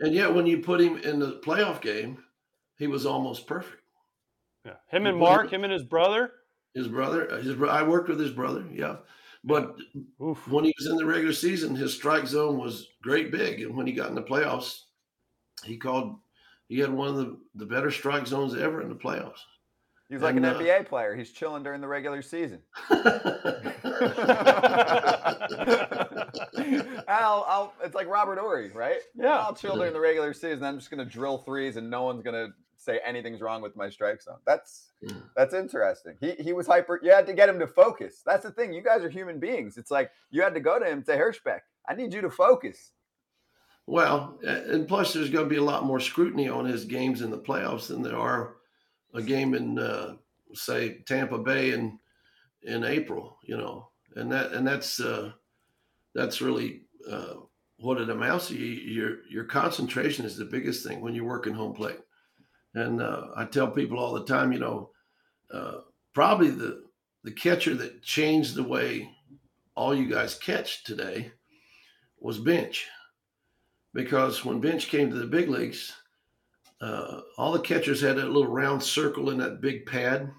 and 0.02 0.14
yet, 0.14 0.34
when 0.34 0.46
you 0.48 0.58
put 0.58 0.82
him 0.82 0.98
in 0.98 1.20
the 1.20 1.40
playoff 1.46 1.80
game, 1.82 2.18
he 2.78 2.88
was 2.88 3.06
almost 3.06 3.48
perfect. 3.48 3.78
Yeah. 4.66 4.74
Him 4.90 5.06
and 5.06 5.18
Mark, 5.18 5.54
him 5.54 5.64
and 5.64 5.72
his 5.72 5.84
brother. 5.84 6.32
His 6.74 6.88
brother, 6.88 7.38
his 7.42 7.56
bro- 7.56 7.70
I 7.70 7.84
worked 7.84 8.10
with 8.10 8.20
his 8.20 8.32
brother, 8.32 8.66
yeah. 8.74 8.98
But 9.44 9.76
Oof. 10.22 10.48
when 10.48 10.66
he 10.66 10.74
was 10.78 10.88
in 10.88 10.98
the 10.98 11.06
regular 11.06 11.34
season, 11.34 11.76
his 11.76 11.94
strike 11.94 12.28
zone 12.28 12.58
was 12.60 12.88
great 13.02 13.32
big, 13.32 13.62
and 13.62 13.76
when 13.76 13.88
he 13.88 13.94
got 13.94 14.10
in 14.10 14.16
the 14.16 14.22
playoffs, 14.22 14.82
he 15.64 15.78
called. 15.78 16.18
He 16.68 16.80
had 16.80 16.92
one 16.94 17.10
of 17.10 17.16
the, 17.18 17.38
the 17.56 17.66
better 17.66 17.92
strike 17.92 18.26
zones 18.26 18.56
ever 18.56 18.82
in 18.82 18.88
the 18.88 18.96
playoffs. 18.96 19.42
He's 20.08 20.22
like 20.22 20.36
And, 20.36 20.46
an 20.46 20.56
uh, 20.56 20.60
NBA 20.60 20.88
player. 20.88 21.16
He's 21.16 21.32
chilling 21.32 21.64
during 21.64 21.82
the 21.82 21.88
regular 21.88 22.22
season. 22.22 22.62
I'll, 27.08 27.46
I'll, 27.48 27.74
it's 27.84 27.96
like 27.96 28.08
Robert 28.08 28.38
Horry, 28.40 28.72
right? 28.74 29.00
Yeah. 29.16 29.38
I'll 29.40 29.54
chill 29.56 29.76
during 29.76 29.94
the 29.94 30.00
regular 30.00 30.34
season. 30.34 30.64
I'm 30.64 30.78
just 30.78 30.92
going 30.92 31.06
to 31.06 31.10
drill 31.12 31.38
threes, 31.40 31.78
and 31.78 31.90
no 31.90 32.04
one's 32.04 32.24
going 32.24 32.36
to 32.36 32.54
say 32.78 33.00
anything's 33.06 33.42
wrong 33.42 33.62
with 33.62 33.76
my 33.76 33.90
strike 33.90 34.22
zone. 34.22 34.38
That's 34.46 34.91
Yeah. 34.91 34.91
That's 35.36 35.54
interesting. 35.54 36.16
He 36.20 36.32
he 36.40 36.54
was 36.54 36.68
hyper. 36.68 37.00
You 37.04 37.12
had 37.12 37.26
to 37.28 37.34
get 37.34 37.50
him 37.50 37.60
to 37.60 37.68
focus. 37.68 38.22
That's 38.26 38.44
the 38.44 38.52
thing. 38.52 38.74
You 38.74 38.82
guys 38.84 39.04
are 39.04 39.10
human 39.10 39.40
beings. 39.40 39.78
It's 39.78 39.92
like 39.92 40.12
you 40.30 40.42
had 40.42 40.54
to 40.54 40.60
go 40.60 40.78
to 40.80 40.86
him 40.86 41.04
say, 41.04 41.18
Hirschbeck, 41.18 41.62
I 41.88 41.96
need 41.96 42.14
you 42.14 42.22
to 42.22 42.30
focus. 42.30 42.92
Well, 43.88 44.40
and 44.44 44.88
plus, 44.88 45.14
there's 45.14 45.30
going 45.32 45.46
to 45.46 45.50
be 45.50 45.58
a 45.58 45.64
lot 45.64 45.86
more 45.86 46.00
scrutiny 46.00 46.48
on 46.48 46.66
his 46.66 46.86
games 46.86 47.22
in 47.22 47.32
the 47.32 47.38
playoffs 47.40 47.88
than 47.88 48.02
there 48.04 48.16
are 48.18 48.56
a 49.14 49.22
game 49.22 49.54
in, 49.56 49.80
uh, 49.80 50.16
say, 50.54 51.00
Tampa 51.08 51.38
Bay 51.40 51.72
in 51.72 51.98
in 52.64 52.84
April. 52.84 53.38
You 53.44 53.58
know, 53.58 53.90
and 54.16 54.32
that 54.32 54.52
and 54.54 54.66
that's 54.66 55.00
uh, 55.00 55.32
that's 56.14 56.42
really 56.42 56.84
uh, 57.10 57.34
what 57.80 58.00
it 58.00 58.10
amounts 58.10 58.50
to. 58.50 58.56
You- 58.56 58.92
Your 58.94 59.18
your 59.30 59.44
concentration 59.46 60.26
is 60.26 60.38
the 60.38 60.46
biggest 60.46 60.86
thing 60.88 61.02
when 61.02 61.16
you're 61.16 61.26
working 61.26 61.54
home 61.54 61.74
plate. 61.74 62.00
And 62.74 63.02
uh, 63.02 63.28
I 63.36 63.46
tell 63.46 63.70
people 63.70 64.00
all 64.00 64.14
the 64.14 64.26
time, 64.26 64.52
you 64.52 64.60
know, 64.60 64.90
uh, 65.54 65.80
probably 66.14 66.50
the 66.50 66.84
the 67.24 67.32
catcher 67.32 67.76
that 67.76 68.02
changed 68.02 68.56
the 68.56 68.64
way 68.64 69.12
all 69.76 69.94
you 69.94 70.08
guys 70.08 70.36
catch 70.38 70.84
today 70.84 71.32
was 72.20 72.40
Bench. 72.40 72.88
Because 73.94 74.44
when 74.46 74.62
Bench 74.62 74.88
came 74.88 75.10
to 75.10 75.18
the 75.18 75.28
big 75.28 75.50
leagues, 75.50 75.94
uh, 76.80 77.22
all 77.38 77.52
the 77.52 77.60
catchers 77.60 78.02
had 78.02 78.16
that 78.18 78.32
little 78.32 78.52
round 78.52 78.82
circle 78.82 79.30
in 79.30 79.38
that 79.38 79.62
big 79.62 79.86
pad, 79.86 80.32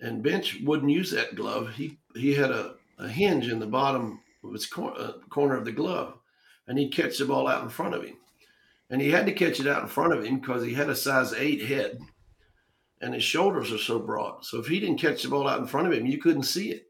and 0.00 0.22
Bench 0.22 0.60
wouldn't 0.62 0.92
use 0.92 1.10
that 1.10 1.34
glove. 1.34 1.74
He 1.74 1.98
he 2.14 2.34
had 2.34 2.50
a, 2.50 2.74
a 2.98 3.08
hinge 3.08 3.48
in 3.48 3.58
the 3.58 3.66
bottom 3.66 4.20
of 4.44 4.52
his 4.52 4.66
cor- 4.66 4.98
uh, 4.98 5.12
corner 5.30 5.56
of 5.56 5.64
the 5.64 5.72
glove, 5.72 6.14
and 6.68 6.78
he'd 6.78 6.92
catch 6.92 7.18
the 7.18 7.24
ball 7.24 7.48
out 7.48 7.62
in 7.62 7.68
front 7.68 7.94
of 7.94 8.04
him, 8.04 8.16
and 8.94 9.02
he 9.02 9.10
had 9.10 9.26
to 9.26 9.32
catch 9.32 9.58
it 9.58 9.66
out 9.66 9.82
in 9.82 9.88
front 9.88 10.12
of 10.12 10.24
him 10.24 10.38
because 10.38 10.64
he 10.64 10.72
had 10.72 10.88
a 10.88 10.94
size 10.94 11.32
eight 11.32 11.62
head, 11.62 11.98
and 13.00 13.12
his 13.12 13.24
shoulders 13.24 13.72
are 13.72 13.78
so 13.78 13.98
broad. 13.98 14.44
So 14.44 14.60
if 14.60 14.68
he 14.68 14.78
didn't 14.78 15.00
catch 15.00 15.24
the 15.24 15.28
ball 15.28 15.48
out 15.48 15.58
in 15.58 15.66
front 15.66 15.88
of 15.88 15.92
him, 15.92 16.06
you 16.06 16.18
couldn't 16.18 16.44
see 16.44 16.70
it. 16.70 16.86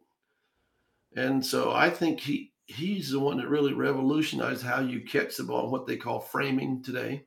And 1.17 1.47
so 1.47 1.73
I 1.73 1.89
think 1.89 2.21
he 2.21 2.53
he's 2.67 3.11
the 3.11 3.21
one 3.21 3.39
that 3.39 3.49
really 3.49 3.73
revolutionized 3.73 4.63
how 4.63 4.81
you 4.81 5.01
catch 5.01 5.39
the 5.39 5.45
ball, 5.45 5.71
what 5.71 5.87
they 5.87 5.97
call 5.97 6.21
framing 6.21 6.83
today. 6.83 7.25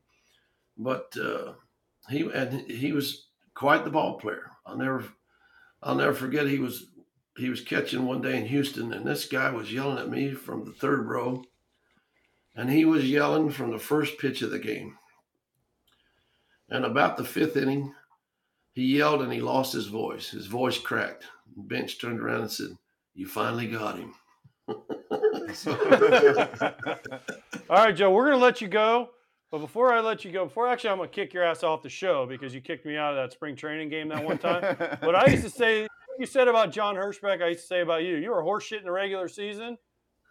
But 0.77 1.11
uh, 1.19 1.53
he 2.11 2.29
and 2.31 2.69
he 2.69 2.91
was 2.91 3.29
quite 3.55 3.83
the 3.83 3.89
ball 3.89 4.19
player. 4.19 4.51
I'll 4.63 4.77
never 4.77 5.05
I'll 5.81 5.95
never 5.95 6.13
forget 6.13 6.45
he 6.45 6.59
was 6.59 6.85
he 7.35 7.49
was 7.49 7.61
catching 7.61 8.05
one 8.05 8.21
day 8.21 8.37
in 8.37 8.45
Houston, 8.45 8.93
and 8.93 9.07
this 9.07 9.25
guy 9.25 9.49
was 9.49 9.73
yelling 9.73 9.97
at 9.97 10.07
me 10.07 10.33
from 10.35 10.65
the 10.65 10.71
third 10.71 11.07
row, 11.07 11.43
and 12.57 12.69
he 12.69 12.83
was 12.83 13.09
yelling 13.09 13.49
from 13.49 13.71
the 13.71 13.79
first 13.79 14.17
pitch 14.17 14.41
of 14.41 14.51
the 14.51 14.59
game. 14.59 14.97
And 16.69 16.83
about 16.83 17.15
the 17.15 17.23
fifth 17.23 17.55
inning, 17.55 17.93
he 18.73 18.97
yelled 18.97 19.21
and 19.21 19.31
he 19.31 19.39
lost 19.39 19.71
his 19.71 19.87
voice. 19.87 20.29
His 20.29 20.47
voice 20.47 20.77
cracked. 20.77 21.25
Bench 21.55 22.01
turned 22.01 22.19
around 22.19 22.41
and 22.41 22.51
said, 22.51 22.77
"You 23.13 23.27
finally 23.27 23.67
got 23.67 23.97
him." 23.97 24.13
All 24.67 24.75
right, 27.69 27.95
Joe, 27.95 28.11
we're 28.11 28.25
going 28.25 28.37
to 28.37 28.43
let 28.43 28.59
you 28.59 28.67
go. 28.67 29.11
But 29.49 29.59
before 29.59 29.93
I 29.93 30.01
let 30.01 30.25
you 30.25 30.31
go, 30.31 30.43
before 30.45 30.67
actually, 30.67 30.89
I'm 30.89 30.97
going 30.97 31.09
to 31.09 31.15
kick 31.15 31.33
your 31.33 31.43
ass 31.43 31.63
off 31.63 31.81
the 31.81 31.89
show 31.89 32.25
because 32.25 32.53
you 32.53 32.59
kicked 32.59 32.85
me 32.85 32.97
out 32.97 33.11
of 33.11 33.15
that 33.15 33.31
spring 33.31 33.55
training 33.55 33.87
game 33.87 34.09
that 34.09 34.23
one 34.23 34.37
time. 34.37 34.75
but 35.01 35.15
I 35.15 35.27
used 35.27 35.43
to 35.43 35.49
say, 35.49 35.83
what 35.83 36.19
you 36.19 36.25
said 36.25 36.49
about 36.49 36.73
John 36.73 36.95
Hirschbeck, 36.95 37.41
I 37.41 37.49
used 37.49 37.61
to 37.61 37.67
say 37.67 37.79
about 37.79 38.03
you. 38.03 38.17
You 38.17 38.31
were 38.31 38.43
horseshit 38.43 38.79
in 38.79 38.83
the 38.83 38.91
regular 38.91 39.29
season, 39.29 39.77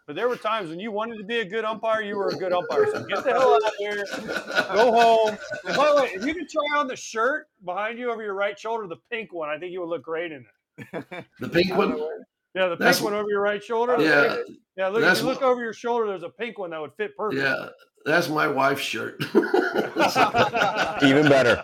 but 0.06 0.14
there 0.16 0.28
were 0.28 0.36
times 0.36 0.70
when 0.70 0.78
you 0.80 0.92
wanted 0.92 1.18
to 1.18 1.24
be 1.24 1.38
a 1.40 1.44
good 1.44 1.64
umpire, 1.64 2.02
you 2.02 2.16
were 2.16 2.28
a 2.28 2.34
good 2.36 2.52
umpire. 2.52 2.86
So 2.92 3.04
get 3.04 3.24
the 3.24 3.30
hell 3.32 3.54
out 3.54 3.62
of 3.62 3.72
here, 3.78 4.04
go 4.74 4.92
home. 4.92 5.38
And 5.66 5.76
by 5.76 5.88
the 5.90 5.96
way, 6.02 6.10
if 6.14 6.24
you 6.24 6.34
could 6.34 6.48
try 6.48 6.78
on 6.78 6.86
the 6.86 6.96
shirt 6.96 7.48
behind 7.64 7.98
you 7.98 8.10
over 8.10 8.22
your 8.22 8.34
right 8.34 8.58
shoulder, 8.58 8.86
the 8.86 8.96
pink 9.10 9.32
one, 9.32 9.48
I 9.48 9.58
think 9.58 9.72
you 9.72 9.80
would 9.80 9.88
look 9.88 10.02
great 10.02 10.32
in 10.32 10.44
it. 10.78 11.04
The 11.40 11.48
pink 11.48 11.74
one. 11.74 11.98
Yeah, 12.54 12.68
the 12.68 12.76
pink 12.76 12.78
That's- 12.78 13.00
one 13.02 13.12
over 13.14 13.28
your 13.28 13.40
right 13.42 13.62
shoulder. 13.62 13.96
Yeah, 14.00 14.36
yeah. 14.76 14.88
Look, 14.88 15.02
if 15.02 15.18
you 15.20 15.24
look 15.26 15.42
over 15.42 15.62
your 15.62 15.72
shoulder, 15.74 16.06
there's 16.06 16.22
a 16.22 16.28
pink 16.30 16.58
one 16.58 16.70
that 16.70 16.80
would 16.80 16.94
fit 16.96 17.16
perfect. 17.16 17.42
yeah. 17.42 17.68
That's 18.06 18.28
my 18.28 18.46
wife's 18.46 18.82
shirt. 18.82 19.20
Even 21.02 21.28
better. 21.28 21.62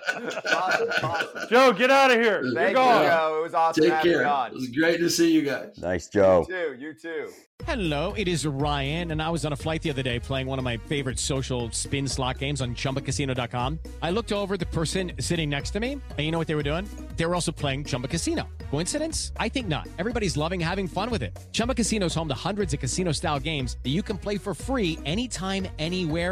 Awesome, 0.53 0.88
awesome. 1.03 1.49
Joe, 1.49 1.72
get 1.72 1.90
out 1.90 2.11
of 2.11 2.20
here. 2.20 2.43
You're 2.43 2.53
Thank 2.55 2.70
you, 2.70 2.74
gone. 2.74 3.05
Joe. 3.07 3.36
It 3.38 3.43
was 3.45 3.55
awesome 3.55 3.84
Take 3.84 3.93
having 3.93 4.11
you 4.11 4.18
care. 4.18 4.26
on. 4.26 4.49
It 4.49 4.55
was 4.55 4.68
great 4.70 4.99
to 4.99 5.09
see 5.09 5.32
you 5.32 5.43
guys. 5.43 5.78
Nice, 5.78 6.09
Joe. 6.09 6.45
You 6.49 6.55
too. 6.55 6.76
You 6.80 6.95
too. 6.95 7.32
Hello, 7.64 8.12
it 8.16 8.26
is 8.26 8.45
Ryan, 8.45 9.12
and 9.12 9.22
I 9.22 9.30
was 9.30 9.45
on 9.47 9.53
a 9.53 9.57
flight 9.57 9.82
the 9.82 9.90
other 9.90 10.03
day 10.03 10.18
playing 10.18 10.49
one 10.49 10.59
of 10.59 10.64
my 10.64 10.78
favorite 10.78 11.16
social 11.16 11.70
spin 11.70 12.09
slot 12.09 12.38
games 12.38 12.61
on 12.61 12.74
chumbacasino.com. 12.74 13.78
I 14.03 14.11
looked 14.11 14.32
over 14.32 14.57
the 14.57 14.66
person 14.66 15.12
sitting 15.20 15.49
next 15.49 15.70
to 15.70 15.78
me, 15.80 15.93
and 15.93 16.18
you 16.18 16.32
know 16.32 16.38
what 16.38 16.49
they 16.49 16.57
were 16.57 16.64
doing? 16.64 16.88
They 17.16 17.24
were 17.24 17.36
also 17.36 17.53
playing 17.53 17.84
Chumba 17.84 18.09
Casino. 18.09 18.49
Coincidence? 18.72 19.30
I 19.36 19.49
think 19.49 19.68
not. 19.68 19.86
Everybody's 20.01 20.36
loving 20.36 20.59
having 20.59 20.88
fun 20.88 21.09
with 21.11 21.22
it. 21.22 21.38
Chumba 21.53 21.74
Casino 21.76 22.07
is 22.07 22.14
home 22.16 22.26
to 22.28 22.34
hundreds 22.34 22.74
of 22.74 22.80
casino 22.80 23.12
style 23.12 23.38
games 23.38 23.76
that 23.84 23.90
you 23.90 24.03
can 24.03 24.18
play 24.18 24.38
for 24.38 24.55
free 24.55 24.99
anytime, 25.05 25.68
anywhere, 25.78 26.32